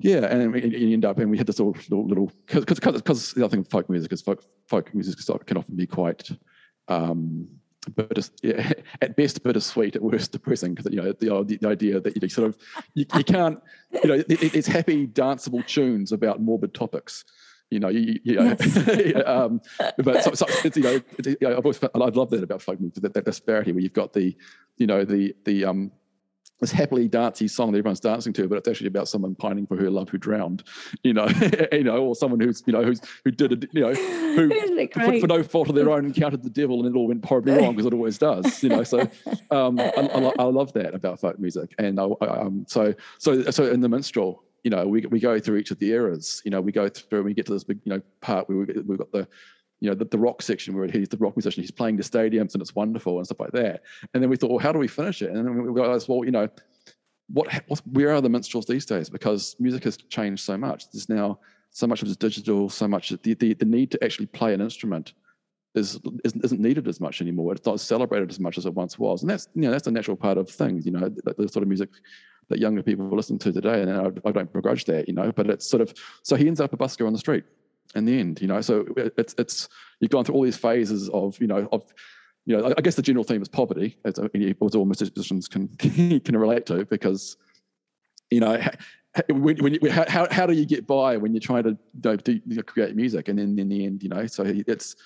yeah, 0.00 0.26
and 0.26 0.52
we 0.52 0.64
you 0.64 0.92
end 0.92 1.04
up, 1.04 1.18
and 1.18 1.30
we 1.30 1.38
had 1.38 1.46
this 1.46 1.60
little 1.60 1.76
little 1.90 2.32
because 2.46 2.64
because 2.64 3.32
the 3.32 3.44
other 3.44 3.56
thing 3.56 3.64
folk 3.64 3.88
music 3.88 4.12
is 4.12 4.22
folk 4.22 4.44
folk 4.66 4.92
music 4.94 5.18
can 5.46 5.56
often 5.56 5.76
be 5.76 5.86
quite 5.86 6.28
um, 6.88 7.48
but 7.86 8.30
yeah, 8.42 8.72
at 9.02 9.16
best 9.16 9.42
bittersweet, 9.42 9.96
at 9.96 10.02
worst 10.02 10.32
depressing 10.32 10.74
because 10.74 10.92
you 10.92 11.00
know 11.00 11.12
the, 11.12 11.58
the 11.60 11.68
idea 11.68 12.00
that 12.00 12.20
you 12.20 12.28
sort 12.28 12.48
of 12.48 12.56
you, 12.94 13.06
you 13.14 13.24
can't 13.24 13.60
you 14.02 14.08
know 14.08 14.14
it, 14.14 14.26
it's 14.28 14.68
happy 14.68 15.06
danceable 15.06 15.66
tunes 15.66 16.12
about 16.12 16.40
morbid 16.40 16.74
topics. 16.74 17.24
You 17.70 17.80
know, 17.80 17.88
you, 17.88 18.20
you 18.22 18.36
know, 18.36 18.54
yes. 18.60 19.22
um, 19.26 19.60
but 19.96 20.22
so, 20.22 20.32
so 20.34 20.46
it's, 20.64 20.76
you 20.76 20.82
know, 20.82 21.00
it's, 21.18 21.26
you 21.26 21.36
know, 21.40 21.56
I've 21.56 21.64
always 21.64 21.80
I 21.82 21.98
love 21.98 22.30
that 22.30 22.44
about 22.44 22.62
folk 22.62 22.78
music 22.78 23.02
that, 23.02 23.14
that 23.14 23.24
disparity 23.24 23.72
where 23.72 23.80
you've 23.80 23.94
got 23.94 24.12
the 24.12 24.36
you 24.76 24.86
know 24.86 25.04
the 25.04 25.34
the 25.44 25.64
um 25.64 25.90
this 26.60 26.70
happily 26.70 27.08
dancey 27.08 27.48
song 27.48 27.72
that 27.72 27.78
everyone's 27.78 28.00
dancing 28.00 28.32
to, 28.32 28.48
but 28.48 28.58
it's 28.58 28.68
actually 28.68 28.86
about 28.86 29.08
someone 29.08 29.34
pining 29.34 29.66
for 29.66 29.76
her 29.76 29.90
love 29.90 30.08
who 30.08 30.18
drowned, 30.18 30.62
you 31.02 31.12
know, 31.12 31.26
you 31.72 31.84
know, 31.84 31.98
or 31.98 32.14
someone 32.14 32.40
who's, 32.40 32.62
you 32.66 32.72
know, 32.72 32.82
who's 32.82 33.00
who 33.24 33.30
did 33.30 33.52
it, 33.52 33.68
you 33.72 33.80
know, 33.80 33.92
who 33.92 34.88
for, 34.92 35.20
for, 35.20 35.26
no 35.26 35.42
fault 35.42 35.68
of 35.68 35.74
their 35.74 35.90
own 35.90 36.04
encountered 36.06 36.42
the 36.42 36.50
devil 36.50 36.84
and 36.84 36.94
it 36.94 36.98
all 36.98 37.08
went 37.08 37.24
horribly 37.24 37.52
wrong 37.52 37.74
because 37.74 37.86
it 37.86 37.94
always 37.94 38.18
does, 38.18 38.62
you 38.62 38.68
know. 38.68 38.84
So 38.84 39.00
um, 39.50 39.78
I, 39.80 39.92
I, 39.96 40.32
I, 40.38 40.44
love 40.44 40.72
that 40.74 40.94
about 40.94 41.20
folk 41.20 41.38
music, 41.38 41.74
and 41.78 41.98
I, 41.98 42.04
um, 42.04 42.64
so 42.68 42.94
so 43.18 43.42
so 43.50 43.70
in 43.70 43.80
the 43.80 43.88
minstrel, 43.88 44.44
you 44.62 44.70
know, 44.70 44.86
we 44.86 45.04
we 45.06 45.18
go 45.20 45.38
through 45.40 45.56
each 45.56 45.70
of 45.70 45.78
the 45.78 45.90
eras, 45.90 46.40
you 46.44 46.50
know, 46.50 46.60
we 46.60 46.72
go 46.72 46.88
through 46.88 47.18
and 47.18 47.26
we 47.26 47.34
get 47.34 47.46
to 47.46 47.52
this 47.52 47.64
big, 47.64 47.80
you 47.84 47.90
know, 47.90 48.00
part 48.20 48.48
where 48.48 48.58
we, 48.58 48.64
we've 48.86 48.98
got 48.98 49.10
the 49.12 49.26
you 49.80 49.88
know, 49.90 49.94
the, 49.94 50.04
the 50.04 50.18
rock 50.18 50.42
section 50.42 50.76
where 50.76 50.88
he's 50.88 51.08
the 51.08 51.16
rock 51.16 51.36
musician, 51.36 51.62
he's 51.62 51.70
playing 51.70 51.96
the 51.96 52.02
stadiums 52.02 52.54
and 52.54 52.62
it's 52.62 52.74
wonderful 52.74 53.18
and 53.18 53.26
stuff 53.26 53.40
like 53.40 53.52
that. 53.52 53.82
And 54.12 54.22
then 54.22 54.30
we 54.30 54.36
thought, 54.36 54.50
well, 54.50 54.58
how 54.58 54.72
do 54.72 54.78
we 54.78 54.88
finish 54.88 55.22
it? 55.22 55.30
And 55.30 55.36
then 55.36 55.62
we 55.62 55.68
realized, 55.68 56.08
well, 56.08 56.24
you 56.24 56.30
know, 56.30 56.48
what, 57.28 57.48
where 57.92 58.14
are 58.14 58.20
the 58.20 58.28
minstrels 58.28 58.66
these 58.66 58.86
days? 58.86 59.10
Because 59.10 59.56
music 59.58 59.84
has 59.84 59.96
changed 59.96 60.44
so 60.44 60.56
much. 60.56 60.90
There's 60.90 61.08
now 61.08 61.38
so 61.70 61.86
much 61.86 62.02
of 62.02 62.08
it's 62.08 62.16
digital, 62.16 62.68
so 62.68 62.86
much 62.86 63.10
the, 63.10 63.34
the, 63.34 63.54
the 63.54 63.64
need 63.64 63.90
to 63.90 64.04
actually 64.04 64.26
play 64.26 64.54
an 64.54 64.60
instrument 64.60 65.14
is 65.74 65.98
isn't 66.24 66.60
needed 66.60 66.86
as 66.86 67.00
much 67.00 67.20
anymore. 67.20 67.52
It's 67.52 67.66
not 67.66 67.80
celebrated 67.80 68.30
as 68.30 68.38
much 68.38 68.58
as 68.58 68.66
it 68.66 68.74
once 68.74 68.98
was, 68.98 69.22
and 69.22 69.30
that's 69.30 69.48
you 69.54 69.62
know 69.62 69.72
that's 69.72 69.88
a 69.88 69.90
natural 69.90 70.16
part 70.16 70.38
of 70.38 70.48
things. 70.48 70.86
You 70.86 70.92
know, 70.92 71.08
the, 71.08 71.34
the 71.36 71.48
sort 71.48 71.62
of 71.62 71.68
music 71.68 71.90
that 72.48 72.58
younger 72.60 72.82
people 72.82 73.08
listen 73.10 73.38
to 73.40 73.52
today, 73.52 73.82
and 73.82 73.90
I, 73.90 74.28
I, 74.28 74.32
don't 74.32 74.52
begrudge 74.52 74.84
that. 74.84 75.08
You 75.08 75.14
know, 75.14 75.32
but 75.32 75.50
it's 75.50 75.68
sort 75.68 75.80
of 75.80 75.92
so 76.22 76.36
he 76.36 76.46
ends 76.46 76.60
up 76.60 76.72
a 76.72 76.76
busker 76.76 77.06
on 77.06 77.12
the 77.12 77.18
street, 77.18 77.44
in 77.94 78.04
the 78.04 78.18
end, 78.18 78.40
you 78.40 78.46
know. 78.46 78.60
So 78.60 78.86
uh, 78.98 79.10
it's 79.16 79.34
it's 79.38 79.68
you've 80.00 80.10
gone 80.10 80.24
through 80.24 80.34
all 80.34 80.42
these 80.42 80.56
phases 80.56 81.08
of 81.10 81.40
you 81.40 81.46
know 81.46 81.68
of 81.72 81.84
you 82.46 82.56
know 82.56 82.72
I 82.76 82.80
guess 82.80 82.94
the 82.94 83.02
general 83.02 83.24
theme 83.24 83.42
is 83.42 83.48
poverty, 83.48 83.96
as, 84.04 84.18
uh, 84.18 84.28
all 84.60 84.84
musicians 84.84 85.48
can 85.48 85.68
can 86.20 86.36
relate 86.36 86.66
to 86.66 86.84
because 86.86 87.36
you 88.30 88.40
know 88.40 88.62
when, 89.28 89.56
when 89.58 89.74
you, 89.74 89.90
how 89.90 90.26
how 90.30 90.46
do 90.46 90.52
you 90.52 90.66
get 90.66 90.86
by 90.86 91.16
when 91.16 91.32
you're 91.32 91.40
trying 91.40 91.64
to 91.64 91.78
you 92.02 92.40
know, 92.44 92.62
create 92.62 92.96
music? 92.96 93.28
And 93.28 93.38
then 93.38 93.58
in 93.58 93.68
the 93.68 93.84
end 93.84 94.02
you 94.02 94.08
know 94.08 94.26
so 94.26 94.44
it's 94.46 94.96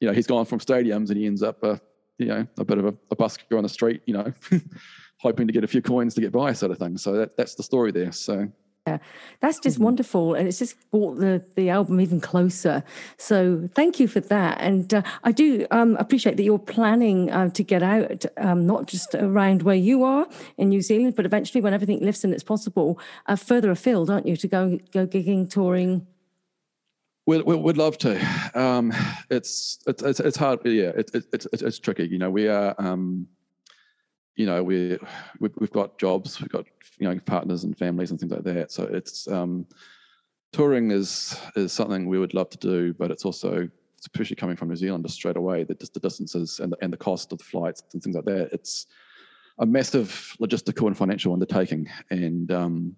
you 0.00 0.08
know 0.08 0.14
he's 0.14 0.26
gone 0.26 0.44
from 0.44 0.58
stadiums 0.58 1.08
and 1.08 1.16
he 1.16 1.26
ends 1.26 1.42
up 1.42 1.62
a 1.62 1.80
you 2.18 2.26
know 2.26 2.46
a 2.58 2.64
bit 2.64 2.78
of 2.78 2.86
a, 2.86 2.94
a 3.10 3.16
busker 3.16 3.56
on 3.56 3.62
the 3.62 3.68
street 3.68 4.02
you 4.06 4.14
know 4.14 4.32
hoping 5.18 5.46
to 5.46 5.52
get 5.52 5.64
a 5.64 5.66
few 5.66 5.82
coins 5.82 6.14
to 6.14 6.20
get 6.20 6.32
by 6.32 6.52
sort 6.52 6.70
of 6.70 6.78
thing. 6.78 6.98
So 6.98 7.12
that, 7.12 7.36
that's 7.36 7.54
the 7.54 7.62
story 7.62 7.90
there. 7.92 8.12
So 8.12 8.48
yeah, 8.86 8.98
that's 9.40 9.58
just 9.58 9.76
mm-hmm. 9.76 9.84
wonderful, 9.84 10.34
and 10.34 10.46
it's 10.46 10.58
just 10.58 10.76
brought 10.90 11.18
the 11.18 11.42
the 11.54 11.70
album 11.70 12.00
even 12.02 12.20
closer. 12.20 12.84
So 13.16 13.68
thank 13.74 13.98
you 13.98 14.06
for 14.06 14.20
that, 14.20 14.60
and 14.60 14.92
uh, 14.92 15.02
I 15.22 15.32
do 15.32 15.66
um, 15.70 15.96
appreciate 15.96 16.36
that 16.36 16.42
you're 16.42 16.58
planning 16.58 17.30
uh, 17.30 17.48
to 17.48 17.62
get 17.62 17.82
out, 17.82 18.26
um, 18.36 18.66
not 18.66 18.86
just 18.86 19.14
around 19.14 19.62
where 19.62 19.74
you 19.74 20.04
are 20.04 20.26
in 20.58 20.68
New 20.68 20.82
Zealand, 20.82 21.16
but 21.16 21.24
eventually 21.24 21.62
when 21.62 21.72
everything 21.72 22.00
lifts 22.00 22.24
and 22.24 22.34
it's 22.34 22.42
possible, 22.42 22.98
uh, 23.26 23.36
further 23.36 23.70
afield, 23.70 24.10
aren't 24.10 24.26
you, 24.26 24.36
to 24.36 24.48
go 24.48 24.78
go 24.92 25.06
gigging, 25.06 25.48
touring? 25.48 26.06
We'd, 27.26 27.42
we'd 27.42 27.78
love 27.78 27.96
to. 27.98 28.20
Um, 28.54 28.92
it's, 29.30 29.78
it's 29.86 30.20
it's 30.20 30.36
hard. 30.36 30.60
Yeah, 30.66 30.92
it's 30.94 31.10
it's 31.14 31.46
it's 31.46 31.78
tricky. 31.78 32.06
You 32.06 32.18
know, 32.18 32.30
we 32.30 32.48
are. 32.48 32.74
Um, 32.76 33.28
you 34.36 34.46
know, 34.46 34.62
we 34.62 34.98
we've 35.38 35.70
got 35.70 35.98
jobs, 35.98 36.40
we've 36.40 36.50
got 36.50 36.66
you 36.98 37.08
know 37.08 37.18
partners 37.20 37.64
and 37.64 37.76
families 37.76 38.10
and 38.10 38.18
things 38.18 38.32
like 38.32 38.44
that. 38.44 38.72
So 38.72 38.84
it's 38.84 39.28
um, 39.28 39.66
touring 40.52 40.90
is 40.90 41.36
is 41.56 41.72
something 41.72 42.08
we 42.08 42.18
would 42.18 42.34
love 42.34 42.50
to 42.50 42.58
do, 42.58 42.94
but 42.94 43.10
it's 43.10 43.24
also 43.24 43.68
especially 44.00 44.36
coming 44.36 44.56
from 44.56 44.68
New 44.68 44.76
Zealand 44.76 45.02
just 45.02 45.14
straight 45.14 45.36
away, 45.36 45.64
the, 45.64 45.74
the 45.94 46.00
distances 46.00 46.60
and 46.60 46.72
the, 46.72 46.76
and 46.82 46.92
the 46.92 46.96
cost 46.96 47.32
of 47.32 47.38
the 47.38 47.44
flights 47.44 47.82
and 47.92 48.02
things 48.02 48.14
like 48.14 48.26
that. 48.26 48.50
It's 48.52 48.86
a 49.58 49.64
massive 49.64 50.36
logistical 50.40 50.86
and 50.88 50.96
financial 50.96 51.32
undertaking, 51.32 51.88
and 52.10 52.50
um, 52.50 52.96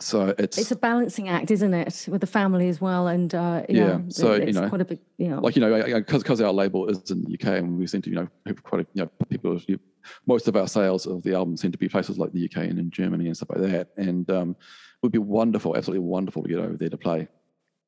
so 0.00 0.34
it's 0.38 0.58
it's 0.58 0.72
a 0.72 0.76
balancing 0.76 1.28
act, 1.28 1.50
isn't 1.50 1.74
it, 1.74 2.06
with 2.08 2.20
the 2.20 2.26
family 2.26 2.68
as 2.68 2.80
well? 2.80 3.06
And 3.06 3.34
uh, 3.34 3.62
yeah, 3.68 4.00
so 4.08 4.34
you 4.34 4.52
know, 4.52 4.68
quite 4.68 4.80
a 4.80 4.84
big, 4.84 5.00
you 5.18 5.28
know, 5.28 5.40
like 5.40 5.54
you 5.54 5.62
know, 5.62 6.00
because 6.00 6.22
because 6.22 6.40
our 6.40 6.52
label 6.52 6.88
is 6.88 7.10
in 7.10 7.22
the 7.22 7.34
UK, 7.34 7.58
and 7.58 7.78
we 7.78 7.86
seem 7.86 8.02
to 8.02 8.10
you 8.10 8.16
know 8.16 8.28
have 8.46 8.62
quite 8.62 8.82
a, 8.82 8.86
you 8.94 9.02
know 9.04 9.10
people. 9.28 9.60
You, 9.68 9.78
most 10.26 10.48
of 10.48 10.56
our 10.56 10.68
sales 10.68 11.06
of 11.06 11.22
the 11.22 11.34
album 11.34 11.56
seem 11.56 11.72
to 11.72 11.78
be 11.78 11.88
places 11.88 12.18
like 12.18 12.32
the 12.32 12.44
UK 12.44 12.64
and 12.68 12.78
in 12.78 12.90
Germany 12.90 13.26
and 13.26 13.36
stuff 13.36 13.50
like 13.50 13.70
that. 13.70 13.88
And 13.96 14.28
um, 14.30 14.50
it 14.50 15.02
would 15.02 15.12
be 15.12 15.18
wonderful, 15.18 15.76
absolutely 15.76 16.06
wonderful 16.06 16.42
to 16.42 16.48
get 16.48 16.58
over 16.58 16.76
there 16.76 16.90
to 16.90 16.98
play 16.98 17.28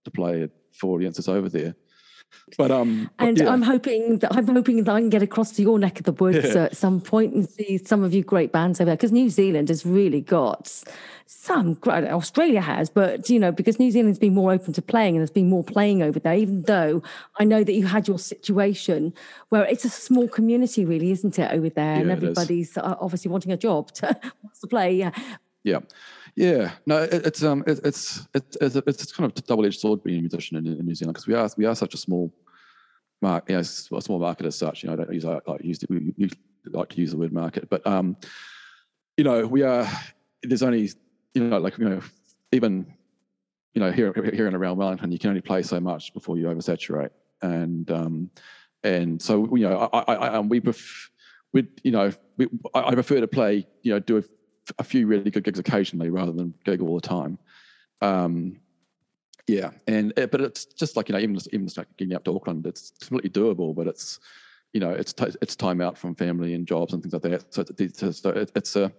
to 0.05 0.11
play 0.11 0.49
for 0.73 0.97
audiences 0.97 1.29
over 1.29 1.49
there. 1.49 1.75
But 2.59 2.71
um, 2.71 3.11
and 3.19 3.39
yeah. 3.39 3.51
I'm 3.51 3.63
hoping 3.63 4.19
that 4.19 4.35
I'm 4.35 4.47
hoping 4.47 4.85
that 4.85 4.93
I 4.93 5.01
can 5.01 5.11
get 5.11 5.23
across 5.23 5.53
to 5.53 5.63
your 5.63 5.79
neck 5.79 5.99
of 5.99 6.05
the 6.05 6.13
woods 6.13 6.55
yeah. 6.55 6.65
at 6.65 6.77
some 6.77 7.01
point 7.01 7.35
and 7.35 7.49
see 7.49 7.79
some 7.79 8.03
of 8.03 8.13
you 8.13 8.23
great 8.23 8.53
bands 8.53 8.81
over 8.81 8.87
there 8.87 8.97
because 8.97 9.13
New 9.13 9.31
Zealand 9.31 9.69
has 9.69 9.87
really 9.87 10.21
got 10.21 10.83
some 11.27 11.75
great. 11.75 12.05
Australia 12.05 12.61
has, 12.61 12.91
but 12.91 13.31
you 13.31 13.39
know 13.39 13.53
because 13.53 13.79
New 13.79 13.91
Zealand's 13.91 14.19
been 14.19 14.35
more 14.35 14.53
open 14.53 14.73
to 14.75 14.83
playing 14.83 15.15
and 15.15 15.21
there's 15.21 15.31
been 15.31 15.49
more 15.49 15.65
playing 15.65 16.03
over 16.03 16.19
there. 16.19 16.35
Even 16.35 16.63
though 16.63 17.03
I 17.39 17.45
know 17.45 17.65
that 17.65 17.73
you 17.73 17.87
had 17.87 18.07
your 18.07 18.19
situation 18.19 19.15
where 19.49 19.65
it's 19.65 19.85
a 19.85 19.91
small 19.91 20.29
community, 20.29 20.85
really, 20.85 21.11
isn't 21.11 21.39
it, 21.39 21.51
over 21.53 21.71
there, 21.71 21.97
yeah, 21.97 22.01
and 22.03 22.11
everybody's 22.11 22.77
obviously 22.77 23.31
wanting 23.31 23.53
a 23.53 23.57
job 23.57 23.93
to 23.93 24.07
wants 24.43 24.61
to 24.61 24.67
play. 24.67 24.95
Yeah. 24.95 25.13
Yeah. 25.65 25.81
Yeah, 26.35 26.73
no, 26.87 27.03
it, 27.03 27.27
it's 27.27 27.43
um, 27.43 27.63
it, 27.67 27.81
it's 27.85 28.27
it's 28.35 28.57
it's, 28.61 28.77
it's 28.77 29.13
kind 29.13 29.31
of 29.31 29.37
a 29.37 29.43
double-edged 29.43 29.81
sword 29.81 30.03
being 30.03 30.19
a 30.19 30.23
musician 30.23 30.57
in, 30.57 30.67
in 30.67 30.87
New 30.87 30.95
Zealand 30.95 31.15
because 31.15 31.27
we 31.27 31.35
are 31.35 31.49
we 31.57 31.67
are 31.67 31.75
such 31.75 31.95
a 31.95 31.99
small 31.99 32.33
market, 33.21 33.51
you 33.51 33.57
know, 33.57 33.99
a 33.99 34.03
small 34.03 34.19
market 34.19 34.47
as 34.47 34.57
such. 34.57 34.83
You 34.83 34.89
know, 34.89 34.95
I 34.95 34.97
don't 34.97 35.13
use 35.13 35.25
I 35.25 35.41
like 35.47 35.63
use 35.63 35.81
we, 35.91 36.13
we 36.17 36.31
like 36.67 36.89
to 36.91 36.97
use 36.97 37.11
the 37.11 37.19
word 37.19 37.33
market, 37.33 37.69
but 37.69 37.87
um, 37.87 38.17
you 39.17 39.25
know, 39.25 39.47
we 39.47 39.63
are 39.63 39.87
there's 40.43 40.63
only 40.63 40.91
you 41.35 41.45
know 41.45 41.59
like 41.59 41.77
you 41.77 41.89
know 41.89 42.01
even 42.51 42.87
you 43.75 43.81
know, 43.81 43.91
here 43.91 44.13
here 44.33 44.47
in 44.47 44.55
around 44.55 44.77
Wellington, 44.77 45.13
you 45.13 45.19
can 45.19 45.31
only 45.31 45.41
play 45.41 45.63
so 45.63 45.81
much 45.81 46.13
before 46.13 46.37
you 46.37 46.45
oversaturate, 46.47 47.11
and 47.41 47.91
um, 47.91 48.31
and 48.85 49.21
so 49.21 49.55
you 49.57 49.69
know, 49.69 49.89
I, 49.93 49.99
I, 50.01 50.15
I 50.15 50.41
we 50.41 50.61
pref- 50.61 51.11
we 51.53 51.67
you 51.83 51.91
know, 51.91 52.13
we, 52.37 52.49
I 52.75 52.93
prefer 52.93 53.21
to 53.21 53.29
play, 53.29 53.67
you 53.83 53.93
know, 53.95 53.99
do 53.99 54.19
a, 54.19 54.23
a, 54.79 54.85
few 54.85 55.07
really 55.07 55.31
good 55.31 55.45
gigs 55.45 55.59
occasionally 55.59 56.11
rather 56.11 56.33
than 56.33 56.55
gig 56.65 56.81
all 56.81 56.95
the 56.95 57.07
time. 57.07 57.39
Um, 58.01 58.61
yeah, 59.47 59.71
and 59.87 60.13
eh, 60.17 60.27
but 60.27 60.41
it's 60.41 60.65
just 60.65 60.97
like 60.97 61.09
you 61.09 61.15
know, 61.15 61.19
even 61.19 61.37
even 61.53 61.67
just 61.67 61.79
getting 61.97 62.15
up 62.15 62.25
to 62.25 62.35
Auckland, 62.35 62.67
it's 62.67 62.93
completely 63.01 63.31
doable, 63.31 63.75
but 63.75 63.87
it's 63.87 64.21
you 64.73 64.81
know, 64.81 64.91
it's 64.91 65.13
t- 65.13 65.27
it's 65.43 65.57
time 65.57 65.81
out 65.81 65.99
from 65.99 66.15
family 66.15 66.55
and 66.55 66.67
jobs 66.67 66.93
and 66.93 67.03
things 67.03 67.13
like 67.13 67.23
that. 67.23 67.53
So 67.53 67.65
it's, 67.79 67.99
so 68.21 68.31
it's 68.31 68.77
a 68.77 68.93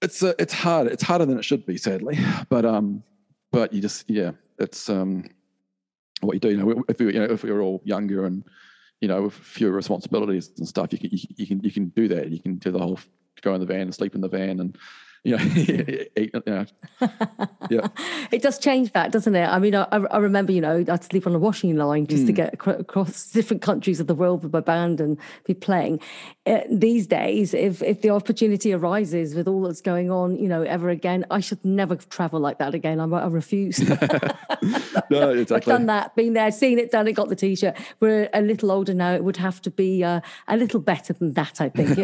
it's 0.00 0.22
a, 0.22 0.34
it's 0.38 0.52
hard. 0.52 0.86
It's 0.86 1.02
harder 1.02 1.26
than 1.26 1.38
it 1.38 1.44
should 1.44 1.66
be, 1.66 1.76
sadly. 1.76 2.18
But 2.48 2.64
um, 2.64 3.02
but 3.50 3.72
you 3.72 3.80
just 3.80 4.08
yeah, 4.08 4.32
it's 4.58 4.88
um, 4.88 5.24
what 6.20 6.34
you 6.34 6.40
do. 6.40 6.50
You 6.50 6.56
know, 6.58 6.84
if 6.88 6.98
we 6.98 7.06
you 7.06 7.20
know 7.20 7.24
if 7.24 7.42
we 7.42 7.50
were 7.50 7.62
all 7.62 7.82
younger 7.84 8.24
and 8.24 8.44
you 9.00 9.08
know 9.08 9.22
with 9.22 9.34
fewer 9.34 9.72
responsibilities 9.72 10.50
and 10.58 10.68
stuff, 10.68 10.92
you 10.92 10.98
can 10.98 11.10
you, 11.10 11.18
you 11.36 11.46
can 11.46 11.60
you 11.62 11.72
can 11.72 11.88
do 11.88 12.08
that. 12.08 12.30
You 12.30 12.40
can 12.40 12.56
do 12.56 12.70
the 12.70 12.78
whole 12.78 12.98
go 13.40 13.54
in 13.54 13.60
the 13.60 13.66
van 13.66 13.82
and 13.82 13.94
sleep 13.94 14.14
in 14.14 14.20
the 14.20 14.28
van 14.28 14.60
and 14.60 14.78
know, 15.24 15.36
yeah. 16.16 16.64
yeah. 17.70 17.88
It 18.30 18.42
does 18.42 18.58
change 18.58 18.92
that, 18.92 19.10
doesn't 19.10 19.34
it? 19.34 19.46
I 19.46 19.58
mean, 19.58 19.74
I, 19.74 19.84
I 19.90 20.18
remember, 20.18 20.52
you 20.52 20.60
know, 20.60 20.84
I'd 20.88 21.04
sleep 21.04 21.26
on 21.26 21.34
a 21.34 21.38
washing 21.38 21.76
line 21.76 22.06
just 22.06 22.24
mm. 22.24 22.26
to 22.26 22.32
get 22.32 22.54
across 22.54 23.30
different 23.32 23.62
countries 23.62 24.00
of 24.00 24.06
the 24.06 24.14
world 24.14 24.42
with 24.42 24.52
my 24.52 24.60
band 24.60 25.00
and 25.00 25.18
be 25.44 25.54
playing. 25.54 26.00
Uh, 26.46 26.60
these 26.70 27.06
days, 27.06 27.54
if 27.54 27.82
if 27.82 28.02
the 28.02 28.10
opportunity 28.10 28.72
arises 28.72 29.34
with 29.34 29.48
all 29.48 29.62
that's 29.62 29.80
going 29.80 30.10
on, 30.10 30.36
you 30.38 30.48
know, 30.48 30.62
ever 30.62 30.88
again, 30.88 31.24
I 31.30 31.40
should 31.40 31.62
never 31.64 31.96
travel 31.96 32.40
like 32.40 32.58
that 32.58 32.74
again. 32.74 33.00
I, 33.00 33.04
I 33.04 33.26
refuse. 33.26 33.78
no, 35.10 35.30
exactly. 35.30 35.56
I've 35.56 35.64
done 35.64 35.86
that, 35.86 36.14
been 36.16 36.34
there, 36.34 36.50
seen 36.50 36.78
it, 36.78 36.90
done 36.90 37.08
it, 37.08 37.12
got 37.12 37.28
the 37.28 37.36
t-shirt. 37.36 37.76
We're 38.00 38.28
a 38.32 38.42
little 38.42 38.70
older 38.70 38.94
now. 38.94 39.14
It 39.14 39.24
would 39.24 39.36
have 39.38 39.60
to 39.62 39.70
be 39.70 40.04
uh, 40.04 40.20
a 40.46 40.56
little 40.56 40.80
better 40.80 41.12
than 41.12 41.32
that, 41.32 41.60
I 41.60 41.68
think. 41.68 41.98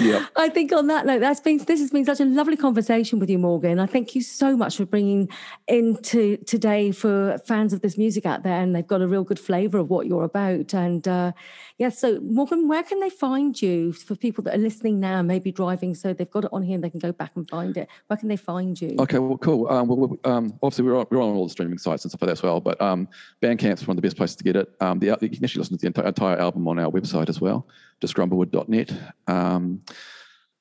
yeah. 0.00 0.26
I 0.36 0.48
think 0.48 0.72
on 0.72 0.86
that 0.88 1.06
note, 1.06 1.20
that's 1.20 1.40
been 1.40 1.58
this 1.58 1.81
has 1.82 1.90
been 1.90 2.04
such 2.04 2.20
a 2.20 2.24
lovely 2.24 2.56
conversation 2.56 3.18
with 3.18 3.28
you, 3.28 3.38
Morgan. 3.38 3.78
I 3.78 3.86
thank 3.86 4.14
you 4.14 4.22
so 4.22 4.56
much 4.56 4.76
for 4.76 4.86
bringing 4.86 5.28
into 5.68 6.38
today 6.38 6.92
for 6.92 7.38
fans 7.46 7.72
of 7.72 7.82
this 7.82 7.98
music 7.98 8.24
out 8.24 8.42
there, 8.42 8.60
and 8.60 8.74
they've 8.74 8.86
got 8.86 9.02
a 9.02 9.08
real 9.08 9.24
good 9.24 9.38
flavour 9.38 9.78
of 9.78 9.90
what 9.90 10.06
you're 10.06 10.24
about. 10.24 10.72
And 10.72 11.06
uh, 11.06 11.32
yeah, 11.78 11.90
so 11.90 12.20
Morgan, 12.20 12.68
where 12.68 12.82
can 12.82 13.00
they 13.00 13.10
find 13.10 13.60
you 13.60 13.92
for 13.92 14.14
people 14.14 14.42
that 14.44 14.54
are 14.54 14.58
listening 14.58 15.00
now, 15.00 15.20
maybe 15.22 15.52
driving, 15.52 15.94
so 15.94 16.12
they've 16.12 16.30
got 16.30 16.44
it 16.44 16.50
on 16.52 16.62
here 16.62 16.76
and 16.76 16.84
they 16.84 16.90
can 16.90 17.00
go 17.00 17.12
back 17.12 17.32
and 17.34 17.48
find 17.50 17.76
it? 17.76 17.88
Where 18.06 18.16
can 18.16 18.28
they 18.28 18.36
find 18.36 18.80
you? 18.80 18.96
Okay, 18.98 19.18
well, 19.18 19.36
cool. 19.38 19.68
Um, 19.68 19.88
well, 19.88 20.16
um, 20.24 20.58
obviously, 20.62 20.84
we're 20.84 20.98
on, 20.98 21.06
we're 21.10 21.20
on 21.20 21.34
all 21.34 21.46
the 21.46 21.50
streaming 21.50 21.78
sites 21.78 22.04
and 22.04 22.10
stuff 22.10 22.22
like 22.22 22.28
that 22.28 22.38
as 22.38 22.42
well, 22.42 22.60
but 22.60 22.80
um, 22.80 23.08
Bandcamp's 23.42 23.86
one 23.86 23.96
of 23.96 24.02
the 24.02 24.06
best 24.06 24.16
places 24.16 24.36
to 24.36 24.44
get 24.44 24.56
it. 24.56 24.72
Um, 24.80 24.98
the, 24.98 25.06
you 25.20 25.28
can 25.28 25.44
actually 25.44 25.60
listen 25.60 25.76
to 25.76 25.80
the 25.80 25.86
entire, 25.88 26.06
entire 26.06 26.38
album 26.38 26.66
on 26.68 26.78
our 26.78 26.90
website 26.90 27.28
as 27.28 27.40
well, 27.40 27.66
just 28.00 28.14
grumblewood.net. 28.14 28.92
Um, 29.26 29.82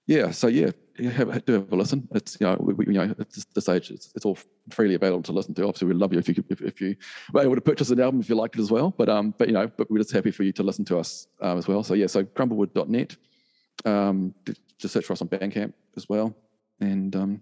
yeah, 0.08 0.32
so 0.32 0.48
yeah, 0.48 0.72
have, 1.10 1.46
do 1.46 1.54
have 1.54 1.72
a 1.72 1.76
listen. 1.76 2.08
It's 2.14 2.38
you 2.40 2.48
know, 2.48 2.56
we, 2.60 2.86
you 2.86 2.94
know, 2.94 3.16
at 3.20 3.30
this, 3.32 3.46
this 3.54 3.70
age, 3.70 3.92
it's, 3.92 4.12
it's, 4.16 4.26
all 4.26 4.38
freely 4.70 4.96
available 4.96 5.24
to 5.24 5.32
listen 5.32 5.54
to. 5.56 5.64
Obviously, 5.64 5.88
we'd 5.88 5.98
love 5.98 6.14
you 6.14 6.20
if 6.20 6.28
you 6.28 6.36
could, 6.36 6.46
if, 6.50 6.62
if, 6.62 6.82
you 6.82 6.96
were 7.34 7.42
able 7.42 7.56
to 7.56 7.62
purchase 7.62 7.90
an 7.90 8.00
album 8.00 8.20
if 8.20 8.30
you 8.30 8.36
liked 8.36 8.56
it 8.56 8.62
as 8.62 8.72
well. 8.72 8.94
But 8.98 9.10
um, 9.10 9.34
but 9.38 9.48
you 9.48 9.54
know, 9.54 9.68
but 9.68 9.90
we're 9.90 10.00
just 10.00 10.12
happy 10.12 10.32
for 10.32 10.44
you 10.44 10.52
to 10.54 10.64
listen 10.64 10.86
to 10.86 11.00
us 11.00 11.28
um, 11.42 11.58
as 11.58 11.68
well. 11.68 11.84
So 11.84 11.94
yeah, 11.94 12.08
so 12.08 12.24
grumblewood.net. 12.24 13.16
Um, 13.86 14.34
just 14.78 14.94
search 14.94 15.06
for 15.06 15.14
us 15.14 15.22
on 15.22 15.28
Bandcamp 15.28 15.74
as 15.96 16.08
well, 16.10 16.36
and 16.80 17.16
um, 17.16 17.42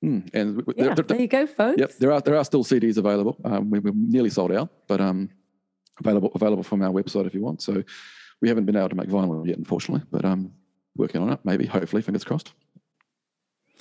hmm, 0.00 0.20
and 0.34 0.62
yeah, 0.76 0.94
there, 0.94 1.04
there, 1.04 1.20
you 1.20 1.28
go, 1.28 1.46
folks. 1.46 1.78
Yep, 1.78 1.92
there 1.98 2.12
are 2.12 2.20
there 2.20 2.36
are 2.36 2.44
still 2.44 2.64
CDs 2.64 2.98
available. 2.98 3.36
Um, 3.44 3.70
we, 3.70 3.78
we're 3.78 3.92
nearly 3.94 4.30
sold 4.30 4.52
out, 4.52 4.70
but 4.86 5.00
um, 5.00 5.30
available 6.00 6.30
available 6.34 6.62
from 6.62 6.82
our 6.82 6.90
website 6.90 7.26
if 7.26 7.34
you 7.34 7.42
want. 7.42 7.62
So 7.62 7.82
we 8.40 8.48
haven't 8.48 8.66
been 8.66 8.76
able 8.76 8.90
to 8.90 8.94
make 8.94 9.08
vinyl 9.08 9.46
yet, 9.46 9.56
unfortunately, 9.56 10.06
but 10.10 10.24
um, 10.24 10.52
working 10.96 11.22
on 11.22 11.32
it. 11.32 11.40
Maybe, 11.44 11.66
hopefully, 11.66 12.02
fingers 12.02 12.24
crossed. 12.24 12.52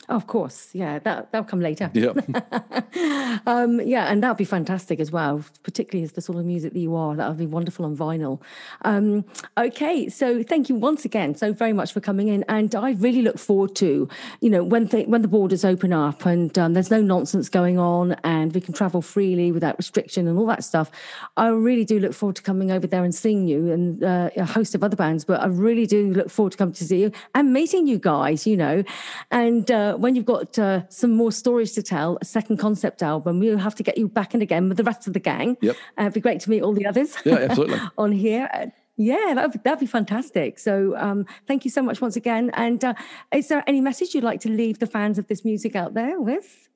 Of 0.07 0.27
course, 0.27 0.69
yeah, 0.73 0.99
that 0.99 1.31
that'll 1.31 1.47
come 1.47 1.61
later. 1.61 1.89
Yeah, 1.93 2.13
um, 3.47 3.81
yeah, 3.81 4.05
and 4.05 4.21
that'll 4.21 4.35
be 4.35 4.45
fantastic 4.45 4.99
as 4.99 5.11
well. 5.11 5.43
Particularly 5.63 6.03
as 6.03 6.11
the 6.11 6.21
sort 6.21 6.37
of 6.37 6.45
music 6.45 6.73
that 6.73 6.79
you 6.79 6.95
are, 6.95 7.15
that'll 7.15 7.33
be 7.33 7.47
wonderful 7.47 7.85
on 7.85 7.97
vinyl. 7.97 8.39
Um, 8.83 9.25
okay, 9.57 10.07
so 10.09 10.43
thank 10.43 10.69
you 10.69 10.75
once 10.75 11.05
again 11.05 11.33
so 11.33 11.53
very 11.53 11.73
much 11.73 11.91
for 11.91 12.01
coming 12.01 12.27
in, 12.27 12.45
and 12.47 12.75
I 12.75 12.91
really 12.91 13.23
look 13.23 13.39
forward 13.39 13.75
to, 13.77 14.07
you 14.41 14.49
know, 14.49 14.63
when 14.63 14.87
th- 14.87 15.07
when 15.07 15.23
the 15.23 15.27
borders 15.27 15.65
open 15.65 15.91
up 15.91 16.25
and 16.25 16.55
um, 16.59 16.73
there's 16.73 16.91
no 16.91 17.01
nonsense 17.01 17.49
going 17.49 17.79
on, 17.79 18.15
and 18.23 18.53
we 18.53 18.61
can 18.61 18.75
travel 18.75 19.01
freely 19.01 19.51
without 19.51 19.75
restriction 19.77 20.27
and 20.27 20.37
all 20.37 20.45
that 20.45 20.63
stuff. 20.63 20.91
I 21.35 21.47
really 21.47 21.85
do 21.85 21.99
look 21.99 22.13
forward 22.13 22.35
to 22.35 22.43
coming 22.43 22.71
over 22.71 22.85
there 22.85 23.03
and 23.03 23.15
seeing 23.15 23.47
you 23.47 23.71
and 23.71 24.03
uh, 24.03 24.29
a 24.37 24.45
host 24.45 24.75
of 24.75 24.83
other 24.83 24.95
bands, 24.95 25.25
but 25.25 25.41
I 25.41 25.47
really 25.47 25.87
do 25.87 26.13
look 26.13 26.29
forward 26.29 26.51
to 26.51 26.57
coming 26.59 26.75
to 26.75 26.83
see 26.83 27.01
you 27.01 27.11
and 27.33 27.53
meeting 27.53 27.87
you 27.87 27.97
guys. 27.97 28.45
You 28.45 28.57
know, 28.57 28.83
and. 29.31 29.71
Uh, 29.71 29.94
when 29.99 30.15
you've 30.15 30.25
got 30.25 30.57
uh, 30.57 30.87
some 30.89 31.11
more 31.11 31.31
stories 31.31 31.73
to 31.73 31.83
tell, 31.83 32.17
a 32.21 32.25
second 32.25 32.57
concept 32.57 33.03
album, 33.03 33.39
we'll 33.39 33.57
have 33.57 33.75
to 33.75 33.83
get 33.83 33.97
you 33.97 34.07
back 34.07 34.33
in 34.33 34.41
again 34.41 34.67
with 34.67 34.77
the 34.77 34.83
rest 34.83 35.07
of 35.07 35.13
the 35.13 35.19
gang. 35.19 35.57
Yep. 35.61 35.75
Uh, 35.97 36.01
it'd 36.03 36.13
be 36.13 36.19
great 36.21 36.39
to 36.41 36.49
meet 36.49 36.61
all 36.61 36.73
the 36.73 36.85
others. 36.85 37.15
Yeah, 37.25 37.35
absolutely. 37.35 37.79
on 37.97 38.11
here. 38.11 38.49
Uh, 38.53 38.67
yeah, 38.97 39.33
that'd 39.35 39.51
be, 39.51 39.59
that'd 39.63 39.79
be 39.79 39.85
fantastic. 39.85 40.57
So, 40.57 40.95
um, 40.95 41.25
thank 41.47 41.65
you 41.65 41.71
so 41.71 41.81
much 41.81 41.99
once 41.99 42.15
again. 42.15 42.51
And 42.53 42.83
uh, 42.83 42.93
is 43.33 43.49
there 43.49 43.63
any 43.67 43.81
message 43.81 44.15
you'd 44.15 44.23
like 44.23 44.39
to 44.41 44.49
leave 44.49 44.79
the 44.79 44.87
fans 44.87 45.17
of 45.17 45.27
this 45.27 45.43
music 45.43 45.75
out 45.75 45.93
there 45.93 46.19
with? 46.21 46.69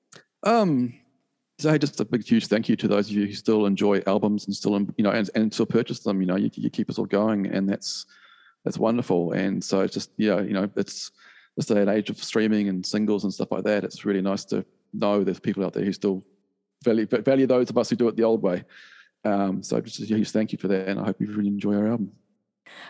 Um, 0.44 0.94
so 1.60 1.78
just 1.78 2.00
a 2.00 2.06
big, 2.06 2.26
huge 2.26 2.48
thank 2.48 2.70
you 2.70 2.76
to 2.78 2.88
those 2.88 3.10
of 3.10 3.16
you 3.16 3.28
who 3.28 3.34
still 3.34 3.66
enjoy 3.66 4.02
albums 4.08 4.46
and 4.46 4.56
still, 4.56 4.80
you 4.98 5.04
know, 5.04 5.12
and, 5.12 5.30
and 5.36 5.54
still 5.54 5.66
purchase 5.66 6.00
them. 6.00 6.22
You 6.22 6.28
know, 6.28 6.36
you, 6.36 6.50
you 6.54 6.70
keep 6.70 6.90
us 6.90 6.98
all 6.98 7.06
going, 7.06 7.46
and 7.48 7.70
that's 7.70 8.06
that's 8.66 8.78
wonderful. 8.78 9.32
And 9.32 9.64
so, 9.64 9.82
it's 9.82 9.94
just 9.94 10.12
yeah, 10.18 10.42
you 10.42 10.54
know, 10.54 10.70
it's 10.76 11.12
this 11.60 11.66
day 11.66 11.82
and 11.82 11.90
age 11.90 12.10
of 12.10 12.24
streaming 12.24 12.70
and 12.70 12.86
singles 12.86 13.26
and 13.26 13.34
stuff 13.34 13.52
like 13.52 13.66
that, 13.66 13.84
it's 13.84 14.06
really 14.06 14.22
nice 14.22 14.46
to 14.46 14.66
know 14.94 15.26
there's 15.26 15.42
people 15.42 15.66
out 15.66 15.74
there 15.74 15.84
who 15.84 15.92
still 15.92 16.24
value 16.86 17.06
value 17.06 17.46
those 17.46 17.70
of 17.70 17.78
us 17.78 17.90
who 17.90 17.98
do 17.98 18.08
it 18.08 18.16
the 18.16 18.24
old 18.24 18.42
way. 18.42 18.64
Um, 19.26 19.62
so 19.62 19.82
just 19.82 20.00
a 20.00 20.06
huge 20.06 20.32
thank 20.32 20.54
you 20.54 20.58
for 20.58 20.70
that, 20.70 20.88
and 20.88 20.98
I 20.98 21.04
hope 21.04 21.20
you 21.20 21.28
really 21.28 21.50
enjoy 21.50 21.76
our 21.76 21.88
album. 21.88 22.14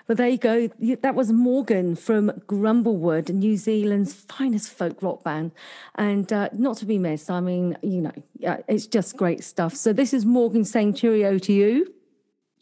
Well, 0.08 0.16
there 0.16 0.28
you 0.28 0.38
go. 0.38 0.68
That 1.02 1.16
was 1.16 1.32
Morgan 1.32 1.96
from 1.96 2.32
Grumblewood, 2.46 3.30
New 3.30 3.58
Zealand's 3.58 4.14
finest 4.14 4.70
folk 4.70 5.02
rock 5.02 5.24
band, 5.24 5.52
and 5.96 6.32
uh, 6.32 6.50
not 6.54 6.78
to 6.78 6.86
be 6.86 7.00
missed. 7.00 7.32
I 7.32 7.40
mean, 7.40 7.76
you 7.82 8.02
know, 8.02 8.64
it's 8.68 8.86
just 8.86 9.18
great 9.18 9.44
stuff. 9.44 9.76
So 9.76 9.94
this 9.94 10.14
is 10.14 10.26
Morgan 10.26 10.64
saying 10.64 10.94
cheerio 10.94 11.40
to 11.40 11.54
you. 11.54 11.92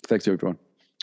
Thanks, 0.05 0.25
everyone. 0.25 0.57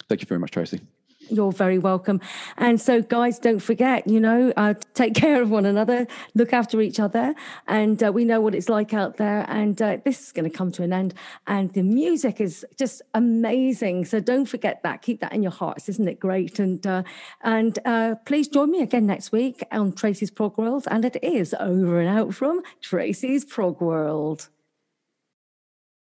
Thank 0.09 0.23
you 0.23 0.27
very 0.27 0.39
much, 0.41 0.53
Tracy. 0.53 0.81
You're 1.29 1.53
very 1.53 1.79
welcome. 1.79 2.21
And 2.57 2.81
so, 2.81 3.03
guys, 3.03 3.39
don't 3.39 3.61
forget, 3.61 4.07
you 4.07 4.21
know, 4.21 4.53
uh, 4.57 4.75
take 4.95 5.15
care 5.25 5.43
of 5.43 5.51
one 5.51 5.67
another, 5.67 6.07
look 6.35 6.53
after 6.53 6.81
each 6.81 7.01
other. 7.01 7.35
And 7.67 8.03
uh, 8.03 8.13
we 8.13 8.25
know 8.25 8.41
what 8.41 8.55
it's 8.55 8.69
like 8.69 8.93
out 8.93 9.17
there. 9.17 9.45
And 9.49 9.81
uh, 9.81 9.99
this 10.05 10.27
is 10.27 10.33
going 10.33 10.51
to 10.51 10.57
come 10.57 10.73
to 10.73 10.83
an 10.83 10.93
end. 10.93 11.15
And 11.47 11.73
the 11.73 11.83
music 11.83 12.41
is 12.41 12.65
just 12.77 13.03
amazing. 13.15 14.05
So 14.05 14.21
don't 14.21 14.47
forget 14.47 14.83
that. 14.83 15.03
Keep 15.03 15.21
that 15.21 15.33
in 15.33 15.43
your 15.43 15.53
hearts. 15.53 15.89
Isn't 15.89 16.09
it 16.09 16.21
great? 16.21 16.59
And, 16.59 16.87
uh, 16.87 17.03
and 17.43 17.79
uh, 17.85 18.17
please 18.27 18.49
join 18.49 18.71
me 18.71 18.83
again 18.83 19.07
next 19.07 19.33
week 19.33 19.65
on 19.71 19.93
Tracy's 19.93 20.31
Prog 20.31 20.59
World. 20.59 20.87
And 20.91 21.05
it 21.05 21.17
is 21.23 21.55
over 21.59 22.01
and 22.01 22.09
out 22.09 22.35
from 22.35 22.63
Tracy's 22.81 23.45
Prog 23.45 23.81
World. 23.81 24.49